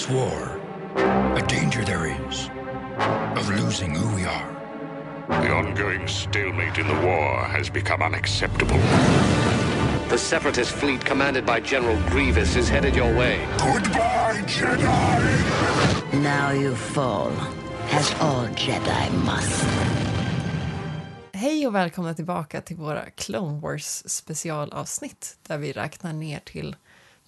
this 0.00 0.08
war, 0.08 0.60
a 1.36 1.42
danger 1.46 1.84
there 1.84 2.06
is 2.06 2.48
of 3.36 3.48
losing 3.50 3.94
who 3.94 4.16
we 4.16 4.24
are. 4.24 4.50
The 5.28 5.52
ongoing 5.52 6.08
stalemate 6.08 6.78
in 6.78 6.86
the 6.88 7.06
war 7.06 7.44
has 7.44 7.70
become 7.70 8.02
unacceptable. 8.02 8.78
The 10.08 10.18
Separatist 10.18 10.72
fleet 10.72 11.04
commanded 11.04 11.44
by 11.44 11.60
General 11.60 11.98
Grievous 12.08 12.56
is 12.56 12.68
headed 12.68 12.96
your 12.96 13.14
way. 13.18 13.46
Goodbye, 13.58 14.42
Jedi! 14.46 16.22
Now 16.22 16.50
you 16.50 16.74
fall, 16.74 17.32
as 17.92 18.14
all 18.20 18.46
Jedi 18.56 19.10
must. 19.24 19.64
Hej 21.32 21.66
och 21.66 21.74
välkomna 21.74 22.14
tillbaka 22.14 22.60
till 22.60 22.76
våra 22.76 23.10
Clone 23.10 23.60
Wars 23.60 24.02
specialavsnitt 24.06 25.36
där 25.46 25.58
vi 25.58 25.72
räknar 25.72 26.12
ner 26.12 26.40
till 26.44 26.76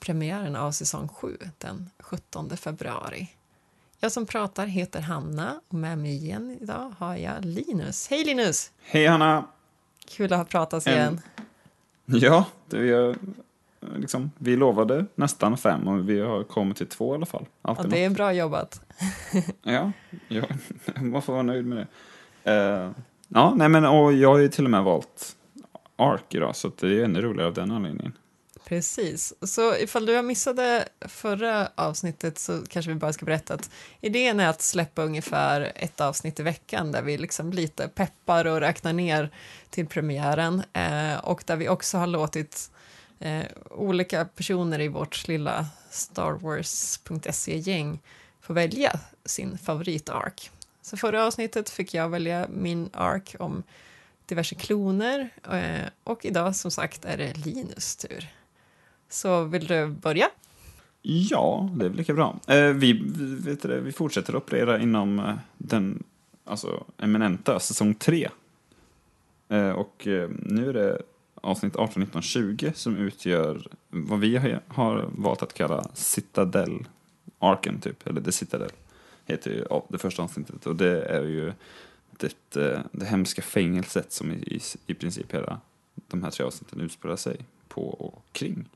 premiären 0.06 0.56
av 0.56 0.72
säsong 0.72 1.08
7 1.08 1.36
den 1.58 1.90
17 1.98 2.56
februari. 2.56 3.28
Jag 4.00 4.12
som 4.12 4.26
pratar 4.26 4.66
heter 4.66 5.00
Hanna 5.00 5.60
och 5.68 5.74
med 5.74 5.98
mig 5.98 6.14
igen 6.14 6.58
idag 6.60 6.92
har 6.98 7.16
jag 7.16 7.44
Linus. 7.44 8.08
Hej 8.10 8.24
Linus! 8.24 8.70
Hej 8.82 9.06
Hanna! 9.06 9.44
Kul 10.08 10.32
att 10.32 10.38
ha 10.38 10.44
pratats 10.44 10.86
En- 10.86 10.92
igen. 10.92 11.20
Ja, 12.06 12.44
det 12.68 12.78
är, 12.90 13.16
liksom, 13.96 14.30
vi 14.38 14.56
lovade 14.56 15.06
nästan 15.14 15.56
fem 15.56 15.88
och 15.88 16.08
vi 16.08 16.20
har 16.20 16.44
kommit 16.44 16.76
till 16.76 16.86
två 16.86 17.12
i 17.12 17.16
alla 17.16 17.26
fall. 17.26 17.46
Ja, 17.62 17.76
det 17.88 18.04
är 18.04 18.08
något. 18.08 18.16
bra 18.16 18.32
jobbat. 18.32 18.80
Ja, 19.62 19.92
ja, 20.28 20.42
man 21.00 21.22
får 21.22 21.32
vara 21.32 21.42
nöjd 21.42 21.66
med 21.66 21.86
det. 22.42 22.52
Eh, 22.52 22.90
ja, 23.28 23.54
nej 23.56 23.68
men 23.68 23.84
och 23.84 24.12
jag 24.12 24.28
har 24.28 24.38
ju 24.38 24.48
till 24.48 24.64
och 24.64 24.70
med 24.70 24.82
valt 24.84 25.36
Ark 25.96 26.34
idag 26.34 26.56
så 26.56 26.70
det 26.80 27.00
är 27.00 27.04
ännu 27.04 27.20
roligare 27.20 27.48
av 27.48 27.54
den 27.54 27.70
anledningen. 27.70 28.12
Precis. 28.72 29.34
Så 29.42 29.76
ifall 29.76 30.06
du 30.06 30.14
har 30.14 30.22
missade 30.22 30.88
förra 31.00 31.68
avsnittet 31.74 32.38
så 32.38 32.62
kanske 32.68 32.92
vi 32.92 32.98
bara 32.98 33.12
ska 33.12 33.24
berätta 33.24 33.54
att 33.54 33.70
idén 34.00 34.40
är 34.40 34.48
att 34.48 34.62
släppa 34.62 35.02
ungefär 35.02 35.72
ett 35.76 36.00
avsnitt 36.00 36.40
i 36.40 36.42
veckan 36.42 36.92
där 36.92 37.02
vi 37.02 37.18
liksom 37.18 37.52
lite 37.52 37.88
peppar 37.88 38.44
och 38.46 38.60
räknar 38.60 38.92
ner 38.92 39.30
till 39.70 39.86
premiären 39.86 40.62
eh, 40.72 41.18
och 41.24 41.42
där 41.46 41.56
vi 41.56 41.68
också 41.68 41.98
har 41.98 42.06
låtit 42.06 42.70
eh, 43.18 43.44
olika 43.70 44.24
personer 44.24 44.80
i 44.80 44.88
vårt 44.88 45.28
lilla 45.28 45.66
Star 45.90 46.32
Wars.se-gäng 46.32 47.98
få 48.40 48.52
välja 48.52 49.00
sin 49.24 49.58
favoritark. 49.58 50.50
Så 50.82 50.96
förra 50.96 51.26
avsnittet 51.26 51.70
fick 51.70 51.94
jag 51.94 52.08
välja 52.08 52.46
min 52.50 52.90
ark 52.92 53.36
om 53.38 53.62
diverse 54.26 54.54
kloner 54.54 55.30
eh, 55.52 55.88
och 56.04 56.24
idag 56.24 56.56
som 56.56 56.70
sagt 56.70 57.04
är 57.04 57.16
det 57.16 57.36
Linus 57.36 57.96
tur. 57.96 58.28
Så 59.12 59.44
vill 59.44 59.66
du 59.66 59.86
börja? 59.86 60.30
Ja, 61.02 61.70
det 61.74 61.84
är 61.84 61.88
väl 61.88 61.98
lika 61.98 62.14
bra. 62.14 62.40
Eh, 62.46 62.68
vi, 62.68 63.02
vet 63.44 63.62
du 63.62 63.80
vi 63.80 63.92
fortsätter 63.92 64.32
att 64.34 64.42
operera 64.42 64.80
inom 64.80 65.18
eh, 65.18 65.34
den 65.58 66.02
alltså, 66.44 66.84
eminenta 66.98 67.60
säsong 67.60 67.94
3. 67.94 68.28
Eh, 69.48 69.70
och 69.70 70.02
nu 70.28 70.68
är 70.68 70.72
det 70.72 71.02
avsnitt 71.34 71.76
18, 71.76 72.02
19, 72.02 72.22
20 72.22 72.72
som 72.74 72.96
utgör 72.96 73.66
vad 73.88 74.20
vi 74.20 74.58
har, 74.68 75.08
valt 75.16 75.42
att 75.42 75.54
kalla 75.54 75.86
Citadel 75.94 76.86
Arken 77.38 77.80
typ, 77.80 78.06
eller 78.06 78.20
The 78.20 78.32
Citadel 78.32 78.70
heter 79.24 79.50
ju 79.50 79.64
det 79.88 79.98
första 79.98 80.22
avsnittet 80.22 80.66
och 80.66 80.76
det 80.76 81.02
är 81.02 81.22
ju 81.22 81.52
det, 82.10 82.34
det 82.92 83.04
hemska 83.04 83.42
fängelset 83.42 84.12
som 84.12 84.32
i, 84.32 84.34
i, 84.34 84.60
i 84.86 84.94
princip 84.94 85.34
hela 85.34 85.60
de 85.94 86.22
här 86.22 86.30
tre 86.30 86.46
avsnitten 86.46 86.80
utspelar 86.80 87.16
sig 87.16 87.36
på 87.68 87.88
och 87.88 88.22
kring. 88.32 88.68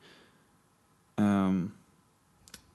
Um, 1.16 1.72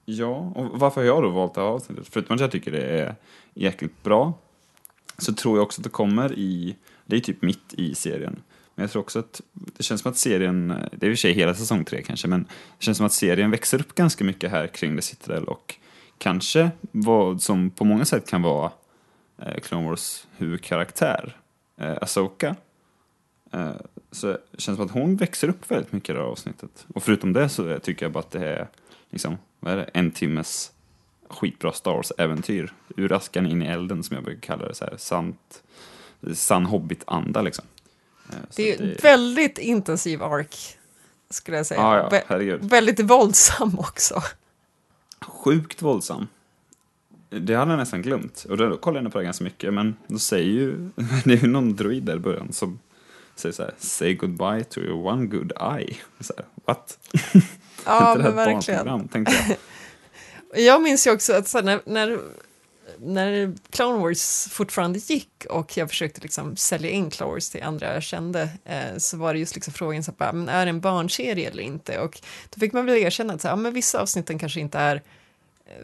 ja, 0.06 0.52
och 0.56 0.80
varför 0.80 1.02
har 1.02 1.08
jag 1.08 1.24
då 1.24 1.30
valt 1.30 1.54
det 1.54 1.62
här 1.62 1.68
avsnittet? 1.68 2.08
Förutom 2.12 2.36
att 2.36 2.42
jag 2.42 2.52
tycker 2.52 2.72
det 2.72 2.84
är 2.84 3.16
jäkligt 3.54 4.04
bra 4.04 4.34
så 5.18 5.34
tror 5.34 5.58
jag 5.58 5.64
också 5.64 5.82
att 5.82 5.84
det 5.84 5.90
kommer 5.90 6.34
i, 6.34 6.76
det 7.06 7.16
är 7.16 7.20
typ 7.20 7.42
mitt 7.42 7.74
i 7.74 7.96
serien. 7.96 8.42
Men 8.76 8.84
jag 8.84 8.92
tror 8.92 9.02
också 9.02 9.20
att 9.20 9.42
det 9.54 9.84
känns 9.84 10.02
som 10.02 10.12
att 10.12 10.18
serien, 10.18 10.68
det 10.68 11.06
är 11.06 11.10
i 11.10 11.14
och 11.14 11.18
för 11.18 11.22
sig 11.22 11.34
hela 11.34 11.54
säsong 11.54 11.86
tre 11.86 12.02
kanske, 12.02 12.28
men 12.28 12.44
det 12.78 12.84
känns 12.86 12.98
som 12.98 13.06
att 13.06 13.14
serien 13.14 13.52
växer 13.52 13.80
upp 13.80 13.96
ganska 13.96 14.24
mycket 14.24 14.52
här 14.52 14.68
kring 14.68 14.96
The 14.96 15.02
Citadel 15.02 15.44
och 15.44 15.76
kanske 16.18 16.72
vad 16.92 17.42
som 17.42 17.70
på 17.70 17.86
många 17.86 18.06
sätt 18.06 18.30
kan 18.30 18.42
vara 18.42 18.72
eh, 19.38 19.60
Clone 19.60 19.90
Wars 19.90 20.28
huvudkaraktär, 20.38 21.38
eh, 21.78 21.98
Asoka. 22.02 22.56
Eh, 23.52 23.72
så 24.12 24.28
det 24.28 24.38
känns 24.58 24.76
som 24.78 24.86
att 24.86 24.92
hon 24.92 25.16
växer 25.16 25.48
upp 25.50 25.72
väldigt 25.72 25.92
mycket 25.92 26.10
i 26.10 26.14
det 26.14 26.20
här 26.20 26.26
avsnittet. 26.28 26.86
Och 26.96 27.04
förutom 27.04 27.34
det 27.34 27.50
så 27.50 27.80
tycker 27.80 28.06
jag 28.06 28.12
bara 28.14 28.20
att 28.20 28.32
det 28.32 28.48
är 28.48 28.68
liksom, 29.10 29.38
vad 29.60 29.74
är 29.74 29.78
det, 29.78 29.84
en 29.94 30.12
timmes 30.12 30.72
skitbra 31.30 31.72
Star 31.74 31.92
Wars-äventyr. 31.92 32.74
Ur 32.98 33.14
askan 33.14 33.46
in 33.46 33.62
i 33.64 33.66
elden 33.66 34.04
som 34.04 34.16
jag 34.16 34.24
brukar 34.24 34.42
kalla 34.42 34.68
det, 34.68 34.76
så 34.76 34.86
här, 34.86 34.98
sant, 34.98 35.64
sann 36.34 36.66
hobbit-anda 36.66 37.42
liksom. 37.42 37.66
Eh, 38.30 38.36
Det 38.56 38.74
är 38.74 38.82
ju 38.86 38.94
väldigt 38.94 39.58
intensiv 39.58 40.24
ark, 40.24 40.56
skulle 41.30 41.58
jag 41.58 41.66
säga. 41.66 41.82
Ja, 41.82 41.98
ja, 41.98 42.24
Vä- 42.30 42.70
väldigt 42.70 43.00
våldsam 43.00 43.80
också. 43.80 44.22
sjukt 45.22 45.82
våldsam. 45.82 46.28
Det 47.30 47.56
hade 47.56 47.72
jag 47.72 47.78
nästan 47.80 48.02
glömt. 48.02 48.46
Och 48.50 48.58
då 48.58 48.78
kollade 48.78 49.06
jag 49.06 49.12
på 49.14 49.18
det 49.20 49.24
ganska 49.26 49.44
mycket, 49.44 49.74
men 49.74 49.96
då 50.08 50.20
säger 50.20 50.52
ju, 50.52 50.90
det 51.26 51.34
är 51.34 51.38
ju 51.38 51.48
någon 51.48 51.76
druid 51.76 52.04
där 52.04 52.16
i 52.16 52.20
början 52.20 52.54
som 52.54 52.80
säger 53.42 53.54
så 53.54 53.64
här, 53.64 53.74
say 53.78 54.14
goodbye 54.14 54.64
to 54.64 54.80
your 54.80 55.08
one 55.08 55.26
good 55.26 55.52
eye. 55.52 55.96
Så 56.20 56.34
här, 56.38 56.46
what? 56.66 56.98
Ja, 57.86 58.16
men 58.20 58.36
verkligen. 58.36 59.08
tänkte 59.08 59.34
jag. 59.48 59.58
Jag 60.66 60.82
minns 60.82 61.08
ju 61.08 61.12
också 61.12 61.34
att 61.34 61.48
så 61.48 61.58
här, 61.58 61.66
när, 61.66 61.82
när, 61.86 62.20
när 63.00 63.56
Clone 63.70 64.00
Wars 64.00 64.48
fortfarande 64.52 65.00
gick 65.00 65.46
och 65.50 65.78
jag 65.78 65.90
försökte 65.90 66.22
liksom 66.22 66.56
sälja 66.56 66.90
in 66.90 67.10
Clone 67.10 67.32
Wars 67.32 67.50
till 67.50 67.64
andra 67.64 67.94
jag 67.94 68.04
kände 68.04 68.50
eh, 68.66 68.98
så 68.98 69.18
var 69.18 69.34
det 69.34 69.40
just 69.40 69.56
liksom 69.56 69.74
frågan 69.74 70.04
så 70.04 70.14
här, 70.20 70.34
men 70.34 70.50
är 70.50 70.66
det 70.66 70.70
en 70.70 70.82
barnserie 70.82 71.50
eller 71.50 71.64
inte? 71.64 72.00
Och 72.00 72.22
då 72.50 72.60
fick 72.60 72.74
man 72.74 72.86
väl 72.86 72.98
erkänna 72.98 73.34
att 73.34 73.42
så 73.42 73.48
här, 73.48 73.56
ja, 73.56 73.62
men 73.62 73.74
vissa 73.74 74.02
avsnitten 74.02 74.40
kanske 74.40 74.60
inte 74.60 74.78
är 74.78 75.02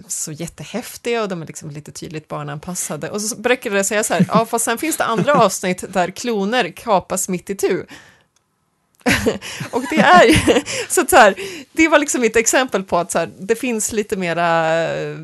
så 0.08 0.32
jättehäftiga 0.32 1.22
och 1.22 1.30
de 1.30 1.42
är 1.42 1.46
liksom 1.46 1.72
lite 1.72 1.92
tydligt 1.92 2.28
barnanpassade. 2.28 3.10
Och 3.10 3.22
så 3.22 3.36
brukade 3.36 3.76
det 3.76 3.84
säga 3.84 4.04
så 4.04 4.14
här, 4.14 4.26
ja 4.30 4.46
fast 4.46 4.66
sen 4.66 4.78
finns 4.78 4.98
det 4.98 5.04
andra 5.04 5.34
avsnitt 5.44 5.84
där 5.94 6.12
kloner 6.12 6.72
kapas 6.72 7.30
mitt 7.30 7.50
i 7.50 7.56
tu. 7.56 7.86
och 9.72 9.84
det 9.90 10.00
är 10.00 10.24
ju, 10.26 10.62
så 10.90 11.02
att 11.02 11.10
så 11.10 11.16
här, 11.16 11.36
det 11.72 11.88
var 11.88 12.00
liksom 12.00 12.24
ett 12.24 12.36
exempel 12.36 12.84
på 12.84 12.98
att 12.98 13.12
så 13.12 13.20
här, 13.20 13.30
det 13.40 13.56
finns 13.56 13.92
lite 13.92 14.16
mera, 14.16 14.74
eh, 14.94 15.18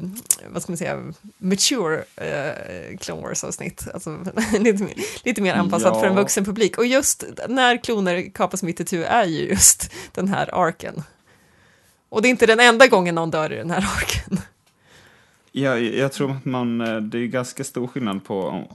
vad 0.49 0.61
ska 0.61 0.71
man 0.71 0.77
säga, 0.77 1.03
mature 1.37 2.03
eh, 2.15 2.97
Clone 2.97 3.21
Wars-avsnitt. 3.21 3.87
Alltså 3.93 4.17
lite, 4.59 4.83
mer- 4.83 4.93
lite 5.25 5.41
mer 5.41 5.53
anpassat 5.53 5.91
Ja. 5.93 5.99
för 5.99 6.07
en 6.07 6.15
vuxen 6.15 6.45
publik. 6.45 6.77
Och 6.77 6.85
just 6.85 7.23
när 7.49 7.83
kloner 7.83 8.31
kapas 8.33 8.63
mitt 8.63 8.79
i 8.79 8.85
tu 8.85 9.03
är 9.03 9.25
ju 9.25 9.49
just 9.49 9.91
den 10.11 10.27
här 10.27 10.49
arken. 10.67 11.03
Och 12.09 12.21
det 12.21 12.27
är 12.27 12.29
inte 12.29 12.45
den 12.45 12.59
enda 12.59 12.87
gången 12.87 13.15
någon 13.15 13.31
dör 13.31 13.53
i 13.53 13.55
den 13.57 13.71
här 13.71 13.87
arken. 13.97 14.39
Jag, 15.55 15.81
jag 15.81 16.11
tror 16.11 16.31
att 16.31 16.45
man, 16.45 16.81
eh, 16.81 16.97
det 16.97 17.17
är 17.17 17.27
ganska 17.27 17.63
stor 17.63 17.87
skillnad 17.87 18.23
på 18.23 18.43
om, 18.43 18.67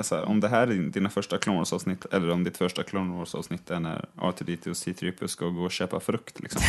så 0.00 0.14
här, 0.14 0.24
om 0.24 0.40
det 0.40 0.48
här 0.48 0.66
är 0.66 0.74
dina 0.74 1.10
första 1.10 1.38
Clone 1.38 1.58
Wars-avsnitt 1.58 2.04
eller 2.04 2.30
om 2.30 2.44
ditt 2.44 2.56
första 2.56 2.82
Clone 2.82 3.18
Wars-avsnitt 3.18 3.70
är 3.70 3.80
när 3.80 4.04
R2D2 4.16 4.68
och 4.68 4.76
C3PO 4.76 5.26
ska 5.26 5.46
gå 5.46 5.62
och 5.62 5.72
köpa 5.72 6.00
frukt 6.00 6.40
liksom. 6.40 6.62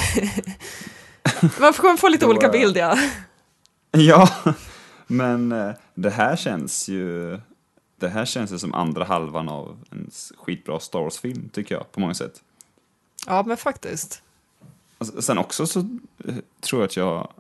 Man 1.59 1.73
får, 1.73 1.97
får 1.97 2.09
lite 2.09 2.25
Då, 2.25 2.31
olika 2.31 2.45
eh, 2.45 2.51
bild, 2.51 2.78
ja. 2.78 2.97
Ja, 3.91 4.29
men 5.07 5.51
eh, 5.51 5.72
det 5.94 6.09
här 6.09 6.35
känns 6.35 6.89
ju... 6.89 7.39
Det 8.00 8.09
här 8.09 8.25
känns 8.25 8.51
ju 8.51 8.59
som 8.59 8.74
andra 8.74 9.04
halvan 9.04 9.50
av 9.50 9.77
en 9.92 10.12
skitbra 10.38 10.80
Star 10.80 11.00
Wars-film, 11.00 11.50
tycker 11.54 11.75
jag, 11.75 11.92
på 11.92 12.00
många 12.00 12.13
sätt. 12.13 12.42
Ja, 13.27 13.44
men 13.48 13.57
faktiskt. 13.57 14.21
Alltså, 14.98 15.21
sen 15.21 15.38
också 15.38 15.68
så 15.68 15.80
eh, 15.80 16.36
tror 16.59 16.81
jag 16.81 16.86
att 16.88 16.98
jag... 16.98 17.31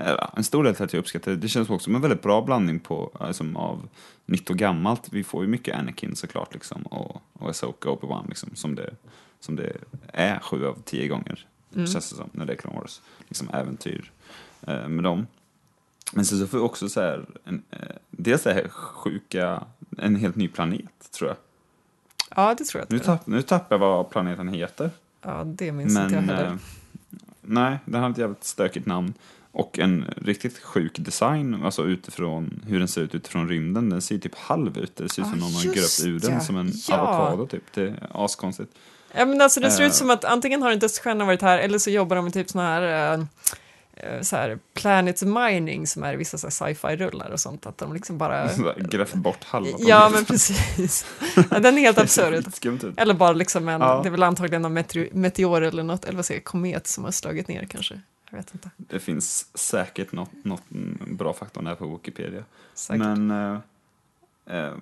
eh, 0.00 0.28
En 0.36 0.44
stor 0.44 0.64
del 0.64 0.74
till 0.74 0.84
att 0.84 0.92
jag 0.92 1.00
uppskattar 1.00 1.30
det, 1.30 1.36
det 1.36 1.48
känns 1.48 1.70
också 1.70 1.84
som 1.84 1.94
en 1.94 2.00
väldigt 2.00 2.22
bra 2.22 2.42
blandning 2.42 2.80
på, 2.80 3.10
alltså, 3.20 3.44
av 3.54 3.88
nytt 4.26 4.50
och 4.50 4.56
gammalt. 4.56 5.08
Vi 5.12 5.24
får 5.24 5.42
ju 5.44 5.48
mycket 5.48 5.76
Anakin 5.76 6.16
såklart, 6.16 6.54
liksom, 6.54 6.82
och, 6.82 7.22
och 7.32 7.50
Asoka 7.50 7.90
och 7.90 8.02
Obi-Wan, 8.02 8.28
liksom, 8.28 8.50
som, 8.54 8.74
det, 8.74 8.94
som 9.40 9.56
det 9.56 9.76
är 10.12 10.38
sju 10.40 10.66
av 10.66 10.82
tio 10.84 11.08
gånger, 11.08 11.46
känns 11.74 11.94
det 11.94 12.16
som, 12.16 12.30
när 12.32 12.46
det 12.46 12.52
är 12.52 12.56
Clone 12.56 12.78
Wars. 12.78 13.00
Liksom 13.28 13.48
äventyr 13.50 14.12
eh, 14.66 14.88
med 14.88 15.04
dem. 15.04 15.26
Men 16.12 16.24
sen 16.24 16.38
så 16.38 16.46
får 16.46 16.58
vi 16.58 16.64
också 16.64 16.88
så 16.88 17.00
här, 17.00 17.26
en, 17.44 17.62
eh, 17.70 17.78
dels 18.10 18.42
det 18.42 18.52
här 18.54 18.68
sjuka, 18.68 19.64
en 19.98 20.16
helt 20.16 20.36
ny 20.36 20.48
planet, 20.48 21.10
tror 21.10 21.28
jag. 21.30 21.36
Ja, 22.36 22.54
det 22.58 22.64
tror 22.64 22.80
jag. 22.82 22.92
Nu, 22.92 22.98
tapp, 22.98 23.26
nu 23.26 23.42
tappar 23.42 23.74
jag 23.74 23.80
vad 23.80 24.10
planeten 24.10 24.48
heter. 24.48 24.90
Ja, 25.22 25.44
det 25.46 25.72
minns 25.72 25.90
inte 25.98 26.02
jag 26.14 26.24
Men 26.24 26.36
heller. 26.36 26.46
eh, 26.50 26.56
nej, 27.40 27.78
den 27.84 28.02
har 28.02 28.10
ett 28.10 28.18
jävligt 28.18 28.44
stökigt 28.44 28.86
namn. 28.86 29.14
Och 29.52 29.78
en 29.78 30.04
riktigt 30.16 30.58
sjuk 30.58 30.98
design, 30.98 31.62
alltså 31.64 31.84
utifrån 31.84 32.62
hur 32.66 32.78
den 32.78 32.88
ser 32.88 33.00
ut 33.00 33.14
utifrån 33.14 33.48
rymden. 33.48 33.90
Den 33.90 34.02
ser 34.02 34.18
typ 34.18 34.34
halv 34.34 34.78
ut. 34.78 34.96
Det 34.96 35.08
ser 35.08 35.22
ut 35.22 35.28
som 35.28 35.38
Ja, 35.38 35.44
någon 35.44 35.54
har 35.54 35.62
gröpt 35.64 36.00
ur 36.04 36.18
den 36.20 36.32
ja. 36.32 36.40
som 36.40 36.56
en 36.56 36.72
Ja. 36.88 36.96
avokado 36.96 37.46
typ. 37.46 37.62
Det 37.74 37.82
är 37.82 38.24
askonstigt. 38.24 38.70
Ja, 39.16 39.24
men 39.24 39.40
alltså 39.40 39.60
det 39.60 39.70
ser 39.70 39.82
ut 39.84 39.90
Eh. 39.90 39.94
som 39.94 40.10
att 40.10 40.24
antingen 40.24 40.62
har 40.62 40.70
en 40.70 40.78
dödsstjärna 40.78 41.24
varit 41.24 41.42
här 41.42 41.58
eller 41.58 41.78
så 41.78 41.90
jobbar 41.90 42.16
de 42.16 42.24
med 42.24 42.34
typ 42.34 42.50
såna 42.50 42.64
här, 42.64 43.12
eh, 43.14 44.20
så 44.22 44.36
här 44.36 44.58
Planet 44.74 45.22
Mining 45.22 45.86
som 45.86 46.02
är 46.04 46.16
vissa 46.16 46.38
sci-fi-rullar 46.50 47.30
och 47.30 47.40
sånt, 47.40 47.66
att 47.66 47.78
de 47.78 47.94
liksom 47.94 48.18
bara... 48.18 48.48
Grävt 48.76 49.14
bort 49.14 49.44
halva 49.44 49.68
Ja, 49.78 50.10
men 50.14 50.24
precis. 50.24 51.06
Den 51.50 51.78
är 51.78 51.80
helt 51.80 51.98
absurd. 52.04 52.34
Ut. 52.34 52.84
Eller 52.96 53.14
bara 53.14 53.32
liksom 53.32 53.68
en, 53.68 53.80
Ja. 53.80 54.00
det 54.02 54.08
är 54.08 54.10
väl 54.10 54.22
antagligen 54.22 54.62
någon 54.62 54.72
meteor, 54.72 55.08
meteor 55.12 55.62
eller 55.62 55.82
något, 55.82 56.04
eller 56.04 56.16
vad 56.16 56.24
säger 56.26 56.40
jag, 56.40 56.44
komet 56.44 56.86
som 56.86 57.04
har 57.04 57.10
slagit 57.10 57.48
ner 57.48 57.66
kanske. 57.70 58.00
Jag 58.30 58.36
vet 58.36 58.54
inte. 58.54 58.70
Det 58.76 59.00
finns 59.00 59.58
säkert 59.58 60.12
något, 60.12 60.30
något 60.42 60.68
bra 61.06 61.32
fakta 61.32 61.60
här 61.60 61.74
på 61.74 61.86
Wikipedia. 61.86 62.44
Säkert. 62.74 63.06
Men, 63.06 63.30
eh, 63.30 63.58
eh, 64.56 64.74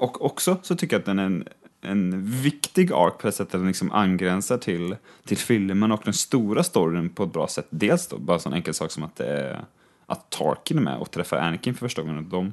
och 0.00 0.24
också 0.24 0.58
så 0.62 0.76
tycker 0.76 0.96
jag 0.96 1.00
att 1.00 1.06
den 1.06 1.18
är 1.18 1.24
en, 1.24 1.48
en 1.80 2.30
viktig 2.30 2.92
ark 2.92 3.18
på 3.18 3.26
det 3.26 3.32
sättet 3.32 3.54
att 3.54 3.60
den 3.60 3.68
liksom 3.68 3.92
angränsar 3.92 4.58
till, 4.58 4.96
till 5.24 5.38
filmen 5.38 5.92
och 5.92 6.02
den 6.04 6.14
stora 6.14 6.62
storyn 6.62 7.08
på 7.08 7.22
ett 7.22 7.32
bra 7.32 7.48
sätt. 7.48 7.66
Dels 7.70 8.06
då, 8.06 8.18
bara 8.18 8.34
en 8.34 8.40
sån 8.40 8.52
enkel 8.52 8.74
sak 8.74 8.90
som 8.90 9.02
att, 9.02 9.16
det 9.16 9.26
är, 9.26 9.64
att 10.06 10.30
Tarkin 10.30 10.78
är 10.78 10.82
med 10.82 10.98
och 10.98 11.10
träffar 11.10 11.36
Anakin 11.36 11.74
för 11.74 11.86
första 11.86 12.02
gången. 12.02 12.16
Och 12.16 12.24
de 12.24 12.52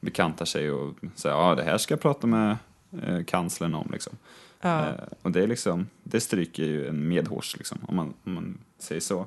bekantar 0.00 0.44
sig 0.44 0.70
och 0.70 0.94
säger 1.14 1.36
ja 1.36 1.54
det 1.54 1.62
här 1.62 1.78
ska 1.78 1.94
jag 1.94 2.00
prata 2.00 2.26
med 2.26 2.56
eh, 3.02 3.24
kanslern 3.24 3.74
om 3.74 3.88
liksom. 3.92 4.12
Ja. 4.60 4.88
Eh, 4.88 4.94
och 5.22 5.30
det 5.30 5.42
är 5.42 5.46
liksom, 5.46 5.86
det 6.02 6.20
stryker 6.20 6.62
ju 6.62 6.88
en 6.88 7.08
medhårs 7.08 7.56
liksom, 7.56 7.78
om 7.88 7.96
man, 7.96 8.14
om 8.24 8.34
man 8.34 8.58
säger 8.78 9.00
så. 9.00 9.26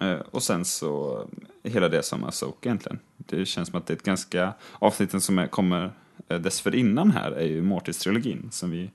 Eh, 0.00 0.18
och 0.30 0.42
sen 0.42 0.64
så, 0.64 1.20
eh, 1.62 1.72
hela 1.72 1.88
det 1.88 2.02
som 2.02 2.24
Asoka 2.24 2.68
egentligen. 2.68 2.98
Det 3.16 3.46
känns 3.46 3.68
som 3.68 3.78
att 3.78 3.86
det 3.86 3.92
är 3.92 3.96
ett 3.96 4.02
ganska, 4.02 4.52
avsnitten 4.72 5.20
som 5.20 5.38
är, 5.38 5.46
kommer 5.46 5.90
eh, 6.28 6.38
dessförinnan 6.38 7.10
här 7.10 7.32
är 7.32 7.46
ju 7.46 7.62
Mortis-trilogin 7.62 8.48
som 8.50 8.70
vi 8.70 8.90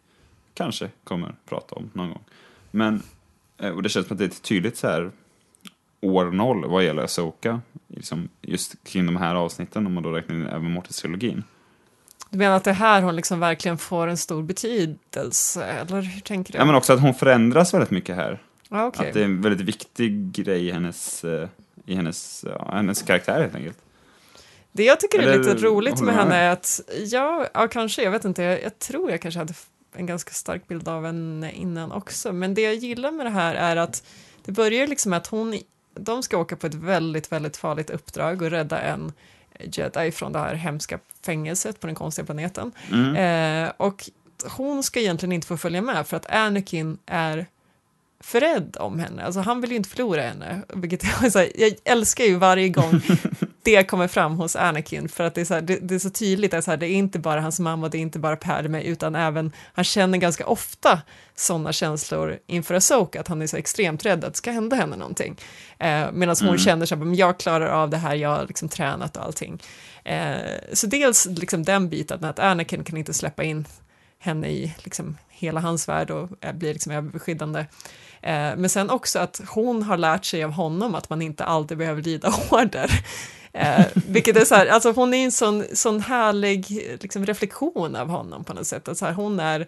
kanske 0.54 0.90
kommer 1.04 1.36
prata 1.46 1.76
om 1.76 1.90
någon 1.94 2.10
gång. 2.10 2.24
Men, 2.72 3.04
och 3.76 3.84
det 3.84 3.90
känns 3.90 4.08
som 4.08 4.14
att 4.14 4.18
det 4.18 4.24
är 4.24 4.30
ett 4.30 4.42
tydligt 4.42 4.78
så 4.78 4.88
här 4.88 5.12
år 6.02 6.26
noll 6.26 6.66
vad 6.66 6.84
gäller 6.84 7.04
Asoka, 7.04 7.62
liksom 7.88 8.30
just 8.42 8.84
kring 8.84 9.06
de 9.06 9.16
här 9.16 9.36
avsnitten 9.36 9.86
om 9.86 9.94
man 9.94 10.04
då 10.04 10.12
räknar 10.12 10.36
in 10.36 10.48
även 10.48 10.72
Mortis-trilogin. 10.72 11.44
Du 12.30 12.38
menar 12.38 12.56
att 12.56 12.64
det 12.64 12.74
här 12.74 13.02
hon 13.02 13.16
liksom 13.16 13.40
verkligen 13.40 13.78
får 13.78 14.08
en 14.08 14.18
stor 14.18 14.44
betydelse, 14.44 15.64
eller 15.66 16.02
hur 16.02 16.22
tänker 16.22 16.54
du? 16.54 16.60
Ja 16.60 16.66
men 16.66 16.76
också 16.76 16.94
att 16.94 17.02
hon 17.02 17.14
förändras 17.14 17.74
väldigt 17.74 17.92
mycket 17.92 18.16
här. 18.16 18.42
Ja, 18.72 18.86
okej. 18.86 19.08
Att 19.08 19.14
det 19.14 19.20
är 19.20 19.26
en 19.26 19.42
väldigt 19.42 19.68
viktig 19.68 20.32
grej 20.32 20.68
i 20.68 20.72
hennes, 20.72 21.24
eh, 21.24 21.50
i 21.86 21.96
hennes, 21.96 22.46
ja, 22.48 22.72
hennes 22.74 23.02
karaktär 23.02 23.42
helt 23.42 23.56
enkelt. 23.56 23.78
Det 24.72 24.84
jag 24.84 25.00
tycker 25.00 25.20
är 25.20 25.24
Eller 25.24 25.38
lite 25.38 25.56
roligt 25.56 26.02
med 26.02 26.16
henne 26.16 26.36
är 26.36 26.50
att, 26.50 26.82
ja, 27.06 27.48
ja 27.54 27.68
kanske, 27.68 28.04
jag 28.04 28.12
vet 28.12 28.26
inte, 28.26 28.44
jag, 28.44 28.64
jag 28.64 28.80
tror 28.80 29.12
jag 29.12 29.22
kanske 29.22 29.40
hade 29.40 29.54
en 29.94 30.06
ganska 30.06 30.32
stark 30.32 30.68
bild 30.68 30.88
av 30.88 31.06
henne 31.06 31.52
innan 31.52 31.92
också, 31.92 32.34
men 32.34 32.54
det 32.54 32.62
jag 32.62 32.76
gillar 32.76 33.12
med 33.12 33.26
det 33.26 33.30
här 33.30 33.56
är 33.56 33.76
att 33.76 34.04
det 34.46 34.52
börjar 34.52 34.88
liksom 34.88 35.10
med 35.10 35.18
att 35.18 35.28
hon, 35.28 35.60
de 35.94 36.24
ska 36.24 36.38
åka 36.38 36.56
på 36.56 36.68
ett 36.68 36.74
väldigt, 36.74 37.32
väldigt 37.32 37.58
farligt 37.58 37.90
uppdrag 37.90 38.42
och 38.42 38.50
rädda 38.50 38.80
en 38.80 39.12
jedi 39.60 40.12
från 40.12 40.32
det 40.32 40.40
här 40.40 40.56
hemska 40.56 41.00
fängelset 41.26 41.80
på 41.80 41.88
den 41.88 41.96
konstiga 41.96 42.26
planeten. 42.26 42.72
Mm. 42.92 43.16
Eh, 43.66 43.72
och 43.78 44.10
hon 44.44 44.84
ska 44.84 45.00
egentligen 45.00 45.34
inte 45.34 45.48
få 45.48 45.58
följa 45.58 45.82
med 45.82 46.08
för 46.08 46.18
att 46.18 46.32
Anakin 46.32 46.98
är 47.06 47.46
för 48.24 48.40
rädd 48.40 48.78
om 48.80 49.00
henne. 49.00 49.24
Alltså 49.24 49.40
han 49.40 49.62
vill 49.62 49.70
ju 49.70 49.76
inte 49.76 49.90
förlora 49.90 50.22
henne. 50.22 50.62
Vilket 50.74 51.04
jag, 51.04 51.26
är 51.26 51.30
så 51.30 51.40
här, 51.40 51.52
jag 51.56 51.74
älskar 51.84 52.24
ju 52.24 52.36
varje 52.36 52.70
gång 52.70 53.02
det 53.64 53.84
kommer 53.84 54.08
fram 54.08 54.36
hos 54.36 54.56
Anakin 54.56 55.10
för 55.10 55.24
att 55.24 55.36
det 55.36 55.42
är 55.42 55.46
så, 55.46 55.54
här, 55.54 55.62
det, 55.62 55.80
det 55.82 55.96
är 55.96 56.00
så 56.00 56.10
tydligt 56.10 56.54
att 56.54 56.64
så 56.64 56.72
här, 56.72 56.78
det 56.78 56.88
är 56.88 56.94
inte 56.94 57.20
bara 57.20 57.42
hans 57.42 57.60
mamma, 57.60 57.90
det 57.90 57.98
är 57.98 58.00
inte 58.00 58.20
bara 58.20 58.36
Padme 58.36 58.82
utan 58.82 59.16
även 59.16 59.52
han 59.74 59.86
känner 59.86 60.18
ganska 60.18 60.46
ofta 60.46 61.02
sådana 61.36 61.74
känslor 61.74 62.38
inför 62.48 62.74
Asoka 62.74 63.20
att 63.20 63.28
han 63.28 63.42
är 63.42 63.48
så 63.48 63.58
extremt 63.58 64.06
rädd 64.06 64.24
att 64.24 64.34
det 64.34 64.38
ska 64.38 64.52
hända 64.52 64.76
henne 64.76 64.96
någonting. 64.96 65.36
Eh, 65.80 66.12
Medan 66.12 66.36
hon 66.42 66.58
känner 66.58 66.86
så 66.86 66.96
här, 66.96 67.06
"Men 67.06 67.16
jag 67.16 67.40
klarar 67.40 67.68
av 67.68 67.90
det 67.90 67.98
här, 67.98 68.16
jag 68.16 68.30
har 68.30 68.48
liksom 68.48 68.70
tränat 68.70 69.18
och 69.18 69.24
allting. 69.24 69.62
Eh, 70.04 70.36
så 70.74 70.88
dels 70.88 71.26
liksom 71.26 71.64
den 71.64 71.90
biten 71.90 72.24
att 72.24 72.40
Anakin 72.40 72.84
kan 72.84 72.98
inte 72.98 73.14
släppa 73.14 73.44
in 73.44 73.66
henne 74.20 74.48
i 74.50 74.76
liksom 74.78 75.18
hela 75.30 75.60
hans 75.60 75.88
värld 75.90 76.12
och 76.12 76.30
eh, 76.42 76.54
blir 76.54 76.74
liksom 76.74 76.92
överbeskyddande. 76.92 77.66
Eh, 78.22 78.56
men 78.58 78.70
sen 78.70 78.90
också 78.90 79.20
att 79.20 79.42
hon 79.48 79.84
har 79.84 79.98
lärt 79.98 80.26
sig 80.26 80.44
av 80.44 80.52
honom 80.52 80.96
att 80.96 81.10
man 81.10 81.22
inte 81.22 81.44
alltid 81.44 81.78
behöver 81.78 82.02
lyda 82.02 82.34
order. 82.52 82.92
Eh, 83.54 83.86
vilket 83.94 84.38
är 84.38 84.46
så 84.46 84.56
här, 84.56 84.68
alltså 84.68 84.92
hon 84.92 85.14
är 85.14 85.26
en 85.26 85.32
sån, 85.32 85.64
sån 85.74 86.02
härlig 86.02 86.88
liksom, 87.02 87.26
reflektion 87.26 87.96
av 87.96 88.08
honom 88.08 88.44
på 88.44 88.54
något 88.54 88.68
sätt. 88.68 88.88
Att 88.88 88.98
så 88.98 89.06
här, 89.06 89.14
hon 89.14 89.40
är 89.40 89.68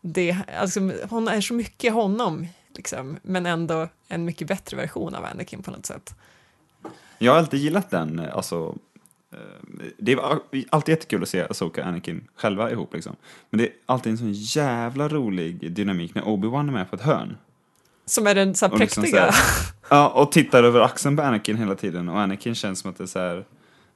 det, 0.00 0.36
alltså, 0.60 0.80
hon 1.10 1.28
är 1.28 1.40
så 1.40 1.54
mycket 1.54 1.92
honom, 1.92 2.46
liksom, 2.74 3.18
men 3.22 3.46
ändå 3.46 3.88
en 4.08 4.24
mycket 4.24 4.48
bättre 4.48 4.76
version 4.76 5.14
av 5.14 5.24
Anakin 5.24 5.62
på 5.62 5.70
något 5.70 5.86
sätt. 5.86 6.14
Jag 7.18 7.32
har 7.32 7.38
alltid 7.38 7.60
gillat 7.60 7.90
den, 7.90 8.22
alltså 8.32 8.74
det 9.98 10.12
är 10.12 10.18
alltid 10.70 10.92
jättekul 10.92 11.22
att 11.22 11.28
se 11.28 11.46
Asoka 11.50 11.80
och 11.82 11.86
Anakin 11.88 12.28
själva 12.36 12.70
ihop 12.70 12.94
liksom. 12.94 13.16
Men 13.50 13.58
det 13.58 13.64
är 13.66 13.72
alltid 13.86 14.12
en 14.12 14.18
sån 14.18 14.32
jävla 14.32 15.08
rolig 15.08 15.72
dynamik 15.72 16.14
när 16.14 16.22
Obi-Wan 16.22 16.68
är 16.68 16.72
med 16.72 16.90
på 16.90 16.96
ett 16.96 17.02
hörn. 17.02 17.36
Som 18.06 18.26
är 18.26 18.34
den 18.34 18.54
så 18.54 18.66
här 18.66 18.72
Och 18.72 18.78
liksom 18.80 19.02
präktiga. 19.02 19.32
så 19.32 19.38
här- 19.38 19.72
Ja, 19.90 20.08
och 20.08 20.32
tittar 20.32 20.62
över 20.64 20.80
axeln 20.80 21.16
på 21.16 21.22
Anakin 21.22 21.56
hela 21.56 21.74
tiden 21.74 22.08
och 22.08 22.20
Anakin 22.20 22.54
känns 22.54 22.78
som 22.78 22.90
att 22.90 22.98
det 22.98 23.04
är 23.04 23.06
så 23.06 23.18
här 23.18 23.44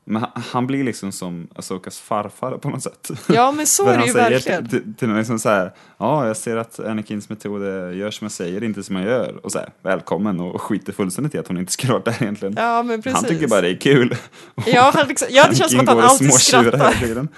men 0.04 0.24
han, 0.34 0.66
blir 0.66 0.84
liksom 0.84 1.12
som 1.12 1.48
Asokas 1.54 1.98
farfar 1.98 2.58
på 2.58 2.70
något 2.70 2.82
sätt. 2.82 3.10
Ja, 3.28 3.52
men 3.52 3.66
så 3.66 3.86
är 3.88 3.98
det 3.98 4.06
ju 4.06 4.12
verkligen. 4.12 4.68
Till, 4.68 4.94
till, 4.94 5.08
honom 5.08 5.18
liksom 5.18 5.38
så 5.38 5.48
här, 5.48 5.72
ja, 5.98 6.26
jag 6.26 6.36
ser 6.36 6.56
att 6.56 6.80
Anakins 6.80 7.28
metod 7.28 7.62
gör 7.96 8.10
som 8.10 8.24
jag 8.24 8.32
säger, 8.32 8.64
inte 8.64 8.82
som 8.82 8.96
jag 8.96 9.04
gör. 9.04 9.40
Och 9.42 9.52
så 9.52 9.58
här, 9.58 9.68
välkommen 9.82 10.40
och 10.40 10.62
skiter 10.62 10.92
fullständigt 10.92 11.34
i 11.34 11.38
att 11.38 11.48
hon 11.48 11.58
inte 11.58 11.72
ska 11.72 11.88
vara 11.88 12.02
där 12.02 12.22
egentligen. 12.22 12.54
Ja, 12.58 12.82
men 12.82 13.02
precis. 13.02 13.20
Han 13.20 13.30
tycker 13.30 13.48
bara 13.48 13.60
det 13.60 13.68
är 13.68 13.80
kul. 13.80 14.16
Ja, 14.66 14.92
han 14.94 15.08
liksom, 15.08 15.28
ja, 15.30 15.46
det 15.50 15.56
känns 15.56 15.70
som 15.70 15.80
att 15.80 15.88
han 15.88 16.00
alltid 16.00 16.32
skrattar. 16.32 17.28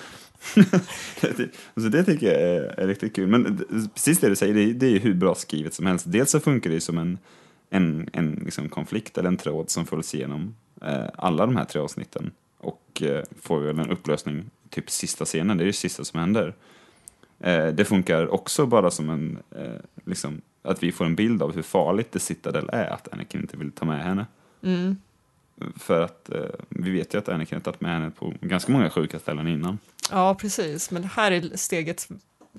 så 1.80 1.88
det 1.88 2.04
tycker 2.04 2.26
jag 2.26 2.42
är, 2.42 2.80
är 2.80 2.86
riktigt 2.86 3.16
kul. 3.16 3.28
Men 3.28 3.64
precis 3.94 4.18
det 4.18 4.28
du 4.28 4.36
säger, 4.36 4.54
det 4.54 4.62
är, 4.62 4.74
det 4.74 4.86
är 4.86 4.90
ju 4.90 4.98
hur 4.98 5.14
bra 5.14 5.34
skrivet 5.34 5.74
som 5.74 5.86
helst. 5.86 6.04
Dels 6.08 6.30
så 6.30 6.40
funkar 6.40 6.70
det 6.70 6.74
ju 6.74 6.80
som 6.80 6.98
en, 6.98 7.18
en, 7.70 8.08
en 8.12 8.42
liksom 8.44 8.68
konflikt 8.68 9.18
eller 9.18 9.28
en 9.28 9.36
tråd 9.36 9.70
som 9.70 9.86
följs 9.86 10.14
igenom 10.14 10.54
eh, 10.82 11.04
alla 11.16 11.46
de 11.46 11.56
här 11.56 11.64
tre 11.64 11.80
avsnitten. 11.80 12.30
Och 12.64 13.02
eh, 13.02 13.24
får 13.42 13.60
väl 13.60 13.78
en 13.78 13.90
upplösning, 13.90 14.50
typ 14.70 14.90
sista 14.90 15.24
scenen, 15.24 15.56
det 15.56 15.64
är 15.64 15.66
det 15.66 15.72
sista 15.72 16.04
som 16.04 16.20
händer. 16.20 16.54
Eh, 17.40 17.66
det 17.66 17.84
funkar 17.84 18.28
också 18.28 18.66
bara 18.66 18.90
som 18.90 19.10
en, 19.10 19.38
eh, 19.50 19.80
liksom, 20.04 20.40
att 20.62 20.82
vi 20.82 20.92
får 20.92 21.04
en 21.04 21.14
bild 21.14 21.42
av 21.42 21.54
hur 21.54 21.62
farligt 21.62 22.12
det 22.12 22.18
Citadel 22.18 22.68
är 22.72 22.86
att 22.86 23.12
Anakin 23.12 23.40
inte 23.40 23.56
vill 23.56 23.72
ta 23.72 23.84
med 23.84 24.02
henne. 24.04 24.26
Mm. 24.62 24.96
För 25.76 26.00
att 26.00 26.30
vi 26.68 26.90
vet 26.90 27.14
ju 27.14 27.18
att 27.18 27.28
Anakin 27.28 27.56
har 27.56 27.60
tagit 27.60 27.80
med 27.80 27.92
henne 27.92 28.10
på 28.10 28.34
ganska 28.40 28.72
många 28.72 28.90
sjuka 28.90 29.18
ställen 29.18 29.48
innan. 29.48 29.78
Ja, 30.10 30.34
precis. 30.34 30.90
Men 30.90 31.04
här 31.04 31.32
är 31.32 31.56
steget 31.56 32.08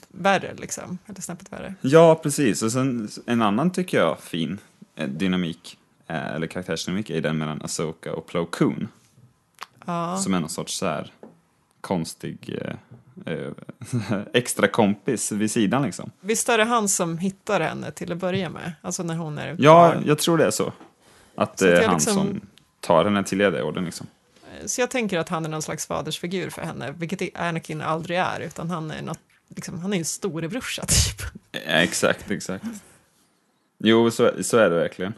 värre, 0.07 0.53
liksom. 0.57 0.97
Eller 1.05 1.21
snäppet 1.21 1.51
värre. 1.51 1.75
Ja, 1.81 2.19
precis. 2.23 2.61
Och 2.61 2.71
sen 2.71 3.09
en 3.25 3.41
annan 3.41 3.71
tycker 3.71 3.97
jag 3.97 4.19
fin 4.19 4.59
dynamik, 5.07 5.77
eller 6.07 6.47
karaktärsdynamik, 6.47 7.09
är 7.09 7.21
den 7.21 7.37
mellan 7.37 7.61
Asoka 7.61 8.13
och 8.13 8.27
Plo 8.27 8.45
Koon. 8.45 8.87
Ja. 9.85 10.17
Som 10.17 10.33
är 10.33 10.39
någon 10.39 10.49
sorts 10.49 10.77
så 10.77 10.85
här 10.85 11.13
konstig 11.81 12.59
eh, 12.61 13.33
eh, 13.33 13.51
extra 14.33 14.67
kompis 14.67 15.31
vid 15.31 15.51
sidan 15.51 15.81
liksom. 15.83 16.11
Visst 16.21 16.49
är 16.49 16.57
det 16.57 16.63
han 16.63 16.89
som 16.89 17.17
hittar 17.17 17.59
henne 17.59 17.91
till 17.91 18.11
att 18.11 18.17
börja 18.17 18.49
med? 18.49 18.71
Alltså 18.81 19.03
när 19.03 19.15
hon 19.15 19.37
är 19.37 19.55
Ja, 19.59 19.73
barn. 19.93 20.03
jag 20.07 20.17
tror 20.19 20.37
det 20.37 20.45
är 20.45 20.51
så. 20.51 20.73
Att 21.35 21.59
Så 21.59 21.65
det 21.65 21.71
är 21.71 21.81
jag 21.81 21.87
han 21.87 21.93
liksom- 21.97 22.13
som 22.13 22.41
tar 22.79 23.05
henne 23.05 23.23
till 23.23 23.39
Jedi-orden 23.39 23.85
liksom. 23.85 24.07
Så 24.65 24.81
jag 24.81 24.89
tänker 24.91 25.19
att 25.19 25.29
han 25.29 25.45
är 25.45 25.49
någon 25.49 25.61
slags 25.61 25.85
fadersfigur 25.87 26.49
för 26.49 26.61
henne, 26.61 26.91
vilket 26.97 27.39
Anakin 27.39 27.81
aldrig 27.81 28.17
är, 28.17 28.39
utan 28.39 28.69
han 28.69 28.91
är 28.91 29.01
något, 29.01 29.19
liksom, 29.55 29.79
han 29.79 29.93
är 29.93 29.97
en 29.97 30.05
storebrorsa 30.05 30.85
typ. 30.87 31.21
Eh, 31.51 31.77
Exakt, 31.81 32.31
exakt. 32.31 32.65
Jo, 33.77 34.11
så, 34.11 34.31
så 34.41 34.57
är 34.57 34.69
det 34.69 34.75
verkligen. 34.75 35.13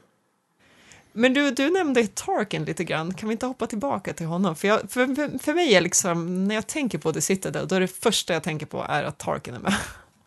Men 1.18 1.34
du, 1.34 1.52
du 1.52 1.70
nämnde 1.70 2.08
Tarkin 2.08 2.66
lite 2.66 2.84
grann, 2.84 3.14
kan 3.14 3.30
vi 3.30 3.34
inte 3.34 3.46
hoppa 3.46 3.68
tillbaka 3.68 4.14
till 4.14 4.26
honom? 4.26 4.56
För, 4.56 4.68
jag, 4.68 4.80
för, 4.80 5.40
för- 5.40 5.54
mig 5.54 5.76
är 5.76 5.82
liksom, 5.82 6.48
när 6.48 6.56
jag 6.56 6.68
tänker 6.68 6.98
på 6.98 7.14
The 7.14 7.22
Citadel, 7.22 7.68
då 7.68 7.76
är 7.76 7.80
det 7.80 7.88
första 7.88 8.34
jag 8.34 8.44
tänker 8.44 8.66
på 8.66 8.86
är 8.90 9.04
att 9.04 9.18
Tarkin 9.18 9.54
är 9.54 9.60
med. 9.60 9.74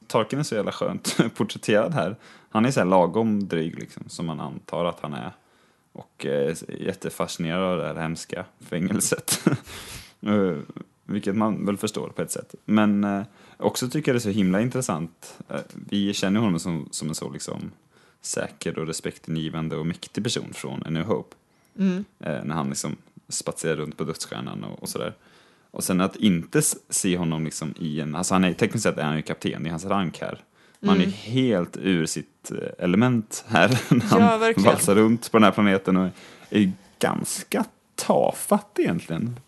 Tarkin 0.06 0.38
är 0.38 0.42
så 0.42 0.54
jävla 0.54 0.72
skönt 0.72 1.16
porträtterad 1.34 1.94
här. 1.94 2.16
Han 2.50 2.64
är 2.64 2.70
så 2.70 2.80
här 2.80 2.86
lagom 2.86 3.48
dryg 3.48 3.78
liksom, 3.78 4.08
som 4.08 4.26
man 4.26 4.40
antar 4.40 4.84
att 4.84 5.00
han 5.00 5.14
är. 5.14 5.32
Och 5.92 6.26
eh, 6.26 6.56
jättefascinerad 6.68 7.62
av 7.62 7.78
det 7.78 7.86
här 7.86 7.94
hemska 7.94 8.44
fängelset. 8.60 9.40
Eh, 10.22 10.56
vilket 11.04 11.36
man 11.36 11.66
väl 11.66 11.76
förstår 11.76 12.08
på 12.08 12.22
ett 12.22 12.30
sätt. 12.30 12.54
Men 12.64 13.04
eh, 13.04 13.22
också 13.56 13.88
tycker 13.88 14.12
jag 14.12 14.14
det 14.14 14.18
är 14.18 14.32
så 14.32 14.38
himla 14.38 14.60
intressant. 14.60 15.38
Eh, 15.48 15.60
vi 15.90 16.12
känner 16.12 16.40
honom 16.40 16.60
som, 16.60 16.88
som 16.90 17.08
en 17.08 17.14
så 17.14 17.30
liksom 17.30 17.70
säker 18.22 18.78
och 18.78 18.86
respektingivande 18.86 19.76
och 19.76 19.86
mäktig 19.86 20.24
person 20.24 20.52
från 20.54 20.82
A 20.86 20.90
New 20.90 21.02
Hope. 21.04 21.36
Mm. 21.78 22.04
Eh, 22.20 22.44
när 22.44 22.54
han 22.54 22.68
liksom 22.68 22.96
spatserar 23.28 23.76
runt 23.76 23.96
på 23.96 24.04
dödsstjärnan 24.04 24.64
och, 24.64 24.82
och 24.82 24.88
sådär. 24.88 25.14
Och 25.70 25.84
sen 25.84 26.00
att 26.00 26.16
inte 26.16 26.62
se 26.88 27.16
honom 27.16 27.44
liksom 27.44 27.74
i 27.78 28.00
en, 28.00 28.14
alltså 28.14 28.34
han 28.34 28.44
är 28.44 28.52
tekniskt 28.52 28.82
sett 28.82 28.98
är 28.98 29.02
han 29.04 29.16
ju 29.16 29.22
kapten 29.22 29.66
i 29.66 29.68
hans 29.68 29.84
rank 29.84 30.18
här. 30.20 30.38
Man 30.80 31.00
är 31.00 31.06
helt 31.06 31.76
ur 31.76 32.06
sitt 32.06 32.50
eh, 32.50 32.84
element 32.84 33.44
här 33.48 33.68
när 33.94 34.00
han 34.06 34.20
Ja, 34.22 34.36
verkligen. 34.36 34.70
valsar 34.72 34.94
runt 34.94 35.30
på 35.30 35.38
den 35.38 35.44
här 35.44 35.50
planeten 35.52 35.96
och 35.96 36.08
är 36.50 36.72
ganska 36.98 37.64
tafatt 37.94 38.76
egentligen. 38.78 39.40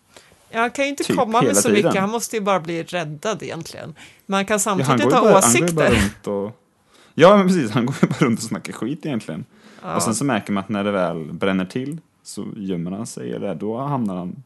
Ja, 0.49 0.59
han 0.59 0.71
kan 0.71 0.85
ju 0.85 0.89
inte 0.89 1.03
Typ 1.03 1.17
komma 1.17 1.41
med 1.41 1.57
så 1.57 1.61
tiden. 1.69 1.85
mycket, 1.85 2.01
han 2.01 2.09
måste 2.09 2.35
ju 2.35 2.41
bara 2.41 2.59
bli 2.59 2.83
räddad 2.83 3.43
egentligen. 3.43 3.95
Men 4.25 4.35
han 4.35 4.45
kan 4.45 4.55
Ja, 4.55 4.59
samtidigt 4.59 4.87
han 4.87 4.97
går 4.99 5.07
ju 5.11 5.15
ha 5.15 5.21
bara, 5.21 5.41
han 5.41 5.53
går 5.53 5.67
ju 5.69 5.73
bara 5.75 5.87
åsikter. 5.89 6.01
runt 6.03 6.27
och... 6.27 6.59
Ja, 7.13 7.37
men 7.37 7.47
precis. 7.47 7.71
Han 7.71 7.85
går 7.85 7.95
ju 8.01 8.07
bara 8.07 8.17
runt 8.17 8.39
och 8.39 8.45
snackar 8.45 8.73
skit 8.73 9.05
egentligen. 9.05 9.45
Ja. 9.81 9.95
Och 9.95 10.03
sen 10.03 10.15
så 10.15 10.25
märker 10.25 10.53
man 10.53 10.63
att 10.63 10.69
när 10.69 10.83
det 10.83 10.91
väl 10.91 11.33
bränner 11.33 11.65
till 11.65 11.97
så 12.23 12.47
gömmer 12.55 12.91
han 12.91 13.07
sig, 13.07 13.33
eller 13.33 13.55
då 13.55 13.77
hamnar 13.77 14.15
han 14.15 14.43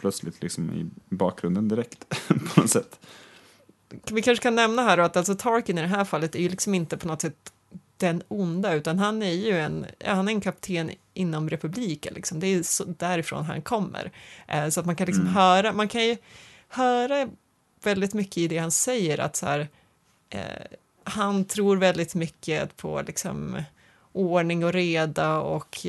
plötsligt 0.00 0.42
liksom 0.42 0.70
i 0.70 0.86
bakgrunden 1.08 1.68
direkt 1.68 2.08
på 2.28 2.60
något 2.60 2.70
sätt. 2.70 3.00
Vi 4.10 4.22
kanske 4.22 4.42
kan 4.42 4.54
nämna 4.54 4.82
här 4.82 4.96
då 4.96 5.02
att 5.02 5.16
alltså 5.16 5.34
Tarkin 5.34 5.78
i 5.78 5.80
det 5.80 5.86
här 5.86 6.04
fallet 6.04 6.34
är 6.34 6.40
ju 6.40 6.48
liksom 6.48 6.74
inte 6.74 6.96
på 6.96 7.08
något 7.08 7.20
sätt 7.20 7.52
den 7.96 8.22
onda, 8.28 8.74
utan 8.74 8.98
han 8.98 9.22
är 9.22 9.32
ju 9.32 9.58
en, 9.58 9.86
han 10.04 10.28
är 10.28 10.32
en 10.32 10.40
kapten 10.40 10.90
inom 11.14 11.50
republiken, 11.50 12.14
liksom. 12.14 12.40
det 12.40 12.46
är 12.46 12.62
så, 12.62 12.84
därifrån 12.84 13.44
han 13.44 13.62
kommer. 13.62 14.12
Eh, 14.48 14.68
så 14.68 14.80
att 14.80 14.86
man 14.86 14.96
kan 14.96 15.06
liksom 15.06 15.26
höra, 15.26 15.72
man 15.72 15.88
kan 15.88 16.04
ju 16.04 16.16
höra 16.68 17.28
väldigt 17.82 18.14
mycket 18.14 18.38
i 18.38 18.48
det 18.48 18.58
han 18.58 18.70
säger, 18.70 19.18
att 19.18 19.36
så 19.36 19.46
här, 19.46 19.68
eh, 20.30 20.40
han 21.10 21.44
tror 21.44 21.76
väldigt 21.76 22.14
mycket 22.14 22.76
på 22.76 23.02
liksom 23.02 23.62
ordning 24.12 24.64
och 24.64 24.72
reda 24.72 25.38
och 25.38 25.86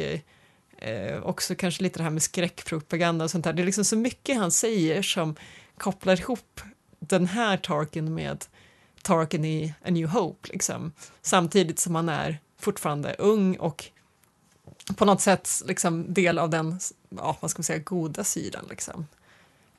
eh, 0.77 1.23
också 1.23 1.55
kanske 1.55 1.83
lite 1.83 1.99
det 1.99 2.03
här 2.03 2.09
med 2.09 2.23
skräckpropaganda 2.23 3.25
och 3.25 3.31
sånt 3.31 3.43
där. 3.43 3.53
Det 3.53 3.61
är 3.61 3.65
liksom 3.65 3.85
så 3.85 3.95
mycket 3.95 4.37
han 4.37 4.51
säger 4.51 5.01
som 5.01 5.35
kopplar 5.77 6.19
ihop 6.19 6.61
den 6.99 7.27
här 7.27 7.57
Tarkin 7.57 8.13
med 8.13 8.45
Tarkin 9.01 9.45
i 9.45 9.73
A 9.85 9.89
New 9.89 10.07
Hope, 10.07 10.49
liksom. 10.51 10.91
Samtidigt 11.21 11.79
som 11.79 11.95
han 11.95 12.09
är 12.09 12.39
fortfarande 12.59 13.13
ung 13.13 13.55
och 13.55 13.85
på 14.95 15.05
något 15.05 15.21
sätt 15.21 15.49
liksom 15.65 16.13
del 16.13 16.39
av 16.39 16.49
den, 16.49 16.79
ja, 17.09 17.37
vad 17.39 17.51
ska 17.51 17.59
man 17.59 17.63
säga, 17.63 17.79
goda 17.79 18.23
sidan, 18.23 18.65
liksom. 18.69 19.07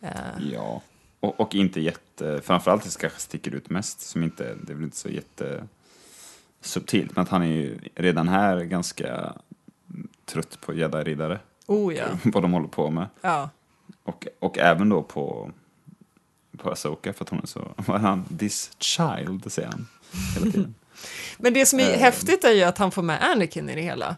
Eh, 0.01 0.11
Ja. 0.53 0.83
Och, 1.23 1.41
och 1.41 1.55
inte 1.55 1.81
jätte, 1.81 2.41
framförallt 2.45 2.85
det 2.85 2.91
som 2.91 3.01
kanske 3.01 3.21
sticker 3.21 3.55
ut 3.55 3.71
mest, 3.71 4.01
som 4.01 4.23
inte, 4.23 4.55
det 4.63 4.73
är 4.73 4.75
väl 4.75 4.85
inte 4.85 4.97
så 4.97 5.09
jätte 5.09 5.65
subtilt, 6.61 7.17
men 7.17 7.23
att 7.23 7.29
han 7.29 7.43
är 7.43 7.47
ju 7.47 7.79
redan 7.95 8.29
här 8.29 8.61
ganska 8.65 9.33
trött 10.25 10.59
på 10.61 10.73
jedi-riddare, 10.75 11.39
oh 11.67 11.95
ja, 11.95 12.05
vad 12.23 12.43
de 12.43 12.53
håller 12.53 12.69
på 12.69 12.91
med. 12.91 13.07
ja. 13.21 13.51
Och, 14.05 14.27
och 14.39 14.59
även 14.59 14.89
då 14.89 15.03
på, 15.03 15.51
på 16.59 16.71
Asoka 16.71 17.13
för 17.13 17.25
att 17.25 17.29
hon 17.29 17.41
är 17.43 17.47
så, 17.47 17.75
vad 17.77 17.97
är 17.97 18.01
han, 18.01 18.25
this 18.39 18.71
child, 18.79 19.53
säger 19.53 19.69
han 19.69 19.89
hela 20.35 20.53
tiden. 20.53 20.75
Men 21.39 21.55
det 21.55 21.67
som 21.67 21.81
är 21.81 21.93
Eh. 21.93 21.99
häftigt 21.99 22.45
är 22.45 22.53
ju 22.53 22.63
att 22.63 22.79
han 22.79 22.91
får 22.91 23.03
med 23.03 23.23
Anakin 23.23 23.69
i 23.71 23.75
det 23.75 23.83
hela. 23.83 24.17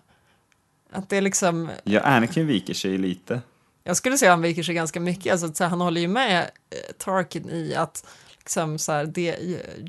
Att 0.90 1.08
det 1.08 1.16
är 1.16 1.20
liksom, 1.20 1.70
Ja, 1.84 2.00
Anakin 2.00 2.46
viker 2.46 2.74
sig 2.74 2.98
lite. 2.98 3.40
Jag 3.84 3.96
skulle 3.96 4.18
säga 4.18 4.30
att 4.30 4.36
han 4.36 4.42
viker 4.42 4.62
sig 4.62 4.74
ganska 4.74 5.00
mycket, 5.00 5.32
alltså 5.32 5.54
så 5.54 5.64
här, 5.64 5.70
han 5.70 5.80
håller 5.80 6.00
ju 6.00 6.08
med 6.08 6.50
eh, 6.70 6.92
Tarkin 6.98 7.50
i 7.50 7.74
att 7.74 8.06
liksom 8.38 8.78
så 8.78 8.92
här, 8.92 9.04
det, 9.04 9.36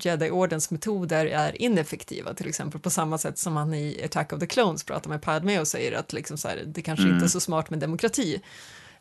Jedi-ordens 0.02 0.72
metoder 0.72 1.26
är 1.26 1.62
ineffektiva, 1.62 2.34
till 2.34 2.48
exempel 2.48 2.82
på 2.82 2.90
samma 2.90 3.18
sätt 3.18 3.38
som 3.38 3.56
han 3.56 3.74
i 3.74 4.02
Attack 4.06 4.34
of 4.34 4.40
the 4.40 4.48
Clones 4.48 4.84
pratar 4.84 5.10
med 5.10 5.22
Padme 5.22 5.60
och 5.60 5.68
säger 5.68 5.92
att 5.92 6.14
liksom 6.14 6.38
så 6.38 6.48
här, 6.48 6.64
det 6.66 6.82
kanske 6.82 7.10
inte 7.10 7.26
är 7.26 7.30
så 7.30 7.40
smart 7.40 7.70
med 7.70 7.80
demokrati. 7.80 8.42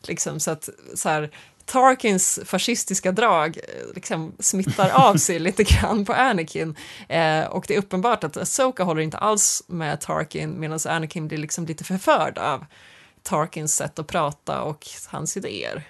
Liksom, 0.01 0.39
så 0.39 0.51
att 0.51 0.69
så 0.95 1.09
här, 1.09 1.31
Tarkins 1.65 2.39
fascistiska 2.45 3.11
drag 3.11 3.57
eh, 3.57 3.95
liksom, 3.95 4.35
smittar 4.39 4.89
av 4.89 5.15
sig 5.17 5.39
lite 5.39 5.63
grann 5.63 6.05
på 6.05 6.13
Anakin. 6.13 6.75
Eh, 7.09 7.45
och 7.45 7.65
det 7.67 7.75
är 7.75 7.79
uppenbart 7.79 8.23
att 8.23 8.37
Asoka 8.37 8.83
håller 8.83 9.01
inte 9.01 9.17
alls 9.17 9.63
med 9.67 10.01
Tarkin 10.01 10.59
medan 10.59 10.79
Anakin 10.85 11.27
blir 11.27 11.37
liksom 11.37 11.65
lite 11.65 11.83
förförd 11.83 12.37
av 12.37 12.65
Tarkins 13.25 13.75
sätt 13.75 13.99
att 13.99 14.07
prata 14.07 14.61
och 14.61 14.87
hans 15.07 15.37
idéer. 15.37 15.83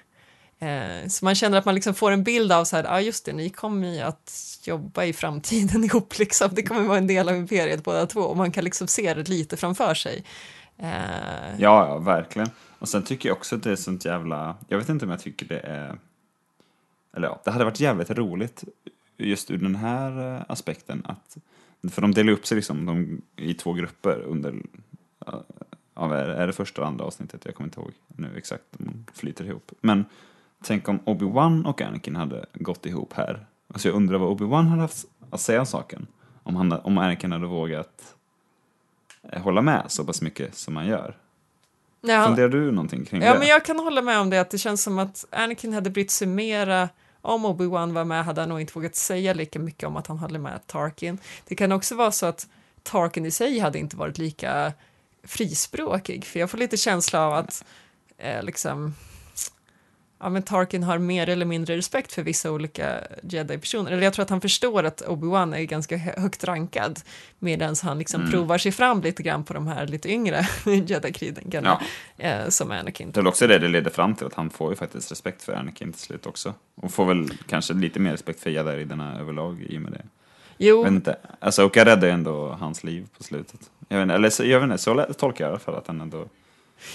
Eh, 0.59 1.07
så 1.07 1.25
man 1.25 1.35
känner 1.35 1.57
att 1.57 1.65
man 1.65 1.75
liksom 1.75 1.93
får 1.93 2.11
en 2.11 2.23
bild 2.23 2.51
av 2.51 2.63
så 2.65 2.75
här, 2.75 2.83
ja 2.83 2.89
ah, 2.91 3.01
just 3.01 3.25
det, 3.25 3.33
ni 3.33 3.49
kommer 3.49 3.87
ju 3.87 4.01
att 4.01 4.59
jobba 4.63 5.03
i 5.03 5.13
framtiden 5.13 5.83
ihop 5.83 6.19
liksom. 6.19 6.49
Det 6.51 6.63
kommer 6.63 6.81
vara 6.81 6.97
en 6.97 7.07
del 7.07 7.29
av 7.29 7.35
imperiet 7.35 7.83
båda 7.83 8.05
två 8.05 8.21
och 8.21 8.37
man 8.37 8.51
kan 8.51 8.63
liksom 8.63 8.87
se 8.87 9.13
det 9.13 9.29
lite 9.29 9.57
framför 9.57 9.93
sig. 9.93 10.23
Eh, 10.77 10.89
Ja, 11.57 11.87
ja, 11.87 11.97
verkligen. 11.97 12.49
Och 12.79 12.89
sen 12.89 13.03
tycker 13.03 13.29
jag 13.29 13.37
också 13.37 13.55
att 13.55 13.63
det 13.63 13.71
är 13.71 13.75
sånt 13.75 14.05
jävla, 14.05 14.55
jag 14.67 14.77
vet 14.77 14.89
inte 14.89 15.05
om 15.05 15.11
jag 15.11 15.19
tycker 15.19 15.45
det 15.45 15.59
är, 15.59 15.99
eller 17.15 17.27
ja, 17.27 17.41
det 17.43 17.51
hade 17.51 17.65
varit 17.65 17.79
jävligt 17.79 18.09
roligt 18.09 18.63
just 19.17 19.51
ur 19.51 19.57
den 19.57 19.75
här 19.75 20.35
eh, 20.35 20.41
aspekten 20.47 21.05
att, 21.05 21.37
för 21.91 22.01
de 22.01 22.13
delar 22.13 22.33
upp 22.33 22.47
sig 22.47 22.55
liksom 22.55 22.85
de, 22.85 23.21
i 23.35 23.53
två 23.53 23.73
grupper 23.73 24.19
under, 24.19 24.55
ja, 25.95 26.07
vad 26.07 26.19
är, 26.19 26.47
det, 26.47 26.53
första 26.53 26.81
och 26.81 26.87
andra 26.87 27.05
avsnittet? 27.05 27.41
Jag 27.45 27.55
kommer 27.55 27.67
inte 27.67 27.79
ihåg 27.79 27.91
nu 28.07 28.37
exakt, 28.37 28.63
de 28.71 29.05
flyter 29.13 29.45
ihop. 29.45 29.71
Men 29.81 30.05
tänk 30.63 30.89
om 30.89 30.99
Obi-Wan 30.99 31.65
och 31.65 31.81
Anakin 31.81 32.15
hade 32.15 32.45
gått 32.53 32.85
ihop 32.85 33.13
här. 33.13 33.45
Alltså 33.73 33.87
jag 33.87 33.95
undrar 33.95 34.17
vad 34.17 34.29
Obi-Wan 34.41 34.67
hade 34.67 34.81
haft 34.81 35.05
att 35.29 35.41
säga 35.41 35.59
om 35.59 35.65
saken. 35.65 36.07
Om, 36.43 36.55
han, 36.55 36.71
om 36.71 36.97
Anakin 36.97 37.31
hade 37.31 37.47
vågat 37.47 38.15
eh, 39.31 39.41
hålla 39.41 39.61
med 39.61 39.83
så 39.87 40.05
pass 40.05 40.21
mycket 40.21 40.55
som 40.55 40.75
han 40.75 40.87
gör. 40.87 41.17
ja. 42.01 42.25
Funderar 42.25 42.49
du 42.49 42.71
någonting 42.71 43.05
kring 43.05 43.21
Ja, 43.21 43.33
det? 43.33 43.39
men 43.39 43.47
jag 43.47 43.65
kan 43.65 43.79
hålla 43.79 44.01
med 44.01 44.19
om 44.19 44.29
det, 44.29 44.41
att 44.41 44.49
det 44.49 44.57
känns 44.57 44.83
som 44.83 44.99
att 44.99 45.25
Anakin 45.31 45.73
hade 45.73 45.89
brytt 45.89 46.11
sig 46.11 46.27
mera 46.27 46.89
om 47.21 47.45
Obi-Wan 47.45 47.93
var 47.93 48.05
med 48.05 48.25
hade 48.25 48.41
han 48.41 48.49
nog 48.49 48.61
inte 48.61 48.73
vågat 48.75 48.95
säga 48.95 49.33
lika 49.33 49.59
mycket 49.59 49.87
om 49.87 49.97
att 49.97 50.07
han 50.07 50.17
håller 50.17 50.39
med 50.39 50.67
Tarkin. 50.67 51.17
Det 51.47 51.55
kan 51.55 51.71
också 51.71 51.95
vara 51.95 52.11
så 52.11 52.25
att 52.25 52.47
Tarkin 52.83 53.25
i 53.25 53.31
sig 53.31 53.59
hade 53.59 53.79
inte 53.79 53.97
varit 53.97 54.17
lika 54.17 54.73
frispråkig, 55.25 56.25
för 56.25 56.39
jag 56.39 56.49
får 56.49 56.57
lite 56.57 56.77
känsla 56.77 57.21
av 57.27 57.33
att 57.33 57.65
eh, 58.17 58.43
liksom 58.43 58.93
Ja, 60.19 60.29
men 60.29 60.43
Tarkin 60.43 60.83
har 60.83 60.97
mer 60.97 61.29
eller 61.29 61.45
mindre 61.45 61.77
respekt 61.77 62.13
för 62.13 62.23
vissa 62.23 62.51
olika 62.51 62.99
jedi-personer. 63.23 63.91
Eller 63.91 64.03
jag 64.03 64.13
tror 64.13 64.23
att 64.23 64.29
han 64.29 64.41
förstår 64.41 64.83
att 64.83 65.01
Obi-Wan 65.01 65.55
är 65.55 65.63
ganska 65.63 65.97
hö- 65.97 66.13
högt 66.21 66.43
rankad 66.43 66.99
medan 67.39 67.75
han 67.83 67.99
liksom 67.99 68.21
Mm. 68.21 68.31
provar 68.31 68.57
sig 68.57 68.71
fram 68.71 69.01
lite 69.01 69.23
grann 69.23 69.43
på 69.43 69.53
de 69.53 69.67
här 69.67 69.87
lite 69.87 70.09
yngre 70.11 70.47
jedi-kritikerna 70.65 71.81
Ja. 72.17 72.25
eh, 72.25 72.49
som 72.49 72.71
Anakin. 72.71 73.11
Det 73.11 73.19
är 73.19 73.27
också 73.27 73.47
det 73.47 73.59
det 73.59 73.67
leder 73.67 73.91
fram 73.91 74.15
till, 74.15 74.27
att 74.27 74.33
han 74.33 74.49
får 74.49 74.69
ju 74.71 74.75
faktiskt 74.75 75.11
respekt 75.11 75.43
för 75.43 75.53
Anakin 75.53 75.91
till 75.91 76.01
slut 76.01 76.25
också. 76.25 76.53
Och 76.75 76.91
får 76.91 77.05
väl 77.05 77.29
kanske 77.49 77.73
lite 77.73 77.99
mer 77.99 78.11
respekt 78.11 78.39
för 78.39 78.49
jedi-riddarna 78.49 79.19
överlag 79.19 79.61
i 79.69 79.77
och 79.77 79.81
med 79.81 79.91
det. 79.91 80.05
Jo, 80.57 80.77
Jag 80.77 80.83
vet 80.83 80.91
inte, 80.91 81.15
alltså 81.39 81.65
Oka 81.65 81.85
räddar 81.85 82.07
ju 82.07 82.13
ändå 82.13 82.57
hans 82.59 82.83
liv 82.83 83.07
på 83.17 83.23
slutet. 83.23 83.59
Jag 83.87 83.97
vet 83.97 84.03
inte, 84.03 84.15
eller 84.15 84.29
så, 84.29 84.45
jag 84.45 84.59
vet 84.59 84.63
inte, 84.63 84.77
så 84.77 85.05
tolkar 85.17 85.45
jag 85.45 85.49
alla 85.51 85.59
fall 85.59 85.75
att 85.75 85.87
han 85.87 86.01
ändå... 86.01 86.25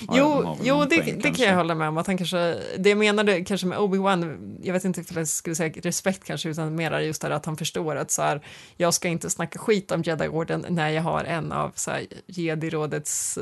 Ja, 0.00 0.14
Jo, 0.16 0.42
har 0.42 0.56
jo 0.62 0.84
det, 0.84 0.96
poäng 0.96 1.20
det 1.22 1.30
kan 1.30 1.46
jag 1.46 1.56
hålla 1.56 1.74
med 1.74 1.88
om. 1.88 1.98
Att 1.98 2.06
han 2.06 2.16
kanske, 2.18 2.56
det 2.78 2.88
jag 2.88 2.98
menade 2.98 3.44
kanske 3.44 3.66
med 3.66 3.78
Obi-Wan, 3.78 4.58
jag 4.62 4.72
vet 4.72 4.84
inte 4.84 5.00
om 5.00 5.06
jag 5.16 5.28
skulle 5.28 5.56
säga 5.56 5.72
respekt 5.82 6.24
kanske, 6.24 6.48
utan 6.48 6.74
mer 6.74 6.98
just 7.00 7.22
det 7.22 7.34
att 7.34 7.46
han 7.46 7.56
förstår 7.56 7.96
att 7.96 8.10
så 8.10 8.22
här, 8.22 8.40
jag 8.76 8.94
ska 8.94 9.08
inte 9.08 9.30
snacka 9.30 9.58
skit 9.58 9.92
om 9.92 10.02
Jedi-orden 10.02 10.66
när 10.68 10.88
jag 10.88 11.02
har 11.02 11.24
en 11.24 11.52
av 11.52 11.72
så 11.74 11.90
här, 11.90 12.06
Jedi-rådets... 12.26 13.38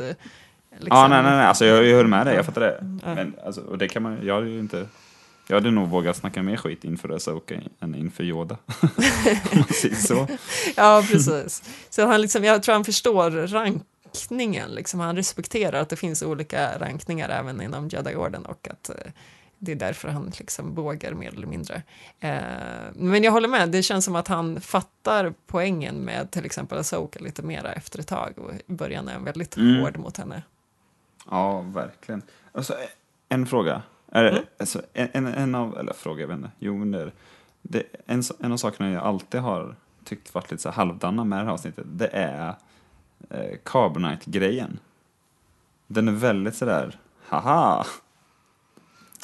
Liksom, 0.70 0.98
Ja, 0.98 1.08
nej, 1.08 1.22
nej, 1.22 1.36
nej, 1.36 1.46
alltså 1.46 1.64
jag, 1.64 1.84
jag 1.84 1.96
höll 1.96 2.06
med 2.06 2.26
dig, 2.26 2.34
jag 2.36 2.46
fattar 2.46 2.60
det. 2.60 2.78
Men 3.04 3.34
alltså, 3.46 3.60
och 3.60 3.78
det 3.78 3.88
kan 3.88 4.02
man 4.02 4.18
jag 4.22 4.34
hade 4.34 4.48
ju 4.48 4.58
inte... 4.58 4.86
Jag 5.48 5.56
hade 5.56 5.70
nog 5.70 5.88
vågat 5.88 6.16
snacka 6.16 6.42
mer 6.42 6.56
skit 6.56 6.84
inför 6.84 7.08
Asoka 7.08 7.60
än 7.80 7.94
inför 7.94 8.24
Yoda. 8.24 8.56
Om 9.52 9.58
man 9.58 9.64
säger 9.68 9.94
så. 9.94 10.26
Ja, 10.76 11.04
precis. 11.10 11.62
Så 11.90 12.06
han 12.06 12.20
liksom, 12.20 12.44
jag 12.44 12.62
tror 12.62 12.72
han 12.72 12.84
förstår 12.84 13.30
rankningen, 13.30 14.70
liksom. 14.70 15.00
han 15.00 15.16
respekterar 15.16 15.80
att 15.80 15.88
det 15.88 15.96
finns 15.96 16.22
olika 16.22 16.78
rankningar 16.78 17.28
även 17.28 17.62
inom 17.62 17.88
Jedi-orden 17.88 18.46
och 18.46 18.68
att 18.70 18.88
eh, 18.88 18.94
det 19.58 19.72
är 19.72 19.76
därför 19.76 20.08
han 20.08 20.32
liksom 20.38 20.74
vågar 20.74 21.12
mer 21.14 21.28
eller 21.28 21.46
mindre. 21.46 21.82
Eh, 22.20 22.38
men 22.94 23.22
jag 23.24 23.32
håller 23.32 23.48
med, 23.48 23.68
det 23.68 23.82
känns 23.82 24.04
som 24.04 24.16
att 24.16 24.28
han 24.28 24.60
fattar 24.60 25.34
poängen 25.46 25.94
med 25.96 26.30
till 26.30 26.44
exempel 26.44 26.78
Asoka 26.78 27.20
lite 27.20 27.42
mera 27.42 27.72
efter 27.72 27.98
ett 28.00 28.06
tag 28.06 28.32
och 28.38 28.52
i 28.54 28.72
början 28.72 29.08
är 29.08 29.12
han 29.12 29.24
väldigt 29.24 29.56
Mm. 29.56 29.80
hård 29.82 29.96
mot 29.98 30.16
henne. 30.16 30.42
Ja, 31.30 31.60
verkligen. 31.60 32.22
Alltså, 32.52 32.74
en 33.28 33.46
fråga. 33.46 33.82
Mm. 34.12 34.42
alltså, 34.58 34.82
en, 34.92 35.26
en, 35.26 35.54
av, 35.54 35.78
eller 35.78 35.92
fråga, 35.92 36.20
jag 36.20 36.28
vet 36.28 36.36
inte. 36.36 36.50
Jo, 36.58 36.76
men 36.76 36.90
det, 36.90 37.00
är- 37.02 37.12
det, 37.62 37.82
en, 38.06 38.22
en 38.40 38.52
av 38.52 38.56
sakerna 38.56 38.90
jag 38.90 39.02
alltid 39.04 39.40
har 39.40 39.76
tyckt 40.04 40.34
varit 40.34 40.50
lite 40.50 40.62
så 40.62 40.70
halvdana 40.70 41.24
med 41.24 41.38
det 41.38 41.44
här 41.44 41.52
avsnittet, 41.52 41.84
det 41.88 42.06
är 42.12 42.54
eh, 43.30 43.56
Carbonite-grejen. 43.64 44.78
Den 45.86 46.08
är 46.08 46.12
väldigt 46.12 46.54
sådär, 46.56 46.98
haha! 47.28 47.86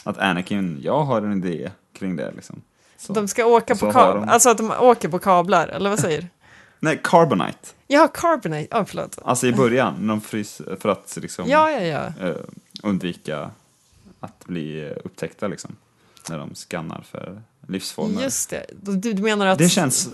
Att 0.04 0.18
Anakin, 0.18 0.78
jag 0.82 1.04
har 1.04 1.22
en 1.22 1.44
idé 1.44 1.70
kring 1.92 2.16
det 2.16 2.32
liksom. 2.32 2.62
Så. 2.96 3.12
De 3.12 3.28
ska 3.28 3.46
åka 3.46 3.74
på 3.74 3.92
kablar, 3.92 4.14
de- 4.14 4.28
alltså 4.28 4.50
att 4.50 4.58
de 4.58 4.70
åker 4.80 5.08
på 5.08 5.18
kablar, 5.18 5.68
eller 5.68 5.90
vad 5.90 5.98
säger 5.98 6.20
du? 6.22 6.26
Nej, 6.80 7.00
Carbonite. 7.04 7.68
Ja, 7.86 8.08
Carbonate, 8.14 8.66
ja 8.70 8.84
förlåt. 8.84 9.18
Alltså 9.24 9.46
i 9.46 9.52
början, 9.52 9.94
när 10.00 10.08
de 10.08 10.20
fryser, 10.20 10.76
för 10.80 10.88
att 10.88 11.18
liksom 11.22 11.44
Ja, 11.48 11.70
ja, 11.70 11.80
ja. 11.80 12.28
eh, 12.28 12.36
undvika 12.82 13.50
att 14.24 14.46
bli 14.46 14.94
upptäckta 15.04 15.48
liksom. 15.48 15.76
När 16.28 16.38
de 16.38 16.54
skannar 16.54 17.04
för 17.10 17.42
livsformer. 17.68 18.22
Just 18.22 18.50
det, 18.50 18.66
du, 18.82 19.12
du 19.12 19.22
menar 19.22 19.46
att... 19.46 19.58
Det 19.58 19.68
känns... 19.68 20.08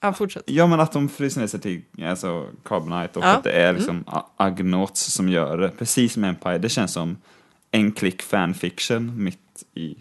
Ja, 0.00 0.12
fortsätt. 0.12 0.42
Ja, 0.46 0.66
men 0.66 0.80
att 0.80 0.92
de 0.92 1.08
fryser 1.08 1.40
ner 1.40 1.48
sig 1.48 1.60
till 1.60 1.82
alltså, 2.02 2.46
Carbonite 2.64 3.18
och 3.18 3.24
Ja. 3.24 3.28
att 3.28 3.44
det 3.44 3.52
är 3.52 3.72
liksom 3.72 4.04
mm. 4.08 4.22
Agnaughts 4.36 5.12
som 5.12 5.28
gör 5.28 5.58
det. 5.58 5.68
Precis 5.68 6.12
som 6.12 6.24
Empire. 6.24 6.58
Det 6.58 6.68
känns 6.68 6.92
som 6.92 7.16
en 7.70 7.92
klick 7.92 8.22
fanfiction 8.22 9.24
mitt 9.24 9.64
i 9.74 9.96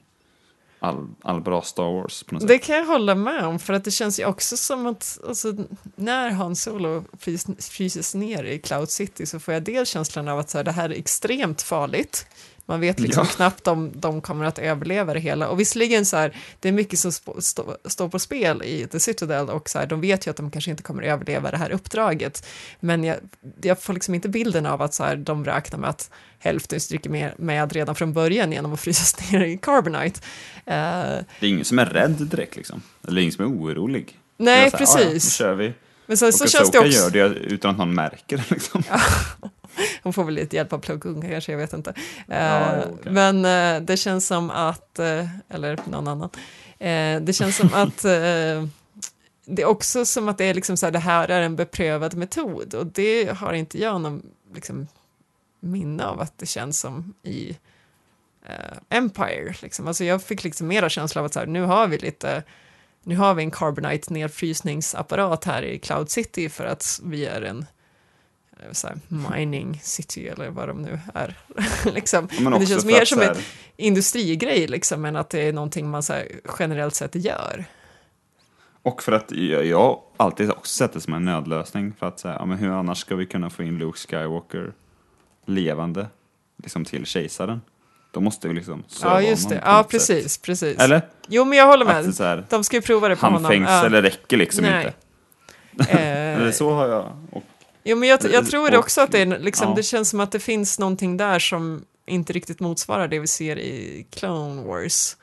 all, 0.79 1.07
all 1.21 1.41
bra 1.41 1.61
Star 1.61 1.83
Wars 1.83 2.23
på 2.23 2.33
något 2.33 2.41
sätt. 2.41 2.47
Det 2.47 2.57
kan 2.57 2.75
jag 2.75 2.85
hålla 2.85 3.15
med 3.15 3.45
om, 3.45 3.59
för 3.59 3.73
att 3.73 3.83
det 3.83 3.91
känns 3.91 4.19
ju 4.19 4.25
också 4.25 4.57
som 4.57 4.87
att 4.87 5.19
alltså, 5.27 5.53
när 5.95 6.29
Han 6.29 6.55
Solo 6.55 7.03
frys, 7.19 7.45
fryses 7.59 8.15
ner 8.15 8.43
i 8.43 8.59
Cloud 8.59 8.89
City 8.89 9.25
så 9.25 9.39
får 9.39 9.53
jag 9.53 9.63
dels 9.63 9.89
känslan 9.89 10.27
av 10.27 10.39
att 10.39 10.49
så 10.49 10.57
här, 10.57 10.65
det 10.65 10.71
här 10.71 10.89
är 10.89 10.93
extremt 10.93 11.61
farligt. 11.61 12.27
Man 12.69 12.79
vet 12.79 12.99
liksom 12.99 13.25
Ja. 13.29 13.35
knappt 13.35 13.67
om 13.67 13.91
de 13.95 14.21
kommer 14.21 14.45
att 14.45 14.59
överleva 14.59 15.13
det 15.13 15.19
hela. 15.19 15.47
Och 15.49 15.59
visserligen 15.59 16.05
så 16.05 16.17
här, 16.17 16.35
det 16.59 16.67
är 16.67 16.71
mycket 16.71 16.99
som 16.99 17.11
spå- 17.11 17.41
stå, 17.41 17.77
står 17.85 18.09
på 18.09 18.19
spel 18.19 18.63
i 18.63 18.87
The 18.87 18.99
Citadel 18.99 19.49
och 19.49 19.69
så 19.69 19.79
här, 19.79 19.85
de 19.87 20.01
vet 20.01 20.27
ju 20.27 20.31
att 20.31 20.37
de 20.37 20.51
kanske 20.51 20.71
inte 20.71 20.83
kommer 20.83 21.03
att 21.03 21.09
överleva 21.09 21.51
det 21.51 21.57
här 21.57 21.71
uppdraget. 21.71 22.45
Men 22.79 23.03
jag, 23.03 23.17
jag 23.61 23.81
får 23.81 23.93
liksom 23.93 24.15
inte 24.15 24.29
bilden 24.29 24.65
av 24.65 24.81
att 24.81 24.93
så 24.93 25.03
här, 25.03 25.15
de 25.15 25.45
räknar 25.45 25.79
med 25.79 25.89
att 25.89 26.09
hälften 26.39 26.79
stryker 26.79 27.09
med, 27.09 27.31
med 27.37 27.73
redan 27.73 27.95
från 27.95 28.13
början 28.13 28.51
genom 28.51 28.73
att 28.73 28.79
frysas 28.79 29.15
ner 29.31 29.43
i 29.43 29.57
Carbonite. 29.57 30.19
Eh, 30.65 30.73
Det 31.39 31.45
är 31.45 31.49
ingen 31.49 31.65
som 31.65 31.79
är 31.79 31.85
rädd 31.85 32.11
direkt 32.19 32.55
liksom. 32.55 32.81
Eller 33.07 33.21
ingen 33.21 33.33
som 33.33 33.45
är 33.45 33.49
orolig. 33.49 34.17
Nej, 34.37 34.65
är 34.65 34.69
så 34.69 34.77
här, 34.77 34.85
"Ah, 34.85 34.99
Ja, 34.99 34.99
ja, 34.99 35.05
nu 35.05 35.11
precis. 35.13 35.33
kör 35.35 35.53
vi. 35.53 35.73
Men 36.05 36.17
sen 36.17 36.27
Och 36.27 36.33
så 36.33 36.47
känns 36.47 36.71
det 36.71 36.79
också... 36.79 36.91
gör 36.91 37.09
det 37.29 37.35
utan 37.39 37.71
att 37.71 37.77
någon 37.77 37.95
märker 37.95 38.37
det 38.37 38.51
liksom. 38.51 38.83
Hon 40.03 40.13
får 40.13 40.23
väl 40.23 40.33
lite 40.33 40.55
hjälp 40.55 40.73
av 40.73 40.79
Koon 40.79 41.21
kanske, 41.21 41.51
jag 41.51 41.59
vet 41.59 41.73
inte. 41.73 41.93
Ja, 42.27 42.35
Eh, 42.37 42.79
okej. 42.93 43.11
Men 43.11 43.45
eh, 43.45 43.81
det 43.81 43.97
känns 43.97 44.27
som 44.27 44.49
att, 44.49 44.99
eh, 44.99 45.27
eller 45.49 45.79
någon 45.85 46.07
annan, 46.07 46.29
det 47.21 47.35
känns 47.35 47.57
som 47.57 47.69
att 47.73 48.01
det 49.45 49.61
är 49.61 49.65
också 49.65 50.05
som 50.05 50.29
att 50.29 50.37
det 50.37 50.45
är 50.45 50.53
liksom 50.53 50.77
så 50.77 50.85
här, 50.85 50.91
det 50.91 50.99
här 50.99 51.27
är 51.27 51.41
en 51.41 51.55
beprövad 51.55 52.15
metod 52.15 52.73
och 52.73 52.85
det 52.85 53.37
har 53.37 53.53
inte 53.53 53.81
jag 53.81 54.01
någon 54.01 54.21
liksom, 54.53 54.87
minne 55.59 56.05
av 56.05 56.21
att 56.21 56.37
det 56.37 56.45
känns 56.45 56.79
som 56.79 57.13
i 57.23 57.57
eh, 58.45 58.77
Empire. 58.97 59.55
Liksom. 59.61 59.87
Alltså 59.87 60.03
jag 60.03 60.23
fick 60.23 60.43
liksom 60.43 60.67
mera 60.67 60.89
känsla 60.89 61.21
av 61.21 61.25
att 61.25 61.33
så 61.33 61.39
här, 61.39 61.47
nu 61.47 61.61
har 61.61 61.87
vi 61.87 61.97
lite 61.97 62.43
nu 63.03 63.15
har 63.15 63.33
vi 63.33 63.43
en 63.43 63.51
Carbonite 63.51 64.13
nedfrysningsapparat 64.13 65.43
här 65.43 65.61
i 65.61 65.79
Cloud 65.79 66.09
City 66.09 66.49
för 66.49 66.65
att 66.65 66.99
vi 67.03 67.25
är 67.25 67.41
en 67.41 67.65
så 68.71 68.87
här, 68.87 68.97
mining 69.37 69.79
city 69.83 70.27
eller 70.27 70.49
vad 70.49 70.67
de 70.67 70.81
nu 70.81 70.99
är. 71.13 71.35
liksom. 71.93 72.29
Men 72.39 72.43
Men 72.51 72.59
det 72.59 72.65
känns 72.65 72.85
mer 72.85 73.05
som 73.05 73.19
här- 73.19 73.29
en 73.29 73.37
industrigrej 73.77 74.67
liksom, 74.67 75.05
än 75.05 75.15
att 75.15 75.29
det 75.29 75.39
är 75.41 75.53
någonting 75.53 75.89
man 75.89 76.03
så 76.03 76.13
här, 76.13 76.27
generellt 76.59 76.95
sett 76.95 77.15
gör. 77.15 77.65
Och 78.81 79.03
för 79.03 79.11
att 79.11 79.31
jag, 79.31 79.65
jag 79.65 79.99
alltid 80.17 80.51
också 80.51 80.75
sett 80.77 80.93
det 80.93 81.01
som 81.01 81.13
en 81.13 81.25
nödlösning 81.25 81.93
för 81.99 82.05
att 82.07 82.19
säga, 82.19 82.33
ja, 82.39 82.45
men 82.45 82.57
hur 82.57 82.69
annars 82.71 82.97
ska 82.97 83.15
vi 83.15 83.25
kunna 83.25 83.49
få 83.49 83.63
in 83.63 83.77
Luke 83.77 83.97
Skywalker 83.99 84.73
levande 85.45 86.07
liksom 86.63 86.85
till 86.85 87.05
kejsaren? 87.05 87.61
Då 88.11 88.19
måste 88.21 88.47
vi 88.47 88.53
liksom 88.53 88.83
söva 88.87 89.21
Ja, 89.23 89.29
just 89.29 89.43
honom 89.43 89.59
det. 89.59 89.69
Ja, 89.69 89.85
precis, 89.89 90.33
sätt. 90.33 90.41
precis. 90.41 90.77
Eller? 90.79 91.01
Jo, 91.27 91.45
men 91.45 91.57
jag 91.57 91.67
håller 91.67 91.85
med. 91.85 92.15
här, 92.19 92.45
De 92.49 92.63
ska 92.63 92.75
ju 92.75 92.81
prova 92.81 93.07
det 93.09 93.15
på 93.15 93.25
honom. 93.25 93.43
handfängsel 93.45 93.93
Ja. 93.93 94.01
räcker 94.01 94.37
liksom 94.37 94.65
Nej. 94.65 94.93
inte. 95.79 95.91
Eh, 95.91 96.51
så 96.51 96.71
har 96.73 96.87
jag. 96.87 97.27
Och, 97.31 97.43
Jo, 97.87 97.95
men 97.97 98.09
jag, 98.09 98.19
jag 98.23 98.43
Och- 98.43 98.49
tror 98.49 98.75
också 98.75 99.01
att 99.01 99.11
det, 99.11 99.19
är, 99.21 99.39
liksom, 99.39 99.69
ja. 99.69 99.75
det 99.75 99.83
känns 99.83 100.09
som 100.09 100.19
att 100.19 100.31
det 100.31 100.39
finns 100.39 100.79
någonting 100.79 101.17
där 101.17 101.39
som 101.39 101.85
inte 102.05 102.33
riktigt 102.33 102.59
motsvarar 102.59 103.07
det 103.07 103.19
vi 103.19 103.27
ser 103.27 103.59
i 103.59 104.05
Clone 104.11 104.63
Wars. 104.63 105.15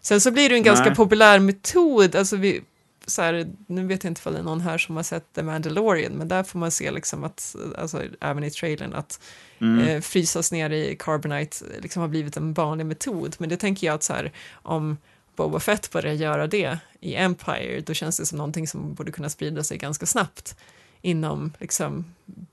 Sen 0.00 0.20
så 0.20 0.30
blir 0.30 0.48
det 0.48 0.54
en 0.54 0.62
ganska 0.62 0.84
Nej. 0.86 0.94
populär 0.94 1.38
metod, 1.38 2.16
alltså 2.16 2.36
vi, 2.36 2.60
så 3.06 3.22
här, 3.22 3.46
nu 3.66 3.86
vet 3.86 4.04
jag 4.04 4.10
inte 4.10 4.20
om 4.28 4.32
det 4.34 4.38
är 4.40 4.44
någon 4.44 4.60
här 4.60 4.78
som 4.78 4.96
har 4.96 5.02
sett 5.02 5.32
The 5.34 5.42
Mandalorian, 5.42 6.12
men 6.12 6.28
där 6.28 6.42
får 6.42 6.58
man 6.58 6.70
se 6.70 6.90
liksom 6.90 7.24
att, 7.24 7.56
alltså 7.78 8.02
även 8.20 8.44
i 8.44 8.50
trailern, 8.50 8.92
att 8.94 9.20
Mm. 9.62 9.88
eh, 9.88 10.00
frysas 10.00 10.52
ner 10.52 10.70
i 10.70 10.96
Carbonite 10.98 11.56
liksom 11.82 12.00
har 12.00 12.08
blivit 12.08 12.36
en 12.36 12.52
vanlig 12.52 12.86
metod. 12.86 13.36
Men 13.38 13.48
det 13.48 13.56
tänker 13.56 13.86
jag 13.86 13.94
att 13.94 14.02
så 14.02 14.12
här, 14.12 14.32
om 14.52 14.96
Boba 15.36 15.60
Fett 15.60 15.90
börjar 15.90 16.14
göra 16.14 16.46
det 16.46 16.78
i 17.00 17.14
Empire, 17.14 17.80
då 17.80 17.94
känns 17.94 18.16
det 18.16 18.26
som 18.26 18.38
någonting 18.38 18.68
som 18.68 18.94
borde 18.94 19.12
kunna 19.12 19.28
sprida 19.28 19.64
sig 19.64 19.78
ganska 19.78 20.06
snabbt 20.06 20.56
inom 21.02 21.52
liksom 21.58 22.04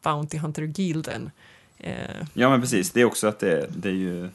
Bounty 0.02 0.38
Hunter-gilden. 0.38 1.32
Eh, 1.78 2.26
ja 2.34 2.50
men 2.50 2.62
precis, 2.62 2.92
det 2.92 3.02
är 3.02 3.06
också 3.06 3.28
att 3.28 3.40
det, 3.40 3.68
det 3.70 3.90
är 3.90 3.94
ju, 3.94 4.30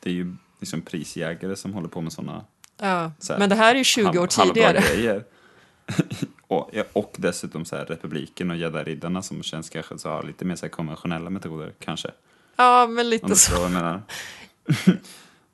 det 0.00 0.10
är 0.10 0.14
ju 0.14 0.36
liksom 0.60 0.82
prisjägare 0.82 1.56
som 1.56 1.74
håller 1.74 1.88
på 1.88 2.00
med 2.00 2.12
sådana 2.12 2.44
ja. 2.76 3.12
Så 3.18 3.32
här, 3.32 3.40
Men 3.40 3.48
det 3.48 3.54
här 3.54 3.74
är 3.74 3.78
ju 3.78 3.84
20 3.84 4.18
år 4.18 4.26
tidigare. 4.26 5.22
och, 6.46 6.70
och 6.92 7.14
dessutom 7.18 7.64
så 7.64 7.76
här 7.76 7.84
republiken 7.84 8.50
och 8.50 8.56
gäddariddarna 8.56 9.22
som 9.22 9.42
känns 9.42 9.70
kanske 9.70 9.98
så 9.98 10.08
har 10.08 10.22
lite 10.22 10.44
mer 10.44 10.56
så 10.56 10.66
här 10.66 10.70
konventionella 10.70 11.30
metoder 11.30 11.72
kanske. 11.78 12.10
Ja, 12.56 12.86
men 12.86 13.10
lite 13.10 13.36
så. 13.36 13.54
vad 13.54 13.64
jag 13.64 13.70
menar. 13.70 14.02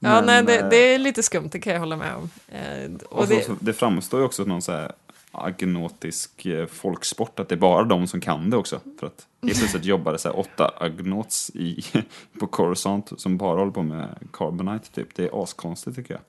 Ja, 0.00 0.22
Men, 0.22 0.24
nej, 0.26 0.42
det, 0.42 0.58
eh, 0.58 0.68
det 0.68 0.76
är 0.76 0.98
lite 0.98 1.22
skumt, 1.22 1.48
det 1.52 1.60
kan 1.60 1.72
jag 1.72 1.80
hålla 1.80 1.96
med 1.96 2.14
om. 2.14 2.30
Eh, 2.48 2.90
och 3.08 3.18
Och 3.18 3.28
det, 3.28 3.46
så, 3.46 3.56
det 3.60 3.72
framstår 3.72 4.20
ju 4.20 4.26
också 4.26 4.44
någon 4.44 4.62
så 4.62 4.72
här 4.72 4.92
agnotisk 5.32 6.46
eh, 6.46 6.66
folksport, 6.66 7.40
att 7.40 7.48
det 7.48 7.54
är 7.54 7.56
bara 7.56 7.84
de 7.84 8.06
som 8.06 8.20
kan 8.20 8.50
det 8.50 8.56
också. 8.56 8.80
För 9.00 9.06
att 9.06 9.26
helt 9.42 9.58
plötsligt 9.58 9.84
jobbar 9.84 10.12
det 10.12 10.18
så 10.18 10.28
här 10.28 10.38
åtta 10.38 10.72
agnots 10.80 11.50
i, 11.54 11.84
på 12.40 12.46
Coruscant 12.46 13.12
som 13.20 13.36
bara 13.36 13.58
håller 13.58 13.72
på 13.72 13.82
med 13.82 14.08
Carbonite 14.32 14.90
typ. 14.94 15.08
Det 15.14 15.24
är 15.24 15.42
askonstigt 15.42 15.96
tycker 15.96 16.14
jag. 16.14 16.20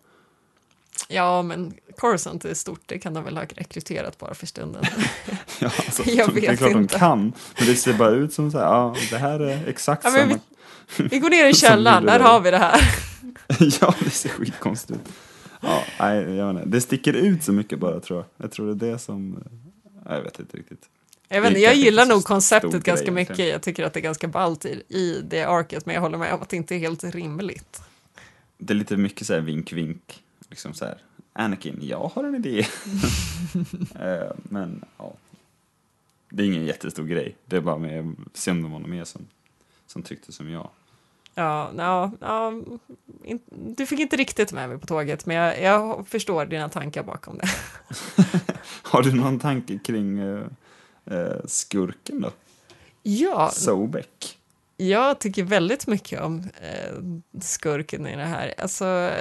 ja, 1.08 1.42
men 1.42 1.74
Coruscant 1.98 2.46
är 2.46 2.54
stort, 2.54 2.82
det 2.86 3.00
kan 3.00 3.14
de 3.14 3.24
väl 3.24 3.38
ha 3.38 3.44
rekryterat 3.56 4.18
bara 4.18 4.34
för 4.34 4.46
stunden. 4.46 4.84
Ja, 5.60 5.72
alltså, 5.78 6.04
Jag 6.10 6.34
det 6.34 6.46
är 6.46 6.50
vet 6.50 6.58
klart 6.60 6.72
inte. 6.72 6.94
de 6.96 7.00
kan, 7.00 7.34
men 7.58 7.68
det 7.68 7.76
ser 7.76 7.94
bara 7.94 8.10
ut 8.10 8.34
som 8.34 8.52
så 8.52 8.58
här, 8.58 8.66
ja, 8.66 8.96
det 9.10 9.18
här 9.18 9.40
är 9.40 9.68
exakt 9.68 10.04
Ja, 10.04 10.12
samma. 10.12 10.40
Vi 10.98 11.20
går 11.20 11.30
ner 11.30 11.46
i 11.46 11.54
källaren, 11.54 12.06
där 12.06 12.20
har 12.20 12.40
vi 12.40 12.52
det 12.52 12.58
här. 12.58 12.82
ja, 13.82 13.94
det 14.00 14.10
ser 14.10 14.30
skitkonstigt 14.30 15.00
ut. 15.00 15.14
Ja, 15.60 15.84
nej, 16.00 16.36
jag. 16.36 16.68
Det 16.70 16.82
sticker 16.82 17.14
ut 17.14 17.44
så 17.44 17.54
mycket 17.54 17.80
bara 17.80 18.00
tror 18.00 18.20
jag. 18.20 18.46
Jag 18.46 18.52
tror 18.52 18.76
det 18.76 18.88
är 18.88 18.92
det 18.92 19.00
som, 19.00 19.44
eh, 20.06 20.16
jag 20.16 20.22
vet 20.22 20.40
inte 20.40 20.58
riktigt. 20.58 20.90
Jag, 21.28 21.42
vet, 21.42 21.60
jag 21.60 21.76
gillar 21.76 22.06
nog 22.06 22.24
konceptet 22.24 22.72
grej 22.72 22.82
ganska 22.82 22.92
egentligen. 22.92 23.14
mycket. 23.16 23.48
Jag 23.48 23.62
tycker 23.62 23.84
att 23.84 23.94
det 23.94 24.00
är 24.00 24.02
ganska 24.02 24.28
ballt 24.28 24.66
i, 24.66 24.84
i 24.88 25.22
det 25.24 25.44
arket, 25.44 25.86
men 25.86 25.96
jag 25.96 26.02
håller 26.02 26.18
med 26.18 26.34
om 26.34 26.42
att 26.42 26.50
det 26.50 26.56
inte 26.58 26.76
är 26.76 26.80
helt 26.80 27.04
rimligt. 27.04 27.82
Det 28.58 28.74
är 28.74 28.76
lite 28.76 28.98
mycket 28.98 29.28
så 29.28 29.34
här 29.34 29.42
vink-vink. 29.42 30.24
Liksom 30.50 30.74
så 30.74 30.86
här, 30.86 30.98
Anakin, 31.34 31.80
jag 31.82 32.12
har 32.16 32.24
en 32.24 32.36
idé. 32.36 32.66
Eh, 34.00 34.32
Men 34.44 34.86
ja, 34.98 35.14
det 36.30 36.44
är 36.44 36.48
ingen 36.48 36.66
jättestor 36.66 37.04
grej. 37.04 37.36
Det 37.46 37.56
är 37.58 37.62
bara 37.62 37.78
med 37.78 38.16
se 38.34 38.52
om 38.52 38.64
det 38.64 38.70
var 38.70 38.80
någon 38.80 38.90
mer 38.90 39.04
som, 39.04 39.28
som 39.88 40.04
tyckte 40.04 40.32
som 40.32 40.50
jag. 40.50 40.70
Ja, 41.40 41.72
ja, 41.78 42.12
ja, 42.20 42.54
in, 43.24 43.40
du 43.50 43.86
fick 43.86 44.00
inte 44.00 44.16
riktigt 44.16 44.52
med 44.52 44.70
mig 44.70 44.78
på 44.78 44.88
tåget, 44.88 45.26
men 45.26 45.36
jag, 45.36 45.62
jag 45.62 46.08
förstår 46.08 46.46
dina 46.46 46.70
tankar 46.70 47.04
bakom 47.04 47.38
det. 47.38 47.50
Har 48.84 49.02
du 49.02 49.16
någon 49.16 49.40
tanke 49.40 49.80
kring 49.80 50.20
eh, 50.20 50.44
eh, 51.06 51.46
skurken 51.46 52.22
då? 52.22 52.32
Ja, 53.04 53.52
Sobek? 53.54 54.38
jag 54.78 55.20
tycker 55.20 55.44
väldigt 55.44 55.88
mycket 55.88 56.22
om 56.22 56.44
eh, 56.62 56.94
skurken 57.42 58.08
i 58.08 58.16
det 58.16 58.26
här. 58.26 58.54
Alltså, 58.58 59.12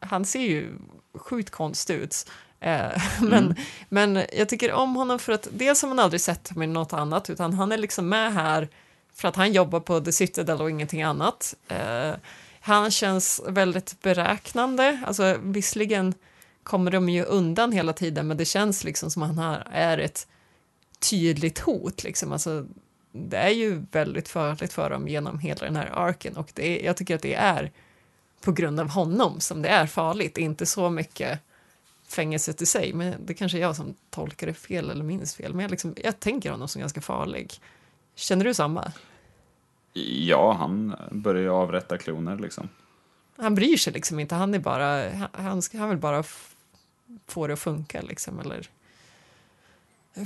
han 0.00 0.24
ser 0.24 0.40
ju 0.40 0.68
sjukt 1.14 1.50
konstig 1.50 1.94
ut. 1.94 2.30
Men, 3.20 3.54
men 3.88 4.22
jag 4.32 4.48
tycker 4.48 4.72
om 4.72 4.94
honom 4.94 5.18
för 5.18 5.32
att 5.32 5.48
dels 5.52 5.82
har 5.82 5.88
man 5.88 5.98
aldrig 5.98 6.20
sett 6.20 6.48
honom 6.48 6.62
i 6.62 6.66
något 6.66 6.92
annat, 6.92 7.30
utan 7.30 7.52
han 7.52 7.72
är 7.72 7.78
liksom 7.78 8.08
med 8.08 8.34
här 8.34 8.68
för 9.14 9.28
att 9.28 9.36
han 9.36 9.52
jobbar 9.52 9.80
på 9.80 10.00
The 10.00 10.12
Citadel 10.12 10.60
och 10.60 10.70
ingenting 10.70 11.02
annat. 11.02 11.54
Eh, 11.68 12.12
han 12.60 12.90
känns 12.90 13.42
väldigt 13.48 14.02
beräknande, 14.02 15.02
alltså 15.06 15.38
visserligen 15.42 16.14
kommer 16.62 16.90
de 16.90 17.08
ju 17.08 17.24
undan 17.24 17.72
hela 17.72 17.92
tiden, 17.92 18.26
men 18.26 18.36
det 18.36 18.44
känns 18.44 18.84
liksom 18.84 19.10
som 19.10 19.22
att 19.22 19.36
han 19.36 19.62
är 19.72 19.98
ett 19.98 20.26
tydligt 21.10 21.58
hot. 21.58 22.04
Liksom. 22.04 22.32
Alltså, 22.32 22.66
det 23.12 23.36
är 23.36 23.50
ju 23.50 23.84
väldigt 23.90 24.28
farligt 24.28 24.72
för 24.72 24.90
dem 24.90 25.08
genom 25.08 25.38
hela 25.38 25.64
den 25.64 25.76
här 25.76 25.90
arken 25.94 26.36
och 26.36 26.50
det 26.54 26.80
är, 26.80 26.86
jag 26.86 26.96
tycker 26.96 27.14
att 27.14 27.22
det 27.22 27.34
är 27.34 27.70
på 28.40 28.52
grund 28.52 28.80
av 28.80 28.88
honom 28.88 29.40
som 29.40 29.62
det 29.62 29.68
är 29.68 29.86
farligt, 29.86 30.38
inte 30.38 30.66
så 30.66 30.90
mycket 30.90 31.38
fängelset 32.08 32.62
i 32.62 32.66
sig, 32.66 32.92
men 32.92 33.26
det 33.26 33.34
kanske 33.34 33.58
är 33.58 33.62
jag 33.62 33.76
som 33.76 33.94
tolkar 34.10 34.46
det 34.46 34.54
fel 34.54 34.90
eller 34.90 35.04
minns 35.04 35.34
fel, 35.34 35.54
men 35.54 35.60
jag, 35.62 35.70
liksom, 35.70 35.94
jag 36.04 36.20
tänker 36.20 36.50
honom 36.50 36.68
som 36.68 36.80
ganska 36.80 37.00
farlig. 37.00 37.60
Känner 38.14 38.44
du 38.44 38.54
samma? 38.54 38.92
Ja, 39.92 40.52
han 40.52 40.96
börjar 41.10 41.42
ju 41.42 41.50
avrätta 41.50 41.98
kloner 41.98 42.38
liksom. 42.38 42.68
Han 43.36 43.54
bryr 43.54 43.76
sig 43.76 43.92
liksom 43.92 44.18
inte, 44.18 44.34
han 44.34 44.54
är 44.54 44.58
bara, 44.58 45.10
han, 45.32 45.62
han, 45.74 45.88
vill 45.88 45.98
bara 45.98 46.24
få 47.26 47.46
det 47.46 47.52
att 47.52 47.58
funka 47.58 48.02
liksom, 48.02 48.40
eller 48.40 48.68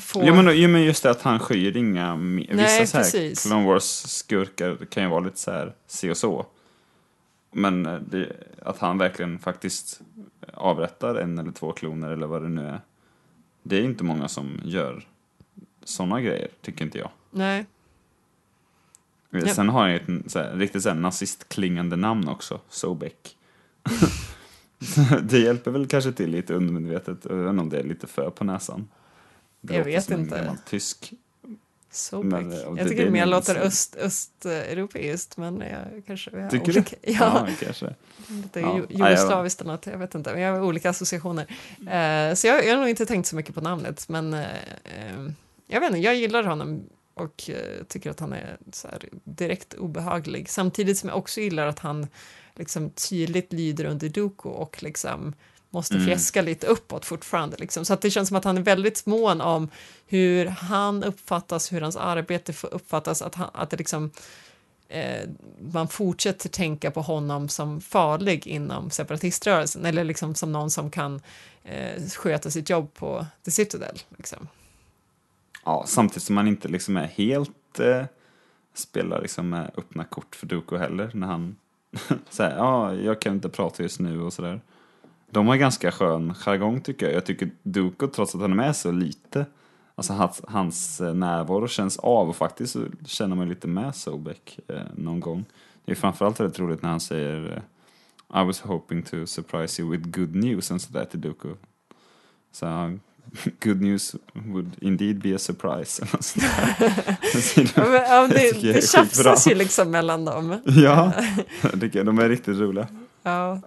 få... 0.01 0.22
Jo 0.25 0.35
men, 0.35 0.61
jo 0.61 0.68
men 0.68 0.85
just 0.85 1.03
det 1.03 1.11
att 1.11 1.22
han 1.22 1.38
skyr 1.38 1.77
inga, 1.77 2.14
me- 2.14 2.55
Nej, 2.55 2.81
vissa 2.81 2.87
så 2.87 2.96
här 2.96 3.05
precis. 3.05 3.42
Clone 3.42 3.66
Wars-skurkar 3.66 4.85
kan 4.85 5.03
ju 5.03 5.09
vara 5.09 5.20
lite 5.20 5.38
så 5.38 5.51
här 5.51 5.75
si 5.87 6.11
och 6.11 6.16
så. 6.16 6.46
Men 7.53 7.87
eh, 7.87 7.94
det, 7.94 8.33
att 8.62 8.79
han 8.79 8.99
verkligen 8.99 9.38
faktiskt 9.38 10.01
avrättar 10.55 11.14
en 11.14 11.38
eller 11.38 11.53
två 11.53 11.72
kloner 11.72 12.11
eller 12.11 12.27
vad 12.27 12.42
det 12.42 12.49
nu 12.49 12.66
är. 12.66 12.81
Det 13.62 13.77
är 13.77 13.83
inte 13.83 14.05
många 14.05 14.29
som 14.29 14.61
gör 14.64 15.07
sådana 15.85 16.20
grejer, 16.20 16.49
tycker 16.61 16.85
inte 16.85 16.99
jag. 16.99 17.11
Nej. 17.31 17.66
Ja. 19.44 19.55
Sen 19.55 19.68
har 19.68 19.81
han 19.81 19.90
ju 19.90 19.96
ett 19.96 20.33
så 20.33 20.38
här, 20.38 20.53
riktigt 20.57 20.83
så 20.83 20.88
här, 20.88 20.96
nazistklingande 20.96 21.96
namn 21.96 22.29
också, 22.29 22.61
Sobek. 22.68 23.37
det 25.22 25.38
hjälper 25.38 25.70
väl 25.70 25.87
kanske 25.87 26.12
till 26.12 26.31
lite 26.31 26.55
undermedvetet, 26.55 27.18
jag 27.25 27.37
vet 27.37 27.51
inte 27.51 27.61
om 27.61 27.68
det 27.68 27.79
är 27.79 27.83
lite 27.85 28.07
för 28.07 28.31
på 28.31 28.44
näsan. 28.44 28.88
Det 29.61 29.75
Jag 29.75 29.85
vet 29.85 30.11
en 30.11 30.20
inte. 30.20 30.37
gammal 30.38 30.57
tysk. 30.68 31.12
Sobek. 31.90 32.31
Men, 32.33 32.53
eh, 32.53 32.59
jag 32.59 32.77
det- 32.77 32.88
tycker 32.88 33.05
det 33.05 33.11
mer 33.11 33.27
låter 33.27 33.57
öst, 33.57 33.96
östeuropeiskt, 33.96 35.37
men 35.37 35.61
jag 35.61 36.03
kanske 36.07 36.31
vi 36.31 36.42
har 36.42 36.51
Tycker 36.51 36.72
olika, 36.72 36.96
du? 37.03 37.12
Ja, 37.20 37.49
kanske. 37.61 37.94
lite 38.29 38.61
Ja. 38.61 38.81
Ja, 38.88 39.11
jugoslaviskt 39.11 39.61
eller 39.61 39.72
något, 39.72 39.87
jag 39.87 39.99
vet 39.99 40.14
inte. 40.14 40.33
Men 40.33 40.40
jag 40.42 40.53
har 40.53 40.61
olika 40.62 40.90
associationer. 40.90 41.46
Eh, 41.79 42.35
så 42.35 42.46
jag, 42.46 42.66
jag 42.66 42.70
har 42.75 42.81
nog 42.81 42.88
inte 42.88 43.07
tänkt 43.07 43.27
så 43.27 43.37
mycket 43.37 43.55
på 43.55 43.61
namnet, 43.61 44.09
men 44.09 44.35
eh, 44.35 44.46
jag 45.66 45.81
vet 45.81 45.87
inte, 45.90 46.01
jag 46.01 46.14
gillar 46.14 46.42
honom 46.44 46.83
och 47.16 47.50
eh, 47.50 47.85
tycker 47.88 48.11
att 48.11 48.20
han 48.20 48.33
är 48.33 48.57
direkt 49.24 49.74
obehaglig. 49.74 50.48
Samtidigt 50.48 50.98
som 50.98 51.09
jag 51.09 51.18
också 51.18 51.40
gillar 51.40 51.66
att 51.66 51.79
han 51.79 52.07
liksom 52.55 52.90
tydligt 52.90 53.52
lyder 53.52 53.85
under 53.85 54.09
Dooku 54.09 54.48
och 54.48 54.83
liksom 54.83 55.35
måste 55.70 55.94
Mm. 55.94 56.07
fjäska 56.07 56.42
lite 56.42 56.66
uppåt 56.66 57.05
fortfarande. 57.05 57.57
Liksom. 57.57 57.85
Så 57.85 57.92
att 57.92 58.00
det 58.00 58.11
känns 58.11 58.29
som 58.29 58.37
att 58.37 58.44
han 58.44 58.59
är 58.59 58.62
väldigt 58.62 59.07
mån 59.07 59.40
om 59.40 59.70
hur 60.07 60.46
han 60.46 61.05
uppfattas, 61.05 61.72
hur 61.72 61.81
hans 61.81 61.96
arbete 61.96 62.55
uppfattas, 62.70 63.22
att, 63.22 63.35
han, 63.35 63.50
att 63.55 63.70
det 63.70 63.76
liksom 63.76 64.11
eh, 64.88 65.29
man 65.72 65.88
fortsätter 65.88 66.48
tänka 66.48 66.90
på 66.90 67.02
honom 67.02 67.48
som 67.48 67.81
farlig 67.81 68.46
inom 68.46 68.90
separatiströrelsen 68.90 69.87
eller 69.87 70.05
liksom 70.05 70.35
som 70.35 70.52
någon 70.52 70.70
som 70.70 70.90
kan 70.90 71.20
eh, 71.64 72.02
sköta 72.16 72.50
sitt 72.50 72.70
jobb 72.70 72.94
på 72.94 73.26
The 73.44 73.50
Citadel. 73.50 73.98
Liksom. 74.16 74.48
Ja, 75.66 75.85
samtidigt 75.87 76.22
som 76.22 76.35
man 76.35 76.48
inte 76.48 76.68
liksom 76.68 76.96
är 76.96 77.07
helt 77.07 77.81
eh, 77.81 78.05
spelar 78.74 79.22
liksom 79.22 79.48
med 79.48 79.70
öppna 79.76 80.05
kort 80.05 80.37
för 80.37 80.46
Duko 80.46 80.76
heller 80.76 81.11
när 81.14 81.26
han 81.26 81.57
säger 82.31 82.57
ja, 82.57 82.94
jag 82.94 83.20
kan 83.20 83.35
inte 83.35 83.48
prata 83.48 83.83
just 83.83 84.00
nu 84.00 84.22
och 84.22 84.33
sådär. 84.33 84.61
De 85.31 85.46
har 85.46 85.57
ganska 85.57 85.92
skön 85.92 86.35
jargong 86.35 86.81
tycker 86.81 87.07
jag. 87.07 87.14
Jag 87.14 87.26
tycker 87.26 87.50
Duko, 87.62 88.09
trots 88.09 88.35
att 88.35 88.40
han 88.40 88.50
är 88.50 88.57
med 88.57 88.76
så 88.76 88.90
lite, 88.90 89.46
alltså 89.94 90.12
hans, 90.12 90.42
hans 90.48 91.00
eh, 91.00 91.14
närvaro 91.14 91.68
känns 91.68 91.98
av 91.98 92.29
och 92.29 92.37
faktiskt 92.37 92.72
så 92.72 92.87
känner 93.07 93.37
man 93.37 93.48
lite 93.48 93.68
med 93.68 93.94
Sobek 93.94 94.59
eh, 94.68 94.81
någon 94.94 95.20
gång. 95.20 95.44
Det 95.85 95.92
är 95.92 95.96
framförallt 95.96 96.40
väldigt 96.40 96.59
roligt 96.59 96.83
när 96.83 96.90
han 96.90 97.00
säger 97.00 97.62
eh, 98.33 98.42
I 98.42 98.46
was 98.46 98.61
hoping 98.61 99.02
to 99.02 99.26
surprise 99.26 99.83
you 99.83 99.90
with 99.90 100.09
good 100.09 100.35
news 100.35 100.70
och 100.70 100.81
sådär 100.81 101.05
till 101.05 101.20
Duko. 101.20 101.48
Så 102.52 102.66
han, 102.66 103.00
good 103.61 103.81
news 103.83 104.15
would 104.33 104.71
indeed 104.81 105.17
be 105.23 105.35
a 105.35 105.39
surprise. 105.39 106.03
där. 106.35 107.17
Ja, 107.77 107.85
men, 107.85 107.93
ja, 108.03 108.27
Det 108.27 108.35
det, 108.35 108.45
jag 108.47 108.62
det 108.62 108.79
är 108.79 108.81
tjafsas 108.87 109.47
ju 109.47 109.55
liksom 109.55 109.91
mellan 109.91 110.25
dem. 110.25 110.61
ja, 110.65 111.12
jag 111.62 111.81
tycker 111.81 112.05
de 112.05 112.19
är 112.19 112.29
riktigt 112.29 112.57
roliga. 112.59 112.89
Ja. 113.23 113.61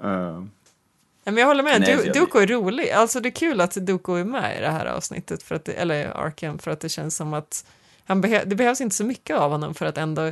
Ja, 1.23 1.31
men 1.31 1.37
jag 1.37 1.47
håller 1.47 1.63
med, 1.63 1.81
Nej, 1.81 1.95
du, 1.97 2.05
jag- 2.05 2.13
Duko 2.15 2.39
är 2.39 2.47
rolig. 2.47 2.89
Alltså 2.91 3.19
det 3.19 3.29
är 3.29 3.31
kul 3.31 3.61
att 3.61 3.71
Duko 3.73 4.13
är 4.13 4.23
med 4.23 4.57
i 4.57 4.61
det 4.61 4.69
här 4.69 4.85
avsnittet, 4.85 5.43
för 5.43 5.55
att 5.55 5.65
det, 5.65 5.71
eller 5.73 6.17
arken, 6.25 6.59
för 6.59 6.71
att 6.71 6.79
det 6.79 6.89
känns 6.89 7.15
som 7.15 7.33
att 7.33 7.65
han 8.05 8.23
behe- 8.23 8.43
det 8.45 8.55
behövs 8.55 8.81
inte 8.81 8.95
så 8.95 9.03
mycket 9.03 9.37
av 9.37 9.51
honom 9.51 9.73
för 9.73 9.85
att 9.85 9.97
ändå 9.97 10.31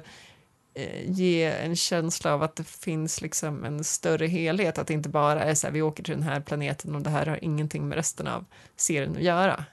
ge 1.05 1.43
en 1.45 1.75
känsla 1.75 2.33
av 2.33 2.43
att 2.43 2.55
det 2.55 2.63
finns 2.67 3.21
liksom 3.21 3.63
en 3.63 3.83
större 3.83 4.27
helhet, 4.27 4.77
att 4.77 4.87
det 4.87 4.93
inte 4.93 5.09
bara 5.09 5.43
är 5.43 5.53
så 5.55 5.67
här, 5.67 5.73
vi 5.73 5.81
åker 5.81 6.03
till 6.03 6.13
den 6.13 6.23
här 6.23 6.39
planeten 6.39 6.95
och 6.95 7.01
det 7.01 7.09
här 7.09 7.25
har 7.25 7.39
ingenting 7.43 7.87
med 7.87 7.95
resten 7.95 8.27
av 8.27 8.45
serien 8.75 9.15
att 9.15 9.21
göra. 9.23 9.65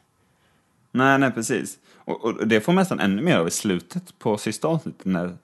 nej, 0.91 1.19
nej, 1.19 1.31
precis. 1.31 1.79
Och, 1.95 2.25
och 2.25 2.49
det 2.49 2.61
får 2.61 2.73
man 2.73 2.83
nästan 2.83 3.01
ännu 3.01 3.23
mer 3.23 3.39
av 3.39 3.49
i 3.49 3.51
slutet 3.51 4.19
på 4.19 4.37
sista 4.37 4.69
avsnittet 4.69 5.05
när, 5.05 5.37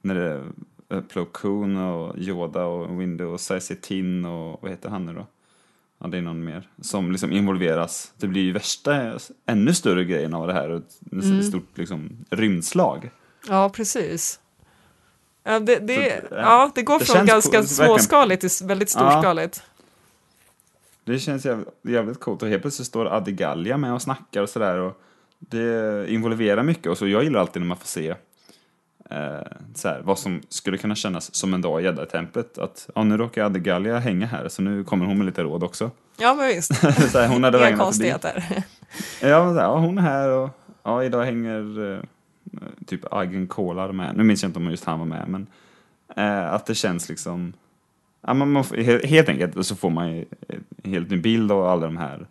när 0.00 0.14
det 0.14 0.30
är 0.30 0.42
eh, 0.90 1.00
Plo 1.00 1.24
Koon 1.24 1.76
och 1.76 2.18
Yoda 2.18 2.64
och 2.64 3.00
Window 3.00 3.32
och 3.32 3.40
Saisi 3.40 3.76
Tin 3.76 4.24
och 4.24 4.58
vad 4.62 4.70
heter 4.70 4.88
han 4.88 5.06
nu 5.06 5.14
då? 5.14 5.26
Ja, 5.98 6.06
det 6.08 6.18
är 6.18 6.22
någon 6.22 6.44
mer 6.44 6.68
som 6.80 7.12
liksom 7.12 7.32
involveras. 7.32 8.12
Det 8.16 8.26
blir 8.26 8.42
ju 8.42 8.52
värsta, 8.52 9.18
ännu 9.46 9.74
större 9.74 10.04
grejen 10.04 10.34
av 10.34 10.46
det 10.46 10.52
här 10.52 10.68
och 10.70 10.76
ett 10.78 11.12
Mm. 11.12 11.42
stort 11.42 11.78
liksom 11.78 12.10
rymdslag. 12.30 13.10
Ja, 13.48 13.68
precis. 13.74 14.40
Ja, 15.44 15.60
det, 15.60 15.78
det, 15.78 16.22
Så, 16.28 16.34
ja, 16.34 16.70
det 16.74 16.82
går 16.82 16.98
det 16.98 17.04
från 17.04 17.26
ganska 17.26 17.50
verkligen- 17.60 17.66
småskaligt 17.88 18.40
till 18.40 18.66
väldigt 18.66 18.94
Ja. 18.94 19.10
storskaligt. 19.10 19.62
Det 21.04 21.18
känns 21.18 21.44
jävligt, 21.46 21.68
jävligt 21.82 22.20
coolt 22.20 22.42
och 22.42 22.48
helt 22.48 22.62
plötsligt 22.62 22.86
står 22.88 23.06
Adi 23.16 23.32
Gallia 23.32 23.76
med 23.76 23.92
och 23.94 24.02
snackar 24.02 24.42
och 24.42 24.48
sådär 24.48 24.78
och 24.78 25.00
det 25.38 26.06
involverar 26.10 26.62
mycket 26.62 26.86
och 26.86 26.98
så 26.98 27.06
jag 27.08 27.24
gillar 27.24 27.40
alltid 27.40 27.62
när 27.62 27.66
man 27.66 27.76
får 27.76 27.86
se 27.86 28.08
eh, 29.10 29.46
så 29.74 29.88
här, 29.88 30.00
vad 30.04 30.18
som 30.18 30.42
skulle 30.48 30.78
kunna 30.78 30.94
kännas 30.94 31.34
som 31.34 31.54
en 31.54 31.60
dag 31.62 31.80
i 31.80 31.84
Gädda-templet. 31.84 32.58
Att 32.58 32.88
ja, 32.94 33.02
nu 33.04 33.16
råkar 33.16 33.44
Adi 33.44 33.60
Gallia 33.60 33.98
hänga 33.98 34.26
här 34.26 34.48
så 34.48 34.62
nu 34.62 34.84
kommer 34.84 35.06
hon 35.06 35.18
med 35.18 35.26
lite 35.26 35.42
råd 35.42 35.64
också. 35.64 35.90
Ja, 36.16 36.34
men 36.34 36.46
visst. 36.46 36.74
så 37.12 37.18
här, 37.18 37.28
hon 37.28 37.44
hade 37.44 37.68
Inga 37.68 37.76
konstigheter. 37.78 38.64
Ja, 39.20 39.44
men 39.44 39.54
så 39.54 39.60
här, 39.60 39.66
ja, 39.66 39.78
hon 39.78 39.98
är 39.98 40.02
här 40.02 40.28
och 40.28 40.50
ja, 40.82 41.04
idag 41.04 41.24
hänger 41.24 41.92
eh, 41.94 41.98
typ 42.86 43.00
Agent 43.10 43.50
Kolar 43.50 43.92
med. 43.92 44.16
Nu 44.16 44.22
minns 44.22 44.42
jag 44.42 44.48
inte 44.48 44.58
om 44.58 44.70
just 44.70 44.84
han 44.84 44.98
var 44.98 45.06
med, 45.06 45.28
men 45.28 45.46
eh, 46.16 46.52
att 46.52 46.66
det 46.66 46.74
känns 46.74 47.08
liksom 47.08 47.52
Ja, 48.26 48.34
man, 48.34 48.52
man, 48.52 48.64
helt 49.04 49.28
enkelt 49.28 49.66
så 49.66 49.76
får 49.76 49.90
man 49.90 50.16
ju 50.16 50.24
en 50.82 50.90
helt 50.90 51.10
ny 51.10 51.16
bild 51.16 51.52
av 51.52 51.66
alla 51.66 51.86
de 51.86 51.96
här 51.96 52.26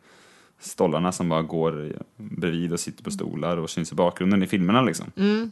stollarna 0.59 1.11
som 1.11 1.29
bara 1.29 1.41
går 1.41 1.93
bredvid 2.15 2.73
och 2.73 2.79
sitter 2.79 3.03
på 3.03 3.11
stolar 3.11 3.57
och 3.57 3.69
syns 3.69 3.91
i 3.91 3.95
bakgrunden 3.95 4.43
i 4.43 4.47
filmerna 4.47 4.81
liksom. 4.81 5.11
Mm. 5.15 5.51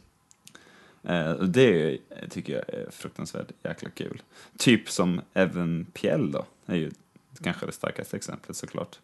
Eh, 1.02 1.32
och 1.32 1.48
det 1.48 1.98
tycker 2.30 2.52
jag 2.52 2.80
är 2.80 2.90
fruktansvärt 2.90 3.52
jäkla 3.62 3.90
kul. 3.90 4.22
Typ 4.58 4.90
som 4.90 5.20
Evan 5.34 5.86
Piel 5.92 6.32
då, 6.32 6.44
är 6.66 6.76
ju 6.76 6.90
kanske 7.42 7.66
det 7.66 7.72
starkaste 7.72 8.16
exemplet 8.16 8.56
såklart. 8.56 8.98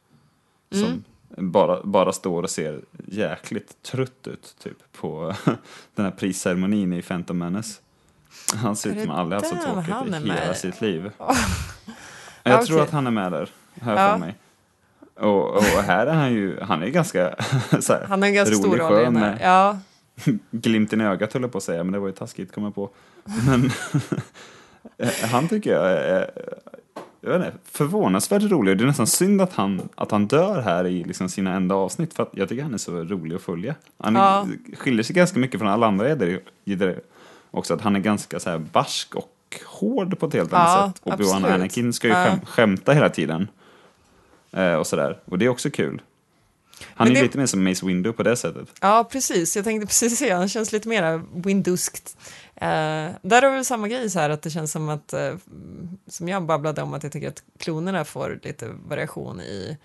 Som 0.71 1.05
bara, 1.29 1.83
bara 1.83 2.13
står 2.13 2.43
och 2.43 2.51
ser 2.51 2.81
jäkligt 3.07 3.83
trött 3.83 4.27
ut 4.27 4.55
typ 4.63 4.93
på 4.93 5.35
den 5.95 6.05
här 6.05 6.13
prisceremonin 6.13 6.93
i 6.93 7.03
Phantom 7.03 7.39
Menace. 7.39 7.81
Han 8.55 8.77
ser 8.77 8.91
ut 8.91 9.03
som 9.03 9.11
aldrig 9.11 9.41
haft 9.43 9.51
så 9.51 9.57
tråkigt 9.63 9.89
i 9.89 9.93
hela 10.15 10.21
med? 10.21 10.57
sitt 10.57 10.81
liv. 10.81 11.11
Ja, 11.19 11.35
Jag 12.43 12.67
tror 12.67 12.77
okej. 12.77 12.85
att 12.87 12.93
han 12.93 13.07
är 13.07 13.11
med 13.11 13.33
där, 13.33 13.51
jag 13.75 13.89
Ja. 13.93 14.13
för 14.13 14.19
mig. 14.19 14.35
Och, 15.15 15.55
och 15.57 15.63
här 15.63 16.07
är 16.07 16.15
han 16.15 16.33
ju, 16.33 16.61
han 16.61 16.83
är 16.83 16.89
ganska 16.89 17.35
så 17.81 17.93
här, 17.93 18.05
Han 18.09 18.23
har 18.23 18.29
en 18.29 18.35
ganska 18.35 18.55
rolig, 18.55 18.65
stor 18.67 18.77
roll 18.77 19.11
med 19.11 19.39
Ja, 19.43 19.79
glimten 20.51 21.01
i 21.01 21.05
ögat 21.05 21.33
höll 21.33 21.43
jag 21.43 21.53
på 21.53 21.59
att 21.59 21.65
säga, 21.65 21.85
men 21.85 21.93
det 21.93 21.99
var 21.99 22.07
ju 22.07 22.13
taskigt 22.15 22.53
kom 22.53 22.65
jag 22.65 22.75
på. 22.75 22.91
Men 23.47 23.71
han 25.31 25.49
tycker 25.49 25.73
jag 25.73 25.91
är, 25.93 26.31
jag 27.31 27.39
vet 27.39 27.47
inte, 27.47 27.59
förvånansvärt 27.71 28.43
rolig. 28.43 28.73
och 28.73 28.77
Det 28.79 28.85
är 28.85 28.87
nästan 28.87 29.07
synd 29.07 29.41
att 29.41 29.53
han, 29.53 29.89
att 29.95 30.11
han 30.11 30.27
dör 30.27 30.61
här 30.61 30.87
i 30.87 31.05
liksom 31.05 31.29
sina 31.29 31.55
enda 31.55 31.75
avsnitt, 31.75 32.15
för 32.15 32.27
jag 32.33 32.49
tycker 32.49 32.63
han 32.63 32.75
är 32.75 32.79
så 32.79 32.93
rolig 33.05 33.37
att 33.37 33.43
följa. 33.43 33.75
Han 33.99 34.15
Ja. 34.15 34.47
skiljer 34.79 35.03
sig 35.03 35.15
ganska 35.17 35.39
mycket 35.39 35.61
från 35.61 35.69
alla 35.71 35.87
andra 35.87 36.09
gäddor 36.09 37.01
också, 37.51 37.75
att 37.75 37.81
han 37.81 37.97
är 37.97 38.01
ganska 38.01 38.41
så 38.41 38.51
här 38.51 38.59
barsk 38.59 39.15
och 39.15 39.33
hård 39.67 40.19
på 40.19 40.27
ett 40.27 40.33
helt 40.35 40.53
annat 40.53 40.69
Ja, 40.69 40.93
sätt. 40.93 41.01
Och 41.05 41.13
absolut. 41.13 41.51
Anakin 41.51 41.93
ska 41.93 42.09
ju 42.09 42.15
Ja. 42.15 42.25
skäm, 42.27 42.41
skämta 42.47 42.93
hela 42.93 43.09
tiden. 43.09 43.49
Eh, 44.53 44.75
och 44.75 44.87
sådär, 44.87 45.19
och 45.25 45.39
det 45.39 45.45
är 45.45 45.49
också 45.49 45.71
kul. 45.71 46.03
Han 46.95 47.09
Men 47.09 47.17
är 47.17 47.21
det- 47.21 47.23
lite 47.27 47.39
mer 47.39 47.47
som 47.47 47.65
Mace 47.65 47.87
Windu 47.87 48.13
på 48.13 48.23
det 48.23 48.37
sättet. 48.37 48.69
ja, 48.81 49.09
precis. 49.13 49.57
Jag 49.57 49.65
tänkte 49.65 49.87
precis 49.87 50.19
säga, 50.19 50.37
han 50.37 50.49
känns 50.49 50.73
lite 50.73 50.89
mer 50.89 51.21
Winduskt. 51.35 52.17
Eh, 52.61 53.11
där 53.23 53.43
har 53.43 53.51
vi 53.57 53.65
samma 53.65 53.89
grej 53.89 54.11
så 54.11 54.19
här 54.19 54.31
att 54.31 54.43
det 54.43 54.51
känns 54.51 54.73
som 54.73 54.89
att, 54.89 55.13
eh, 55.13 55.35
som 56.07 56.29
jag 56.29 56.47
babblade 56.47 56.83
om, 56.83 56.95
att 56.95 57.03
jag 57.03 57.13
tycker 57.13 57.29
att 57.29 57.43
klonerna 57.59 58.05
får 58.05 58.41
lite 58.43 58.69
variation 58.89 59.41
i, 59.41 59.77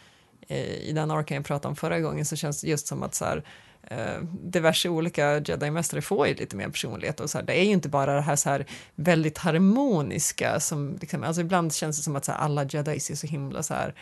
i, 0.47 0.55
i 0.89 0.91
den 0.93 1.11
arken 1.11 1.35
jag 1.35 1.45
pratade 1.45 1.67
om 1.69 1.75
förra 1.75 1.99
gången, 1.99 2.25
så 2.25 2.35
känns 2.35 2.61
det 2.61 2.67
just 2.67 2.87
som 2.87 3.03
att 3.03 3.15
så 3.15 3.25
här, 3.25 3.43
eh, 3.83 4.23
diverse 4.43 4.89
olika 4.89 5.39
jedi-mästare 5.39 6.01
får 6.01 6.27
ju 6.27 6.33
lite 6.35 6.55
mer 6.55 6.69
personlighet 6.69 7.19
och 7.19 7.29
så 7.29 7.37
här, 7.37 7.45
det 7.45 7.59
är 7.59 7.63
ju 7.63 7.71
inte 7.71 7.89
bara 7.89 8.15
det 8.15 8.21
här, 8.21 8.35
så 8.35 8.49
här 8.49 8.65
väldigt 8.95 9.37
harmoniska 9.37 10.59
som, 10.59 10.97
liksom, 11.01 11.23
alltså 11.23 11.41
ibland 11.41 11.73
känns 11.73 11.97
det 11.97 12.03
som 12.03 12.15
att 12.15 12.25
så 12.25 12.31
här, 12.31 12.39
alla 12.39 12.63
jedis 12.63 13.09
är 13.09 13.15
så 13.15 13.27
himla 13.27 13.63
så 13.63 13.73
här 13.73 13.93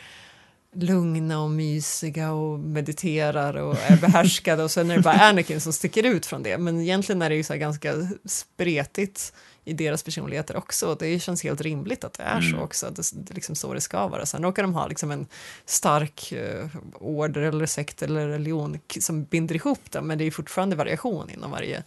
lugna 0.72 1.42
och 1.42 1.50
mysiga 1.50 2.32
och 2.32 2.60
mediterar 2.60 3.58
och 3.58 3.76
är 3.88 3.98
behärskade 3.98 4.64
och 4.64 4.72
sen 4.72 4.92
är 4.92 4.96
det 4.96 5.02
bara 5.02 5.20
Anakin 5.20 5.62
som 5.62 5.74
sticker 5.74 6.04
ut 6.04 6.26
från 6.26 6.44
det. 6.44 6.58
Men 6.58 6.80
egentligen 6.80 7.22
är 7.22 7.30
det 7.30 7.36
ju 7.36 7.44
så 7.44 7.54
här 7.54 7.60
ganska 7.60 7.94
spretigt 8.26 9.34
i 9.66 9.74
deras 9.74 10.04
personligheter 10.04 10.58
också. 10.58 10.96
Det 11.00 11.20
känns 11.20 11.44
helt 11.44 11.62
rimligt 11.62 12.04
att 12.04 12.14
det 12.14 12.24
är 12.24 12.42
så 12.42 12.58
också. 12.58 12.90
Det, 12.90 13.12
det 13.14 13.32
är 13.32 13.36
liksom 13.36 13.56
så 13.56 13.74
det 13.74 13.82
ska 13.82 14.08
vara. 14.08 14.26
Sen 14.26 14.44
råkar 14.44 14.64
de 14.64 14.74
ha 14.74 14.88
liksom 14.88 15.12
en 15.12 15.28
stark 15.66 16.32
eh, 16.32 16.68
order 16.94 17.42
eller 17.42 17.66
sekt 17.66 18.02
eller 18.02 18.28
religion 18.28 18.80
som 19.00 19.24
binder 19.24 19.56
ihop 19.56 19.92
dem, 19.92 20.08
men 20.08 20.18
det 20.18 20.24
är 20.24 20.32
fortfarande 20.32 20.76
variation 20.76 21.30
inom 21.30 21.52
varje 21.52 21.84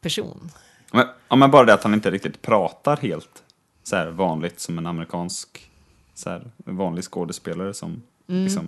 person. 0.00 0.50
Men, 0.92 1.06
ja, 1.28 1.36
men 1.36 1.50
bara 1.50 1.64
det 1.64 1.74
att 1.74 1.82
han 1.82 1.94
inte 1.94 2.10
riktigt 2.10 2.42
pratar 2.42 2.96
helt 2.96 3.42
så 3.84 3.96
här 3.96 4.06
vanligt 4.10 4.60
som 4.60 4.78
en 4.78 4.86
amerikansk 4.86 5.67
så 6.18 6.30
här, 6.30 6.50
vanlig 6.56 7.04
skådespelare 7.04 7.74
som 7.74 8.02
Mm. 8.28 8.44
liksom, 8.44 8.64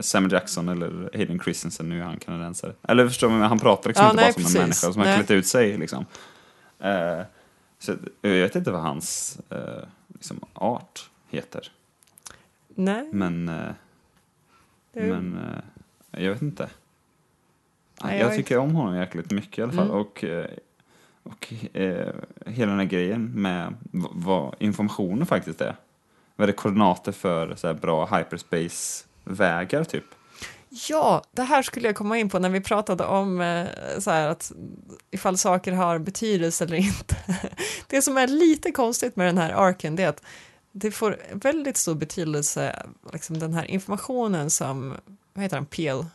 Samuel 0.00 0.32
Jackson 0.32 0.68
eller 0.68 1.10
Hayden 1.14 1.40
Christensen, 1.40 1.88
nu 1.88 2.00
är 2.00 2.04
han 2.04 2.16
kanadensare. 2.16 2.72
Eller 2.82 3.08
förstår 3.08 3.28
man, 3.28 3.40
han 3.40 3.58
pratar 3.58 3.90
liksom 3.90 4.04
Ja, 4.04 4.10
inte 4.10 4.22
nej, 4.22 4.28
bara 4.28 4.32
som 4.32 4.42
precis. 4.42 4.56
en 4.56 4.62
människa 4.62 4.92
som 4.92 5.02
har 5.02 5.16
klätt 5.16 5.30
ut 5.30 5.46
sig. 5.46 5.78
Liksom. 5.78 6.06
Eh, 6.78 7.20
så 7.78 7.92
jag 8.20 8.30
vet 8.30 8.56
inte 8.56 8.70
vad 8.70 8.80
hans 8.82 9.38
eh, 9.50 9.82
liksom, 10.08 10.40
art 10.52 11.10
heter. 11.30 11.72
Nej, 12.68 13.08
Men, 13.12 13.46
det- 13.46 13.62
men 14.92 15.38
jag 16.10 16.32
vet 16.32 16.42
inte. 16.42 16.68
Nej, 18.04 18.18
jag 18.18 18.28
jag 18.30 18.36
tycker 18.36 18.58
om 18.58 18.74
honom 18.74 18.96
jäkligt 18.96 19.30
mycket 19.30 19.58
i 19.58 19.62
alla 19.62 19.72
fall. 19.72 19.88
Mm. 19.90 19.96
Och, 20.00 20.24
och 21.22 21.52
hela 22.46 22.70
den 22.70 22.78
här 22.80 22.86
grejen 22.86 23.30
med 23.34 23.74
vad 24.12 24.54
informationen 24.58 25.26
faktiskt 25.26 25.60
är. 25.60 25.76
Vad 26.36 26.44
är 26.44 26.46
det 26.46 26.52
koordinater 26.52 27.12
för 27.12 27.54
så 27.56 27.74
bra 27.74 28.06
hyperspace-vägar 28.06 29.84
typ? 29.84 30.04
Ja, 30.88 31.22
det 31.32 31.42
här 31.42 31.62
skulle 31.62 31.88
jag 31.88 31.96
komma 31.96 32.18
in 32.18 32.28
på 32.28 32.38
när 32.38 32.50
vi 32.50 32.60
pratade 32.60 33.04
om 33.04 33.40
eh, 33.40 33.66
så 33.98 34.10
här 34.10 34.28
att 34.28 34.52
ifall 35.10 35.38
saker 35.38 35.72
har 35.72 35.98
betydelse 35.98 36.64
eller 36.64 36.76
inte. 36.76 37.16
Det 37.86 38.02
som 38.02 38.16
är 38.16 38.26
lite 38.26 38.70
konstigt 38.70 39.16
med 39.16 39.26
den 39.26 39.38
här 39.38 39.50
arken 39.50 39.96
det 39.96 40.02
är 40.02 40.08
att 40.08 40.22
det 40.72 40.90
får 40.90 41.16
väldigt 41.32 41.76
stor 41.76 41.94
betydelse, 41.94 42.86
liksom 43.12 43.38
den 43.38 43.54
här 43.54 43.64
informationen 43.64 44.50
som, 44.50 44.94
vad 45.32 45.42
heter 45.42 45.56
han, 45.56 45.66
Peel 45.66 46.06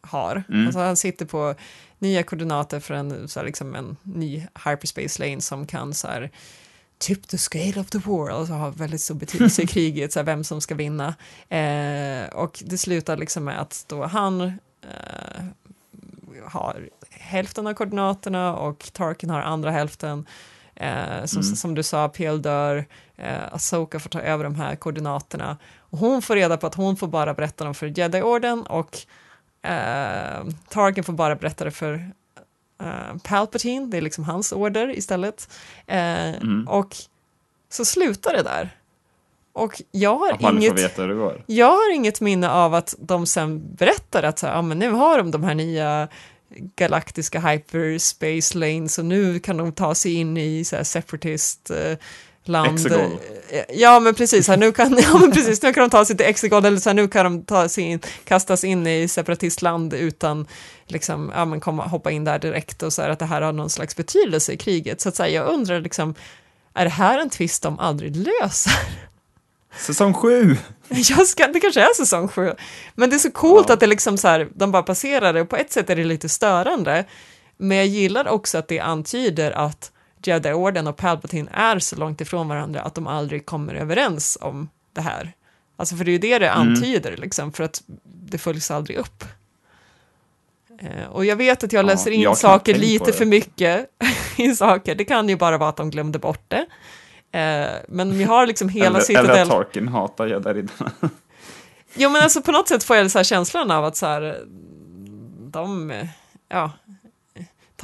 har. 0.00 0.44
Mm. 0.48 0.66
Alltså 0.66 0.80
han 0.80 0.96
sitter 0.96 1.26
på 1.26 1.54
nya 1.98 2.22
koordinater 2.22 2.80
för 2.80 2.94
en, 2.94 3.28
så 3.28 3.40
här, 3.40 3.46
liksom 3.46 3.74
en 3.74 3.96
ny 4.02 4.46
hyperspace 4.64 5.24
lane 5.24 5.40
som 5.40 5.66
kan 5.66 5.94
så 5.94 6.08
här 6.08 6.30
tip 6.98 7.28
the 7.28 7.38
scale 7.38 7.80
of 7.80 7.90
the 7.90 7.98
war, 7.98 8.30
alltså 8.30 8.52
har 8.54 8.70
väldigt 8.70 9.00
stor 9.00 9.14
betydelse 9.14 9.62
i 9.62 9.66
kriget, 9.74 10.12
så 10.12 10.18
här, 10.18 10.24
vem 10.24 10.44
som 10.44 10.60
ska 10.60 10.74
vinna. 10.74 11.14
Eh, 11.48 12.28
och 12.34 12.62
det 12.66 12.78
slutar 12.78 13.16
liksom 13.16 13.44
med 13.44 13.60
att 13.60 13.84
då 13.88 14.04
han 14.04 14.40
eh, 14.40 15.44
har 16.46 16.88
hälften 17.10 17.66
av 17.66 17.74
koordinaterna 17.74 18.56
och 18.56 18.90
Tarkin 18.92 19.30
har 19.30 19.40
andra 19.40 19.70
hälften. 19.70 20.26
Eh, 20.76 21.24
som, 21.24 21.42
Mm. 21.42 21.56
som 21.56 21.74
du 21.74 21.82
sa, 21.82 22.08
Peel 22.08 22.42
dör, 22.42 22.86
eh, 23.16 23.52
Asoka 23.54 24.00
får 24.00 24.10
ta 24.10 24.20
över 24.20 24.44
de 24.44 24.54
här 24.54 24.76
koordinaterna. 24.76 25.56
Och 25.78 25.98
hon 25.98 26.22
får 26.22 26.34
reda 26.36 26.56
på 26.56 26.66
att 26.66 26.74
hon 26.74 26.96
får 26.96 27.08
bara 27.08 27.34
berätta 27.34 27.64
dem 27.64 27.74
för 27.74 27.98
Jedi-orden 27.98 28.62
och 28.62 28.98
eh, 29.70 30.44
Tarkin 30.68 31.04
får 31.04 31.12
bara 31.12 31.36
berätta 31.36 31.64
det 31.64 31.70
för 31.70 32.10
eh, 32.84 33.16
Palpatine, 33.24 33.86
det 33.86 33.96
är 33.96 34.00
liksom 34.02 34.24
hans 34.24 34.52
order 34.52 34.98
istället. 34.98 35.48
Eh, 35.86 36.34
Mm. 36.34 36.68
Och 36.68 36.96
så 37.70 37.84
slutar 37.84 38.32
det 38.32 38.42
där. 38.42 38.70
Och 39.52 39.82
jag 39.90 40.16
har 40.16 40.28
inget... 40.56 40.72
Jag 41.46 41.66
har 41.70 41.94
inget 41.94 42.20
minne 42.20 42.50
av 42.50 42.74
att 42.74 42.94
de 42.98 43.26
sen 43.26 43.74
berättar 43.74 44.22
att 44.22 44.38
så 44.38 44.46
här, 44.46 44.54
ja, 44.54 44.62
men 44.62 44.78
nu 44.78 44.90
har 44.90 45.18
de 45.18 45.30
de 45.30 45.44
här 45.44 45.54
nya 45.54 46.08
galaktiska 46.76 47.40
hyperspace 47.40 48.58
lanes 48.58 48.98
och 48.98 49.04
nu 49.04 49.38
kan 49.38 49.56
de 49.56 49.72
ta 49.72 49.94
sig 49.94 50.14
in 50.14 50.36
i 50.36 50.64
så 50.64 50.76
här, 50.76 50.82
separatist 50.84 51.70
eh, 51.70 51.96
land. 52.48 52.74
Exegol. 52.74 52.98
Eh, 53.48 53.64
Ja, 53.72 54.00
men 54.00 54.14
precis. 54.14 54.48
Här, 54.48 54.56
nu, 54.56 54.72
kan, 54.72 54.98
ja, 55.02 55.18
men 55.18 55.32
precis 55.32 55.62
nu 55.62 55.72
kan 55.72 55.82
de 55.84 55.90
ta 55.90 56.04
sig 56.04 56.16
till 56.16 56.26
Exegol 56.26 56.64
eller 56.64 56.78
så 56.78 56.88
här, 56.88 56.94
nu 56.94 57.08
kan 57.08 57.24
de 57.24 57.42
ta 57.44 57.68
sig 57.68 57.84
in, 57.84 58.00
kastas 58.24 58.64
in 58.64 58.86
i 58.86 59.08
separatistland 59.08 59.94
utan 59.94 60.46
liksom, 60.86 61.32
ja, 61.34 61.44
men 61.44 61.60
komma, 61.60 61.84
hoppa 61.86 62.10
in 62.10 62.24
där 62.24 62.38
direkt 62.38 62.82
och 62.82 62.92
så 62.92 63.02
här, 63.02 63.08
att 63.10 63.18
det 63.18 63.24
här 63.24 63.42
har 63.42 63.52
någon 63.52 63.70
slags 63.70 63.96
betydelse 63.96 64.52
i 64.52 64.56
kriget. 64.56 65.00
Så 65.00 65.08
att 65.08 65.16
säga, 65.16 65.28
jag 65.42 65.48
undrar 65.54 65.80
liksom, 65.80 66.14
är 66.74 66.84
det 66.84 66.90
här 66.90 67.18
en 67.18 67.30
twist 67.30 67.62
de 67.62 67.78
aldrig 67.78 68.16
löser? 68.16 68.72
Säsong 69.78 70.14
sju! 70.14 70.56
Jag 70.88 71.26
ska, 71.26 71.46
det 71.46 71.60
kanske 71.60 71.80
är 71.80 71.94
säsong 71.96 72.28
sju. 72.28 72.52
Men 72.94 73.10
det 73.10 73.16
är 73.16 73.18
så 73.18 73.30
coolt 73.30 73.64
Ja. 73.68 73.74
att 73.74 73.80
det 73.80 73.86
liksom 73.86 74.18
så 74.18 74.28
här, 74.28 74.48
de 74.54 74.72
bara 74.72 74.82
passerar 74.82 75.32
det 75.32 75.40
och 75.40 75.48
på 75.48 75.56
ett 75.56 75.72
sätt 75.72 75.90
är 75.90 75.96
det 75.96 76.04
lite 76.04 76.28
störande. 76.28 77.04
Men 77.56 77.76
jag 77.76 77.86
gillar 77.86 78.28
också 78.28 78.58
att 78.58 78.68
det 78.68 78.80
antyder 78.80 79.50
att 79.50 79.90
Jedi-orden 80.26 80.86
och 80.86 80.96
Palpatine 80.96 81.48
är 81.52 81.78
så 81.78 81.96
långt 81.96 82.20
ifrån 82.20 82.48
varandra 82.48 82.80
att 82.80 82.94
de 82.94 83.06
aldrig 83.06 83.46
kommer 83.46 83.74
överens 83.74 84.38
om 84.40 84.68
det 84.92 85.00
här. 85.00 85.32
Alltså 85.76 85.96
för 85.96 86.04
det 86.04 86.10
är 86.10 86.12
ju 86.12 86.18
det 86.18 86.38
det 86.38 86.48
Mm. 86.48 86.68
antyder 86.68 87.16
liksom, 87.16 87.52
för 87.52 87.64
att 87.64 87.82
det 88.04 88.38
följs 88.38 88.70
aldrig 88.70 88.98
upp. 88.98 89.24
Eh, 90.80 91.06
Och 91.10 91.24
jag 91.24 91.36
vet 91.36 91.64
att 91.64 91.72
jag 91.72 91.84
Ja, 91.84 91.86
läser 91.86 92.10
in 92.10 92.20
jag 92.20 92.38
saker 92.38 92.74
lite 92.74 93.12
för 93.12 93.24
mycket 93.24 93.86
i 94.36 94.54
saker. 94.54 94.94
Det 94.94 95.04
kan 95.04 95.28
ju 95.28 95.36
bara 95.36 95.58
vara 95.58 95.68
att 95.68 95.76
de 95.76 95.90
glömde 95.90 96.18
bort 96.18 96.44
det. 96.48 96.66
Eh, 97.38 97.68
Men 97.88 98.18
vi 98.18 98.24
har 98.24 98.46
liksom 98.46 98.68
hela 98.68 98.86
eller, 98.86 98.96
eller 98.96 99.04
Citadel... 99.06 99.42
att 99.42 99.48
Tarkin 99.48 99.88
hatar 99.88 100.26
Jedi-riddarna. 100.26 100.90
Jo 101.94 102.10
men 102.10 102.22
alltså 102.22 102.42
på 102.42 102.52
något 102.52 102.68
sätt 102.68 102.84
får 102.84 102.96
jag 102.96 103.10
så 103.10 103.18
här 103.18 103.24
känslan 103.24 103.70
av 103.70 103.84
att 103.84 103.96
så 103.96 104.06
här, 104.06 104.38
de, 105.50 105.92
ja, 106.48 106.70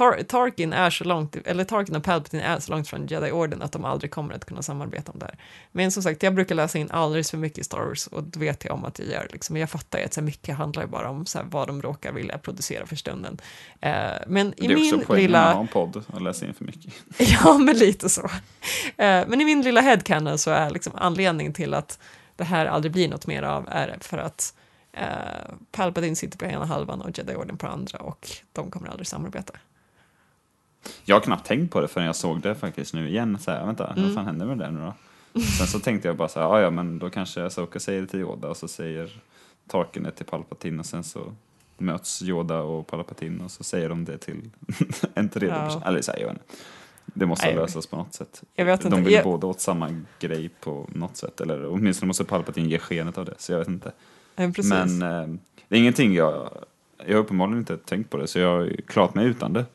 Tar 0.01 0.23
Tarkin 0.23 0.73
är 0.73 0.89
så 0.89 1.03
långt, 1.03 1.35
eller 1.45 1.63
Tarkin 1.63 1.95
och 1.95 2.03
Palpatine 2.03 2.43
är 2.43 2.59
så 2.59 2.71
långt 2.71 2.87
från 2.87 3.07
Jedi-orden 3.07 3.61
att 3.61 3.71
de 3.71 3.85
aldrig 3.85 4.11
kommer 4.11 4.33
att 4.33 4.45
kunna 4.45 4.61
samarbeta 4.61 5.11
om 5.11 5.19
det 5.19 5.25
här. 5.25 5.35
Men 5.71 5.91
som 5.91 6.03
sagt, 6.03 6.23
jag 6.23 6.35
brukar 6.35 6.55
läsa 6.55 6.77
in 6.77 6.91
alldeles 6.91 7.31
för 7.31 7.37
mycket 7.37 7.57
i 7.57 7.63
Star 7.63 7.77
Wars 7.77 8.07
och 8.07 8.23
det 8.23 8.39
vet 8.39 8.65
jag 8.65 8.73
om 8.73 8.85
att 8.85 8.99
jag 8.99 9.07
gör. 9.07 9.27
Liksom. 9.31 9.57
Jag 9.57 9.69
fattar 9.69 9.99
ju 9.99 10.05
att 10.05 10.13
så 10.13 10.21
här, 10.21 10.25
mycket 10.25 10.55
handlar 10.55 10.83
ju 10.83 10.89
bara 10.89 11.09
om 11.09 11.25
så 11.25 11.37
här, 11.37 11.45
vad 11.49 11.67
de 11.67 11.81
råkar 11.81 12.13
vilja 12.13 12.37
producera 12.37 12.85
för 12.85 12.95
stunden. 12.95 13.37
Eh, 13.81 13.91
men 14.27 14.53
i 14.57 14.67
det 14.67 14.73
är 14.73 14.75
min 14.75 14.95
också 14.95 15.07
poängen 15.07 15.25
lilla... 15.25 15.39
med 15.39 15.49
att 15.49 15.55
ha 15.55 15.61
en 15.61 15.67
podd 15.67 16.03
och 16.07 16.21
läsa 16.21 16.45
in 16.45 16.53
för 16.53 16.65
mycket. 16.65 16.93
Ja, 17.17 17.57
men 17.57 17.77
lite 17.77 18.09
så. 18.09 18.23
Eh, 18.97 19.27
Men 19.27 19.41
i 19.41 19.45
min 19.45 19.61
lilla 19.61 19.81
headcanon 19.81 20.37
så 20.37 20.51
är 20.51 20.69
liksom 20.69 20.93
anledningen 20.95 21.53
till 21.53 21.73
att 21.73 21.99
det 22.35 22.43
här 22.43 22.65
aldrig 22.65 22.91
blir 22.91 23.09
något 23.09 23.27
mer 23.27 23.43
av 23.43 23.67
är 23.71 23.97
för 24.01 24.17
att 24.17 24.53
eh, 24.93 25.05
Palpatine 25.71 26.15
sitter 26.15 26.37
på 26.37 26.45
ena 26.45 26.65
halvan 26.65 27.01
och 27.01 27.17
Jedi-orden 27.17 27.57
på 27.57 27.67
andra 27.67 27.99
och 27.99 28.29
de 28.53 28.71
kommer 28.71 28.87
aldrig 28.87 29.07
samarbeta. 29.07 29.53
Jag 31.03 31.15
har 31.15 31.21
knappt 31.21 31.47
tänkt 31.47 31.71
på 31.73 31.81
det 31.81 31.87
förrän 31.87 32.05
jag 32.05 32.15
såg 32.15 32.41
det 32.41 32.55
faktiskt 32.55 32.93
nu 32.93 33.09
igen. 33.09 33.37
Så 33.39 33.51
här, 33.51 33.65
vänta, 33.65 33.87
Mm. 33.87 34.03
vad 34.03 34.13
fan 34.13 34.25
händer 34.25 34.45
med 34.45 34.57
det 34.57 34.71
nu 34.71 34.79
då? 34.79 34.93
Sen 35.41 35.67
så 35.67 35.79
tänkte 35.79 36.07
jag 36.07 36.17
bara 36.17 36.27
så 36.27 36.39
här, 36.39 36.47
"Ah, 36.47 36.61
ja 36.61 36.69
men 36.69 36.99
då 36.99 37.09
kanske 37.09 37.45
Asoka 37.45 37.79
säger 37.79 38.01
det 38.01 38.07
till 38.07 38.19
Yoda 38.19 38.47
och 38.47 38.57
så 38.57 38.67
säger 38.67 39.21
Tarkin 39.67 40.03
det 40.03 40.11
till 40.11 40.25
Palpatine 40.25 40.79
och 40.79 40.85
sen 40.85 41.03
så 41.03 41.33
möts 41.77 42.21
Yoda 42.23 42.59
och 42.61 42.87
Palpatine 42.87 43.43
och 43.43 43.51
så 43.51 43.63
säger 43.63 43.89
de 43.89 44.05
det 44.05 44.17
till 44.17 44.49
en 45.13 45.29
tredje 45.29 45.55
Ja. 45.55 45.65
person. 45.65 45.83
Eller 45.83 46.01
så 46.01 46.11
här, 46.11 46.19
jag 46.19 46.27
vet 46.27 46.35
inte. 46.35 46.45
Det 47.05 47.25
måste 47.25 47.45
Nej, 47.45 47.55
lösas 47.55 47.87
på 47.87 47.95
något 47.97 48.13
sätt. 48.13 48.43
jag 48.55 48.65
vet 48.65 48.85
inte. 48.85 48.97
De 48.97 49.03
vill 49.03 49.13
Jag- 49.13 49.23
båda 49.23 49.47
åt 49.47 49.59
samma 49.61 50.01
grej 50.19 50.49
på 50.61 50.89
något 50.93 51.17
sätt. 51.17 51.41
Eller 51.41 51.65
åtminstone 51.65 52.07
måste 52.07 52.23
Palpatine 52.23 52.69
ge 52.69 52.79
skenet 52.79 53.17
av 53.17 53.25
det. 53.25 53.33
Så 53.37 53.51
jag 53.51 53.59
vet 53.59 53.67
inte. 53.67 53.91
Precis. 54.35 54.69
Men 54.69 55.01
eh, 55.01 55.27
det 55.67 55.75
är 55.75 55.79
ingenting 55.79 56.13
jag... 56.13 56.49
Jag 57.05 57.15
har 57.15 57.23
uppenbarligen 57.23 57.57
inte 57.59 57.77
tänkt 57.77 58.09
på 58.09 58.17
det, 58.17 58.27
så 58.27 58.39
jag 58.39 58.57
har 58.57 58.69
klarat 58.87 59.15
mig 59.15 59.25
utan 59.25 59.53
det. 59.53 59.65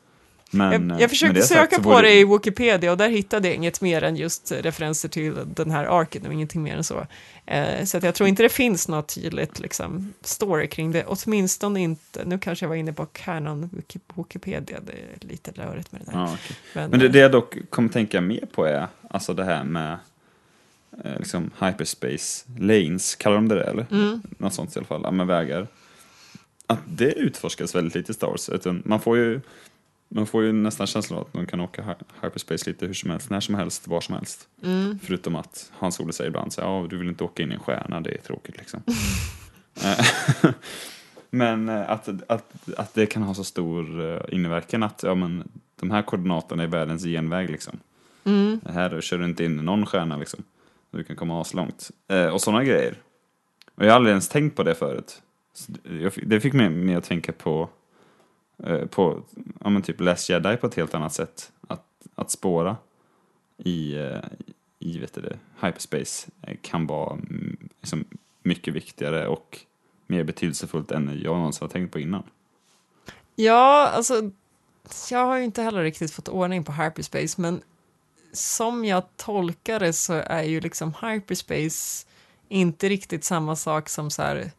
Men, 0.50 0.88
jag, 0.88 0.96
eh, 0.96 1.00
jag 1.00 1.10
försökte 1.10 1.42
söka 1.42 1.82
på 1.82 2.00
det 2.00 2.12
i 2.12 2.24
Wikipedia 2.24 2.90
och 2.92 2.98
där 2.98 3.08
hittade 3.08 3.48
jag 3.48 3.54
inget 3.54 3.80
mer 3.80 4.02
än 4.02 4.16
just 4.16 4.52
referenser 4.52 5.08
till 5.08 5.34
den 5.54 5.70
här 5.70 5.84
arken 6.00 6.26
och 6.26 6.32
ingenting 6.32 6.62
mer 6.62 6.76
än 6.76 6.84
så. 6.84 7.06
Eh, 7.46 7.84
så 7.84 7.98
jag 8.02 8.14
tror 8.14 8.28
inte 8.28 8.42
det 8.42 8.48
finns 8.48 8.88
något 8.88 9.14
tydligt 9.14 9.60
liksom, 9.60 10.12
story 10.20 10.68
kring 10.68 10.92
det, 10.92 11.04
åtminstone 11.06 11.80
inte, 11.80 12.24
nu 12.24 12.38
kanske 12.38 12.64
jag 12.64 12.68
var 12.68 12.76
inne 12.76 12.92
på 12.92 13.06
Canon 13.06 13.70
Wiki- 13.72 14.00
Wikipedia, 14.14 14.80
det 14.80 14.92
är 14.92 15.28
lite 15.28 15.50
rörigt 15.50 15.92
med 15.92 16.00
det 16.04 16.10
där. 16.12 16.18
Ja, 16.18 16.24
okej. 16.34 16.56
Men, 16.74 16.90
Men 16.90 17.00
det, 17.00 17.06
eh, 17.06 17.12
det 17.12 17.18
jag 17.18 17.32
dock 17.32 17.56
kommer 17.70 17.88
tänka 17.88 18.20
mer 18.20 18.44
på 18.54 18.64
är 18.64 18.86
alltså 19.10 19.34
det 19.34 19.44
här 19.44 19.64
med 19.64 19.98
eh, 21.04 21.18
liksom 21.18 21.50
hyperspace 21.60 22.44
lanes, 22.58 23.14
kallar 23.14 23.36
de 23.36 23.48
det 23.48 23.54
det 23.54 23.64
eller? 23.64 23.86
Mm. 23.90 24.22
Något 24.38 24.54
sånt 24.54 24.76
i 24.76 24.78
alla 24.78 24.86
fall, 24.86 25.12
med 25.12 25.26
vägar. 25.26 25.66
Att 26.66 26.80
det 26.86 27.12
utforskas 27.12 27.74
väldigt 27.74 27.94
lite 27.94 28.12
i 28.12 28.14
Star 28.14 28.26
Wars. 28.26 28.48
Utan 28.48 28.82
man 28.84 29.00
får 29.00 29.16
ju 29.16 29.40
man 30.08 30.26
får 30.26 30.44
ju 30.44 30.52
nästan 30.52 30.86
känslan 30.86 31.18
av 31.18 31.26
att 31.26 31.34
man 31.34 31.46
kan 31.46 31.60
åka 31.60 31.82
hy- 31.82 32.24
hyperspace 32.26 32.70
lite 32.70 32.86
hur 32.86 32.94
som 32.94 33.10
helst, 33.10 33.30
när 33.30 33.40
som 33.40 33.54
helst, 33.54 33.88
var 33.88 34.00
som 34.00 34.14
helst. 34.14 34.48
Mm. 34.62 34.98
Förutom 35.02 35.36
att 35.36 35.72
Hans 35.78 36.00
Olof 36.00 36.14
säger 36.14 36.28
ibland 36.30 36.52
så 36.52 36.60
här, 36.60 36.68
ja, 36.68 36.86
du 36.90 36.98
vill 36.98 37.08
inte 37.08 37.24
åka 37.24 37.42
in 37.42 37.50
i 37.52 37.54
en 37.54 37.60
stjärna, 37.60 38.00
det 38.00 38.10
är 38.10 38.18
tråkigt 38.18 38.58
liksom. 38.58 38.82
Eh, 39.84 40.04
men 41.30 41.68
eh, 41.68 41.90
att, 41.90 42.08
att, 42.30 42.68
att 42.78 42.94
det 42.94 43.06
kan 43.06 43.22
ha 43.22 43.34
så 43.34 43.44
stor 43.44 44.04
eh, 44.14 44.20
inverkan 44.34 44.82
att 44.82 45.02
ja, 45.02 45.14
men, 45.14 45.48
de 45.80 45.90
här 45.90 46.02
koordinaterna 46.02 46.62
är 46.62 46.66
världens 46.66 47.04
genväg 47.04 47.50
liksom. 47.50 47.78
Mm. 48.24 48.60
Här 48.66 49.00
kör 49.00 49.18
du 49.18 49.24
inte 49.24 49.44
in 49.44 49.58
i 49.60 49.62
någon 49.62 49.86
stjärna 49.86 50.16
liksom. 50.16 50.44
Du 50.90 51.04
kan 51.04 51.16
komma 51.16 51.40
aslångt. 51.40 51.90
Eh, 52.08 52.26
och 52.26 52.40
sådana 52.40 52.64
grejer. 52.64 52.94
Och 53.74 53.84
jag 53.84 53.90
har 53.90 53.96
aldrig 53.96 54.10
ens 54.10 54.28
tänkt 54.28 54.56
på 54.56 54.62
det 54.62 54.74
förut. 54.74 55.22
Det- 56.22 56.40
fick- 56.40 56.52
mig, 56.52 56.94
att 56.94 57.04
tänka 57.04 57.32
på, 57.32 57.68
Eh, 58.64 58.86
på 58.86 59.22
ja, 59.60 59.70
men 59.70 59.82
typ 59.82 60.00
Last 60.00 60.28
Jedi 60.28 60.56
på 60.56 60.66
ett 60.66 60.74
helt 60.74 60.94
annat 60.94 61.12
sätt. 61.12 61.52
Att, 61.68 61.86
att 62.14 62.30
spåra 62.30 62.76
i, 63.58 63.94
eh, 63.94 64.18
i 64.78 64.98
vet 64.98 65.14
du 65.14 65.20
det, 65.20 65.38
hyperspace 65.60 66.30
eh, 66.42 66.56
kan 66.62 66.86
vara 66.86 67.12
mm, 67.12 67.68
liksom, 67.80 68.04
mycket 68.42 68.74
viktigare 68.74 69.28
och 69.28 69.58
mer 70.06 70.24
betydelsefullt 70.24 70.90
än 70.90 71.20
jag 71.22 71.36
någonsin 71.36 71.64
har 71.64 71.68
tänkt 71.68 71.92
på 71.92 71.98
innan. 71.98 72.22
Ja, 73.34 73.88
alltså, 73.88 74.30
jag 75.10 75.26
har 75.26 75.36
ju 75.36 75.44
inte 75.44 75.62
heller 75.62 75.82
riktigt 75.82 76.12
fått 76.12 76.28
ordning 76.28 76.64
på 76.64 76.72
hyperspace, 76.72 77.40
men 77.40 77.62
som 78.32 78.84
jag 78.84 79.02
tolkar 79.16 79.80
det 79.80 79.92
så 79.92 80.12
är 80.12 80.42
ju 80.42 80.60
liksom 80.60 80.94
hyperspace 81.02 82.06
inte 82.48 82.88
riktigt 82.88 83.24
samma 83.24 83.56
sak 83.56 83.88
som 83.88 84.10
så 84.10 84.22
här, 84.22 84.50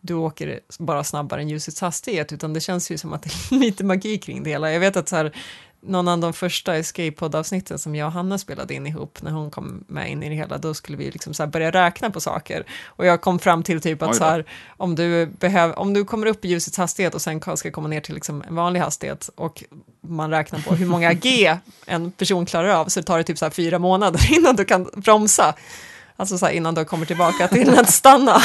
du 0.00 0.14
åker 0.14 0.60
bara 0.78 1.04
snabbare 1.04 1.40
än 1.40 1.48
ljusets 1.48 1.80
hastighet, 1.80 2.32
utan 2.32 2.52
det 2.52 2.60
känns 2.60 2.90
ju 2.90 2.98
som 2.98 3.12
att 3.12 3.22
det 3.22 3.30
är 3.30 3.58
lite 3.58 3.84
magi 3.84 4.18
kring 4.18 4.42
det 4.42 4.50
hela. 4.50 4.72
Jag 4.72 4.80
vet 4.80 4.96
att 4.96 5.08
så 5.08 5.16
här, 5.16 5.32
någon 5.80 6.08
av 6.08 6.18
de 6.18 6.32
första 6.32 6.76
Escape-poddavsnitten 6.76 7.76
som 7.76 7.94
jag 7.94 8.06
och 8.06 8.12
Hanna 8.12 8.38
spelade 8.38 8.74
in 8.74 8.86
ihop, 8.86 9.22
när 9.22 9.30
hon 9.30 9.50
kom 9.50 9.84
med 9.88 10.10
in 10.10 10.22
i 10.22 10.28
det 10.28 10.34
hela, 10.34 10.58
då 10.58 10.74
skulle 10.74 10.98
vi 10.98 11.10
liksom 11.10 11.34
så 11.34 11.46
börja 11.46 11.70
räkna 11.70 12.10
på 12.10 12.20
saker. 12.20 12.66
Och 12.86 13.06
jag 13.06 13.20
kom 13.20 13.38
fram 13.38 13.62
till 13.62 13.80
typ 13.80 14.02
att 14.02 14.16
så 14.16 14.24
här, 14.24 14.44
om, 14.76 14.94
du 14.94 15.26
behöv, 15.26 15.72
om 15.72 15.94
du 15.94 16.04
kommer 16.04 16.26
upp 16.26 16.44
i 16.44 16.48
ljusets 16.48 16.78
hastighet 16.78 17.14
och 17.14 17.22
sen 17.22 17.56
ska 17.56 17.70
komma 17.70 17.88
ner 17.88 18.00
till 18.00 18.14
liksom 18.14 18.44
en 18.48 18.54
vanlig 18.54 18.80
hastighet 18.80 19.30
och 19.34 19.64
man 20.00 20.30
räknar 20.30 20.60
på 20.60 20.74
hur 20.74 20.86
många 20.86 21.12
G 21.12 21.56
en 21.86 22.10
person 22.10 22.46
klarar 22.46 22.68
av, 22.68 22.86
så 22.86 23.02
tar 23.02 23.18
det 23.18 23.24
typ 23.24 23.38
så 23.38 23.50
fyra 23.50 23.78
månader 23.78 24.32
innan 24.38 24.56
du 24.56 24.64
kan 24.64 24.90
bromsa. 24.94 25.54
Alltså 26.18 26.38
så 26.38 26.46
här, 26.46 26.52
innan 26.52 26.74
de 26.74 26.84
kommer 26.84 27.06
tillbaka 27.06 27.48
till 27.48 27.78
att 27.78 27.90
stanna. 27.90 28.36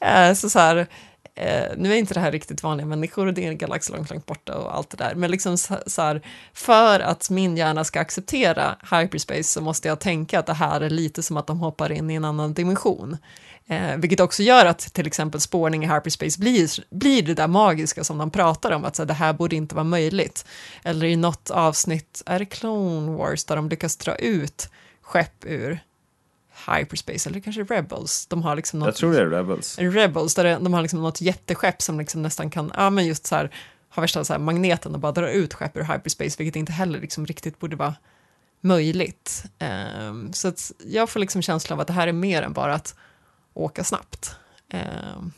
Eh, 0.00 0.34
så 0.34 0.50
så 0.50 0.58
här, 0.58 0.86
eh, 1.34 1.64
nu 1.76 1.92
är 1.92 1.96
inte 1.96 2.14
det 2.14 2.20
här 2.20 2.32
riktigt 2.32 2.62
vanliga 2.62 2.86
människor 2.86 3.26
och 3.26 3.34
det 3.34 3.44
är 3.44 3.48
en 3.48 3.58
galax 3.58 3.90
långt, 3.90 4.10
långt 4.10 4.26
borta 4.26 4.58
och 4.58 4.76
allt 4.76 4.90
det 4.90 4.96
där. 4.96 5.14
Men 5.14 5.30
liksom 5.30 5.58
så, 5.58 5.74
så 5.86 6.02
här, 6.02 6.22
för 6.52 7.00
att 7.00 7.30
min 7.30 7.56
hjärna 7.56 7.84
ska 7.84 8.00
acceptera 8.00 8.76
hyperspace 8.90 9.42
så 9.42 9.60
måste 9.60 9.88
jag 9.88 10.00
tänka 10.00 10.38
att 10.38 10.46
det 10.46 10.54
här 10.54 10.80
är 10.80 10.90
lite 10.90 11.22
som 11.22 11.36
att 11.36 11.46
de 11.46 11.60
hoppar 11.60 11.92
in 11.92 12.10
i 12.10 12.14
en 12.14 12.24
annan 12.24 12.54
dimension. 12.54 13.16
Eh, 13.66 13.96
vilket 13.96 14.20
också 14.20 14.42
gör 14.42 14.66
att 14.66 14.78
till 14.78 15.06
exempel 15.06 15.40
spårning 15.40 15.84
i 15.84 15.86
hyperspace 15.86 16.40
blir, 16.40 16.94
blir 16.94 17.22
det 17.22 17.34
där 17.34 17.48
magiska 17.48 18.04
som 18.04 18.18
de 18.18 18.30
pratar 18.30 18.72
om, 18.72 18.84
att 18.84 18.96
så 18.96 19.02
här, 19.02 19.06
det 19.06 19.14
här 19.14 19.32
borde 19.32 19.56
inte 19.56 19.74
vara 19.74 19.84
möjligt. 19.84 20.44
Eller 20.84 21.06
i 21.06 21.16
något 21.16 21.50
avsnitt, 21.50 22.22
är 22.26 22.38
det 22.38 22.44
Clone 22.44 23.16
Wars, 23.16 23.44
där 23.44 23.56
de 23.56 23.68
lyckas 23.68 23.96
dra 23.96 24.14
ut 24.14 24.68
skepp 25.02 25.44
ur 25.44 25.80
hyperspace, 26.66 27.28
eller 27.28 27.40
kanske 27.40 27.62
Rebels. 27.62 28.26
De 28.26 28.42
har 28.42 28.56
liksom 28.56 28.78
något, 28.78 28.86
Jag 28.86 28.94
tror 28.94 29.12
det 29.12 29.20
är 29.20 29.26
Rebels. 29.26 29.78
Rebels, 29.78 30.34
där 30.34 30.60
de 30.60 30.74
har 30.74 30.82
liksom 30.82 31.02
något 31.02 31.20
jätteskepp 31.20 31.82
som 31.82 31.98
liksom 31.98 32.22
nästan 32.22 32.50
kan, 32.50 32.72
ja 32.76 32.90
men 32.90 33.06
just 33.06 33.26
så 33.26 33.36
här, 33.36 33.50
har 33.88 34.00
värsta 34.00 34.24
så 34.24 34.32
här 34.32 34.40
magneten 34.40 34.94
och 34.94 35.00
bara 35.00 35.12
drar 35.12 35.28
ut 35.28 35.54
skepp 35.54 35.76
ur 35.76 35.82
hyperspace, 35.82 36.34
vilket 36.38 36.56
inte 36.56 36.72
heller 36.72 37.00
liksom 37.00 37.26
riktigt 37.26 37.58
borde 37.58 37.76
vara 37.76 37.94
möjligt. 38.60 39.44
Ehm, 39.58 40.32
så 40.32 40.52
jag 40.84 41.10
får 41.10 41.20
liksom 41.20 41.42
känslan 41.42 41.76
av 41.76 41.80
att 41.80 41.86
det 41.86 41.92
här 41.92 42.08
är 42.08 42.12
mer 42.12 42.42
än 42.42 42.52
bara 42.52 42.74
att 42.74 42.94
åka 43.54 43.84
snabbt. 43.84 44.36
Ehm, 44.70 45.32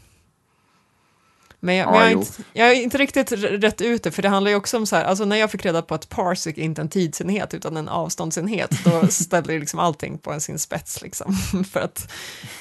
men 1.64 1.74
jag, 1.74 1.88
Ja, 1.88 1.90
men 1.92 2.00
jag, 2.00 2.10
är 2.10 2.16
inte, 2.16 2.42
jag 2.52 2.70
är 2.70 2.74
inte 2.74 2.98
riktigt 2.98 3.32
rätt 3.32 3.80
ute, 3.80 4.10
för 4.10 4.22
det 4.22 4.28
handlar 4.28 4.50
ju 4.50 4.56
också 4.56 4.76
om 4.76 4.86
så 4.86 4.96
här, 4.96 5.04
alltså 5.04 5.24
när 5.24 5.36
jag 5.36 5.50
fick 5.50 5.64
reda 5.64 5.82
på 5.82 5.94
att 5.94 6.08
parsec 6.08 6.58
är 6.58 6.62
inte 6.62 6.80
en 6.80 6.88
tidsenhet 6.88 7.54
utan 7.54 7.76
en 7.76 7.88
avståndsenhet, 7.88 8.70
då 8.84 9.06
ställer 9.10 9.52
ju 9.52 9.60
liksom 9.60 9.78
allting 9.80 10.18
på 10.18 10.32
en 10.32 10.40
sin 10.40 10.58
spets 10.58 11.02
liksom. 11.02 11.34
för 11.72 11.80
att, 11.80 12.12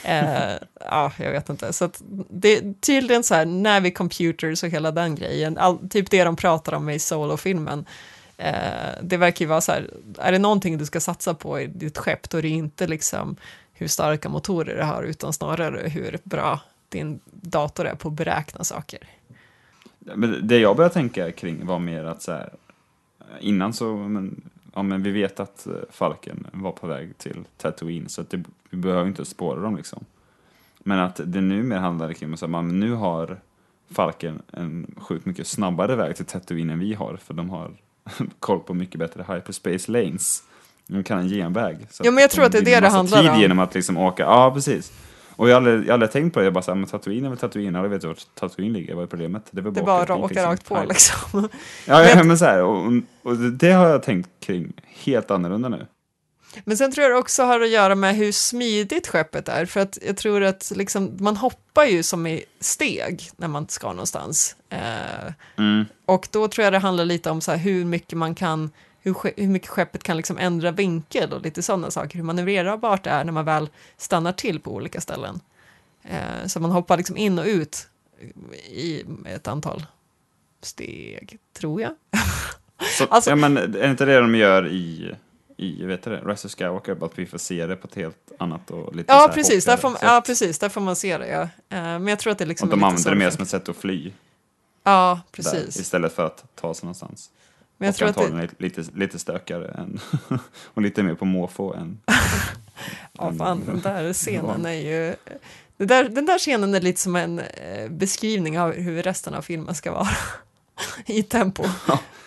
eh, 0.04 0.54
ja, 0.80 1.12
jag 1.18 1.32
vet 1.32 1.50
inte. 1.50 1.74
Så 1.74 1.86
att 1.86 2.02
det 2.30 2.58
är 2.58 2.74
tydligen 2.74 3.24
så 3.24 3.36
här, 3.36 3.46
Navi 3.46 3.92
Computers 3.92 4.64
och 4.64 4.70
hela 4.70 4.92
den 4.92 5.16
grejen, 5.16 5.58
all, 5.58 5.90
typ 5.90 6.10
det 6.10 6.24
de 6.24 6.36
pratar 6.36 6.74
om 6.74 6.90
i 6.90 7.00
Solo-filmen, 7.00 7.86
eh, 8.38 8.54
det 9.02 9.18
verkar 9.18 9.46
ju 9.46 9.50
vara 9.50 9.62
så 9.62 9.72
här, 9.72 9.90
är 10.20 10.32
det 10.32 10.40
någonting 10.40 10.78
du 10.78 10.86
ska 10.86 11.00
satsa 11.00 11.34
på 11.34 11.62
i 11.62 11.68
ditt 11.68 11.98
skepp, 11.98 12.30
då 12.30 12.38
är 12.38 12.42
det 12.42 12.50
inte 12.50 12.88
liksom 12.88 13.36
hur 13.74 13.88
starka 13.88 14.30
motorer 14.30 14.76
det 14.76 14.86
har, 14.86 15.04
utan 15.04 15.34
snarare 15.34 15.90
hur 15.90 16.20
bra 16.24 16.60
din 16.92 17.20
dator 17.26 17.86
är 17.86 17.96
på 17.96 18.08
att 18.08 18.14
beräkna 18.14 18.64
saker. 18.64 19.00
Men 20.00 20.48
det 20.48 20.58
jag 20.58 20.76
började 20.76 20.94
tänka 20.94 21.32
kring 21.32 21.66
var 21.66 21.80
mer 21.80 22.04
att 22.04 22.22
så 22.22 22.32
här, 22.32 22.54
innan 23.40 23.74
så, 23.74 23.96
men, 23.96 24.50
ja 24.74 24.84
men 24.84 25.04
vi 25.04 25.12
vet 25.12 25.40
att 25.40 25.68
eh, 25.68 25.74
Falken 25.92 26.48
var 26.52 26.72
på 26.72 26.88
väg 26.88 27.18
till 27.18 27.44
Tatooine 27.58 28.10
så 28.10 28.22
att 28.22 28.30
det, 28.30 28.44
vi 28.70 28.78
behöver 28.78 29.08
inte 29.08 29.26
spåra 29.26 29.62
dem 29.62 29.76
liksom. 29.76 30.06
Men 30.80 31.00
att 31.00 31.20
det 31.26 31.42
nu 31.42 31.64
mer 31.64 31.78
handlar 31.78 32.14
kring 32.14 32.34
att 32.34 32.50
man 32.50 32.80
nu 32.80 32.94
har 32.94 33.40
Falken 33.92 34.42
en 34.52 34.96
sjukt 34.98 35.26
mycket 35.26 35.48
snabbare 35.48 35.96
väg 35.96 36.16
till 36.16 36.26
Tatooine 36.26 36.70
än 36.70 36.80
vi 36.80 36.94
har, 36.94 37.18
för 37.18 37.34
de 37.34 37.50
har 37.50 37.72
koll 38.40 38.60
på 38.60 38.74
mycket 38.74 39.00
bättre 39.00 39.26
hyperspace 39.34 39.92
lanes. 39.92 40.44
De 40.88 41.04
kan 41.04 41.20
en 41.20 41.30
genväg. 41.30 41.78
så 41.90 42.06
Ja, 42.06 42.12
men 42.12 42.22
jag 42.22 42.32
tror 42.32 42.46
att 42.46 42.52
det 42.52 42.58
är 42.58 42.66
det 42.66 42.80
det 42.80 42.90
handlar 42.90 43.22
tid 43.22 43.32
om. 43.32 43.40
genom 43.40 43.60
att 43.60 43.74
liksom 43.74 43.98
åka, 43.98 44.24
ja 44.24 44.52
precis. 44.54 44.94
Och 45.42 45.50
jag 45.50 45.54
har 45.54 45.58
aldrig, 45.58 45.80
jag 45.80 45.86
har 45.88 45.94
aldrig 45.94 46.12
tänkt 46.12 46.34
på 46.34 46.40
det, 46.40 46.44
jag 46.46 46.54
bara 46.54 46.62
såhär, 46.62 46.76
men 46.76 46.90
Tatooine 46.90 47.26
är 47.26 47.30
väl 47.30 47.38
Tatooine, 47.38 47.76
alla 47.76 47.88
vet 47.88 48.04
ju 48.04 48.08
vart 48.08 48.26
Tatooine 48.36 48.74
ligger, 48.74 48.96
vad 48.96 49.04
är 49.04 49.08
problemet? 49.08 49.44
Det 49.52 49.60
är 49.60 49.64
väl 49.64 49.74
Det 49.74 49.80
är 49.80 49.84
bara 49.86 50.02
att 50.04 50.10
åka 50.10 50.28
dit, 50.28 50.38
rakt 50.44 50.66
på 50.70 50.84
liksom. 50.90 51.50
Ja, 51.88 52.04
ja 52.08 52.16
Men- 52.16 52.28
men 52.28 52.38
så 52.38 52.46
här, 52.46 52.64
och, 52.64 52.92
och 53.24 53.38
det 53.38 53.72
har 53.72 53.88
jag 53.88 54.04
tänkt 54.04 54.30
kring 54.40 54.74
helt 55.04 55.32
annorlunda 55.32 55.70
nu. 55.70 55.88
Men 56.66 56.78
sen 56.78 56.92
tror 56.92 57.04
jag 57.04 57.12
det 57.14 57.18
också 57.20 57.44
har 57.44 57.62
att 57.62 57.70
göra 57.70 57.96
med 57.96 58.16
hur 58.16 58.32
smidigt 58.32 59.08
skeppet 59.08 59.50
är, 59.50 59.66
för 59.66 59.80
att 59.80 59.98
jag 60.08 60.18
tror 60.18 60.44
att 60.44 60.72
liksom, 60.76 61.18
man 61.20 61.38
hoppar 61.38 61.86
ju 61.86 62.04
som 62.04 62.28
i 62.28 62.44
steg 62.60 63.30
när 63.38 63.48
man 63.48 63.68
ska 63.70 63.88
någonstans. 63.88 64.56
Eh, 64.70 65.34
Mm. 65.58 65.86
och 66.06 66.28
då 66.32 66.48
tror 66.48 66.64
jag 66.64 66.74
det 66.74 66.80
handlar 66.80 67.06
lite 67.06 67.30
om 67.30 67.42
så 67.42 67.52
här, 67.52 67.58
hur 67.58 67.86
mycket 67.86 68.18
man 68.18 68.36
kan, 68.36 68.70
hur, 69.02 69.16
hur 69.38 69.48
mycket 69.48 69.70
skeppet 69.70 70.04
kan 70.04 70.18
liksom 70.18 70.38
ändra 70.38 70.72
vinkel 70.72 71.34
och 71.34 71.42
lite 71.42 71.62
sådana 71.64 71.92
saker, 71.92 72.16
hur 72.18 72.24
manövrerbart 72.24 73.04
det 73.04 73.10
är 73.10 73.24
när 73.24 73.32
man 73.32 73.46
väl 73.46 73.70
stannar 73.98 74.32
till 74.32 74.60
på 74.60 74.74
olika 74.76 75.02
ställen. 75.02 75.40
Eh, 76.04 76.48
så 76.48 76.60
man 76.60 76.72
hoppar 76.72 76.98
liksom 76.98 77.18
in 77.18 77.40
och 77.40 77.46
ut 77.46 77.88
i 78.70 79.04
ett 79.26 79.48
antal 79.48 79.86
steg, 80.62 81.38
tror 81.54 81.82
jag. 81.82 81.92
Så, 82.98 83.06
Alltså- 83.06 83.30
ja, 83.30 83.36
men 83.36 83.58
är 83.58 83.90
inte 83.90 84.06
det 84.06 84.20
de 84.20 84.36
gör 84.36 84.68
i, 84.68 85.16
i 85.58 85.86
vet 85.86 86.04
du 86.04 86.10
det, 86.10 86.22
Rise 86.22 86.48
of 86.48 86.54
Skywalker, 86.56 86.96
bara 86.96 87.06
att 87.06 87.20
vi 87.20 87.26
får 87.26 87.38
se 87.38 87.66
det 87.68 87.76
på 87.76 87.88
ett 87.88 87.96
helt 87.96 88.32
annat 88.40 88.72
och 88.72 88.96
lite 88.96 89.14
Ja, 89.14 89.32
precis, 89.34 89.66
där 89.66 89.78
får, 89.78 89.98
ja, 90.02 90.24
precis, 90.26 90.60
där 90.60 90.70
får 90.70 90.82
man 90.82 90.96
se 90.96 91.18
det. 91.18 91.28
Ja. 91.28 91.42
Eh, 91.42 91.50
men 91.84 92.08
jag 92.08 92.20
tror 92.20 92.32
att 92.32 92.38
det 92.38 92.46
liksom 92.46 92.70
Och 92.70 92.78
de 92.78 92.84
använder 92.84 93.10
det 93.12 93.18
mer 93.18 93.30
som 93.30 93.42
ett 93.44 93.50
sätt 93.50 93.70
att 93.70 93.76
fly 93.78 94.12
Ja, 94.84 95.20
där, 95.32 95.32
precis. 95.32 95.80
istället 95.80 96.14
för 96.16 96.26
att 96.26 96.46
ta 96.56 96.74
sig 96.74 96.86
någonstans. 96.86 97.30
Men 97.82 97.94
jag 97.98 98.10
och 98.10 98.16
tror 98.16 98.40
att 98.40 98.50
det, 98.60 98.64
lite, 98.64 98.84
lite 98.96 99.20
stökigare 99.20 99.68
än, 99.68 100.00
och 100.74 100.82
lite 100.82 101.04
mer 101.04 101.16
på 101.16 101.26
måfå 101.26 101.74
än... 101.74 102.00
ja, 103.14 103.34
fan, 103.38 103.64
den 103.66 103.82
där 103.82 104.14
scenen 104.28 104.66
är 104.66 104.72
ju... 104.72 105.16
Det 105.78 105.86
där, 105.86 106.10
den 106.10 106.26
där 106.26 106.40
scenen 106.40 106.76
är 106.76 106.82
lite 106.82 107.00
som 107.00 107.16
en 107.16 107.40
eh, 107.40 107.90
beskrivning 107.90 108.60
av 108.60 108.74
hur 108.74 109.04
resten 109.04 109.34
av 109.34 109.42
filmen 109.42 109.76
ska 109.76 109.92
vara. 109.92 110.08
I 111.06 111.24
tempo. 111.24 111.64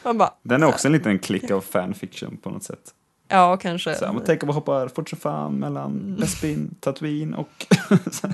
Man 0.04 0.18
bara, 0.18 0.34
Den 0.42 0.62
är 0.62 0.66
också 0.66 0.88
en 0.88 0.92
liten 0.92 1.18
klick 1.18 1.50
av 1.50 1.60
fanfiction 1.60 2.36
på 2.36 2.50
något 2.50 2.64
sätt. 2.64 2.94
ja, 3.28 3.56
kanske. 3.56 3.94
Så 3.94 4.04
här, 4.04 4.12
man 4.12 4.24
tänker 4.24 4.46
på 4.46 4.52
hoppar 4.52 4.88
fort 4.88 5.08
som 5.08 5.18
fan 5.18 5.54
mellan 5.54 6.16
Bespin, 6.20 6.74
Tatooine 6.80 7.34
och... 7.34 7.66
ja. 8.22 8.28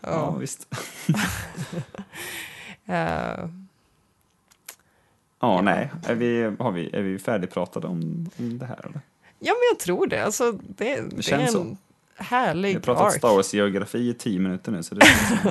Ja. 0.00 0.30
visst. 0.30 0.66
Eh, 2.86 3.48
Ja, 5.42 5.60
nej. 5.62 5.90
Är 6.06 6.14
vi, 6.14 6.52
har 6.58 6.72
vi, 6.72 6.90
är 6.92 7.02
vi 7.02 7.18
färdigpratade 7.18 7.86
om, 7.86 8.30
om 8.38 8.58
det 8.58 8.66
här 8.66 8.78
eller? 8.86 9.00
ja, 9.38 9.52
men 9.52 9.68
jag 9.72 9.78
tror 9.78 10.06
det. 10.06 10.24
Alltså, 10.24 10.52
det, 10.52 10.84
det, 10.84 11.18
är 11.18 11.22
känns 11.22 11.54
en 11.54 11.76
Vi 12.18 12.24
härlig 12.24 12.74
har 12.74 12.80
pratat 12.80 13.06
ark. 13.06 13.14
Star 13.14 13.28
Wars-geografi 13.34 13.98
i 14.08 14.14
tio 14.14 14.38
minuter 14.40 14.72
nu, 14.72 14.82
så 14.82 14.94
det 14.94 15.06
som... 15.06 15.50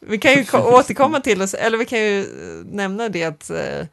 Vi 0.00 0.18
kan 0.18 0.32
ju 0.32 0.44
ko- 0.44 0.58
återkomma 0.78 1.20
till 1.20 1.42
oss, 1.42 1.54
eller 1.54 1.78
vi 1.78 1.84
kan 1.84 1.98
ju 1.98 2.20
eh, 2.20 2.26
nämna 2.64 3.08
det 3.08 3.24
att 3.24 3.50
eh, 3.50 3.86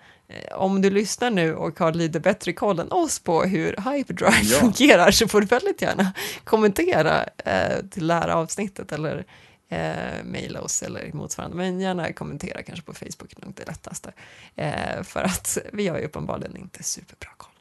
om 0.55 0.81
du 0.81 0.89
lyssnar 0.89 1.31
nu 1.31 1.55
och 1.55 1.79
har 1.79 1.93
lite 1.93 2.19
bättre 2.19 2.53
koll 2.53 2.79
än 2.79 2.91
oss 2.91 3.19
på 3.19 3.43
hur 3.43 3.75
Hyperdrive 3.91 4.41
Ja. 4.43 4.59
fungerar 4.59 5.11
så 5.11 5.27
får 5.27 5.41
du 5.41 5.47
väldigt 5.47 5.81
gärna 5.81 6.11
kommentera 6.43 7.23
eh, 7.45 7.85
till 7.91 8.07
det 8.07 8.13
här 8.13 8.27
avsnittet 8.29 8.91
eller 8.91 9.25
eh, 9.69 10.23
mejla 10.23 10.61
oss 10.61 10.83
eller 10.83 11.13
motsvarande. 11.13 11.57
Men 11.57 11.79
gärna 11.79 12.13
kommentera 12.13 12.63
kanske 12.63 12.85
på 12.85 12.93
Facebook, 12.93 13.35
det 13.35 13.41
är 13.41 13.45
nog 13.45 13.53
det 13.55 13.67
lättaste. 13.67 14.13
Eh, 14.55 15.03
för 15.03 15.23
att 15.23 15.57
vi 15.73 15.87
har 15.87 15.97
ju 15.97 16.05
uppenbarligen 16.05 16.57
inte 16.57 16.83
superbra 16.83 17.29
koll. 17.37 17.51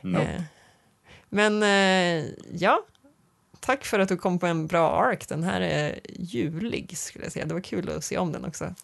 Nope. 0.00 0.24
Eh, 0.24 0.42
men 1.28 1.62
eh, 1.62 2.24
ja, 2.52 2.84
tack 3.60 3.84
för 3.84 3.98
att 3.98 4.08
du 4.08 4.16
kom 4.16 4.38
på 4.38 4.46
en 4.46 4.66
bra 4.66 5.02
ark. 5.02 5.28
Den 5.28 5.42
här 5.42 5.60
är 5.60 6.00
julig 6.18 6.98
skulle 6.98 7.24
jag 7.24 7.32
säga. 7.32 7.46
Det 7.46 7.54
var 7.54 7.60
kul 7.60 7.90
att 7.90 8.04
se 8.04 8.18
om 8.18 8.32
den 8.32 8.44
också. 8.44 8.74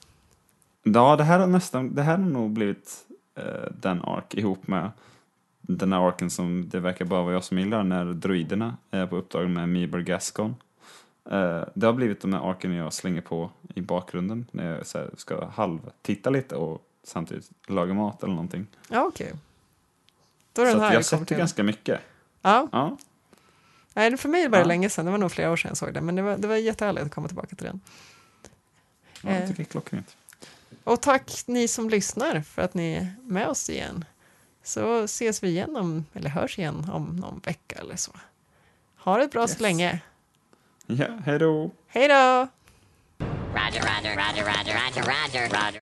Ja, 0.83 1.17
det 1.17 1.25
här 1.25 1.39
har 1.39 1.47
nästan, 1.47 1.95
det 1.95 2.03
här 2.03 2.17
har 2.17 2.25
nog 2.25 2.51
blivit 2.51 3.07
eh, 3.39 3.71
den 3.81 4.03
ark 4.03 4.35
ihop 4.35 4.67
med 4.67 4.91
den 5.61 5.93
här 5.93 6.09
arken 6.09 6.31
som 6.31 6.69
det 6.69 6.81
verkar 6.81 7.05
bara 7.05 7.23
vara 7.23 7.33
jag 7.33 7.45
som 7.45 7.59
gillar 7.59 7.85
när 7.85 8.05
droiderna 8.05 8.77
är 8.91 9.07
på 9.07 9.17
uppdrag 9.17 9.51
med 9.51 9.69
Meeber 9.69 10.01
Gascon. 10.01 10.55
Eh, 11.25 11.63
det 11.75 11.87
har 11.87 11.93
blivit 11.93 12.21
de 12.21 12.33
här 12.33 12.51
arken 12.51 12.73
jag 12.73 12.93
slänger 12.93 13.21
på 13.21 13.51
i 13.75 13.81
bakgrunden 13.81 14.47
när 14.53 14.73
jag 14.77 14.87
så 14.87 15.11
ska 15.17 15.47
halvtitta 15.47 16.31
lite 16.31 16.57
och 16.57 16.83
samtidigt 17.05 17.51
laga 17.67 17.95
mat 17.95 18.23
eller 18.23 18.35
någonting. 18.35 18.67
Ja, 18.89 19.05
okej. 19.05 19.33
Då 20.53 20.63
är 20.63 20.67
Så 20.67 20.73
den 20.73 20.81
här 20.81 20.87
jag 20.87 20.93
kommer 20.93 21.03
sätter 21.03 21.25
till. 21.25 21.37
ganska 21.37 21.63
mycket. 21.63 22.01
Ja, 22.43 22.69
Ja, 22.73 22.97
nej, 23.95 24.17
för 24.17 24.29
mig 24.29 24.49
var 24.49 24.59
det 24.59 24.63
Ja. 24.63 24.67
länge 24.69 24.91
sedan. 24.91 25.05
Det 25.05 25.11
var 25.11 25.19
nog 25.19 25.33
flera 25.33 25.51
år 25.53 25.57
sedan 25.57 25.69
jag 25.69 25.77
såg 25.77 25.95
den. 25.95 26.07
Men 26.07 26.17
det 26.17 26.23
var, 26.23 26.37
det 26.37 26.49
var 26.49 26.57
jättehärligt 26.57 27.07
att 27.07 27.15
komma 27.15 27.27
tillbaka 27.29 27.57
till 27.57 27.67
den. 27.67 27.81
ja 29.23 29.31
jag 29.31 29.37
Eh. 29.37 29.41
tycker 29.49 29.57
det 29.57 29.63
är 29.63 29.65
klockrent. 29.73 30.17
Och 30.85 31.03
tack 31.03 31.33
ni 31.47 31.69
som 31.69 31.91
lyssnar 31.91 32.41
för 32.41 32.63
att 32.63 32.75
ni 32.75 32.93
är 32.95 33.15
med 33.23 33.49
oss 33.49 33.71
igen. 33.71 34.05
Så 34.63 35.03
ses 35.05 35.43
vi 35.43 35.49
igen 35.49 35.77
om, 35.77 36.07
eller 36.15 36.31
hörs 36.31 36.59
igen 36.59 36.91
om 36.93 37.17
någon 37.17 37.39
vecka 37.45 37.77
eller 37.79 37.97
så. 37.97 38.13
Ha 38.97 39.19
det 39.19 39.29
bra 39.29 39.43
Yes. 39.43 39.53
så 39.57 39.63
länge. 39.63 40.01
Ja, 40.87 41.07
hej 41.25 41.39
då. 41.39 41.71
Hej 41.89 42.09
då! 42.09 42.49
Roger, 43.55 43.81
roger, 43.81 44.17
roger, 44.17 44.45
roger, 44.45 44.75
roger, 44.75 45.03
roger, 45.03 45.49
roger. 45.49 45.79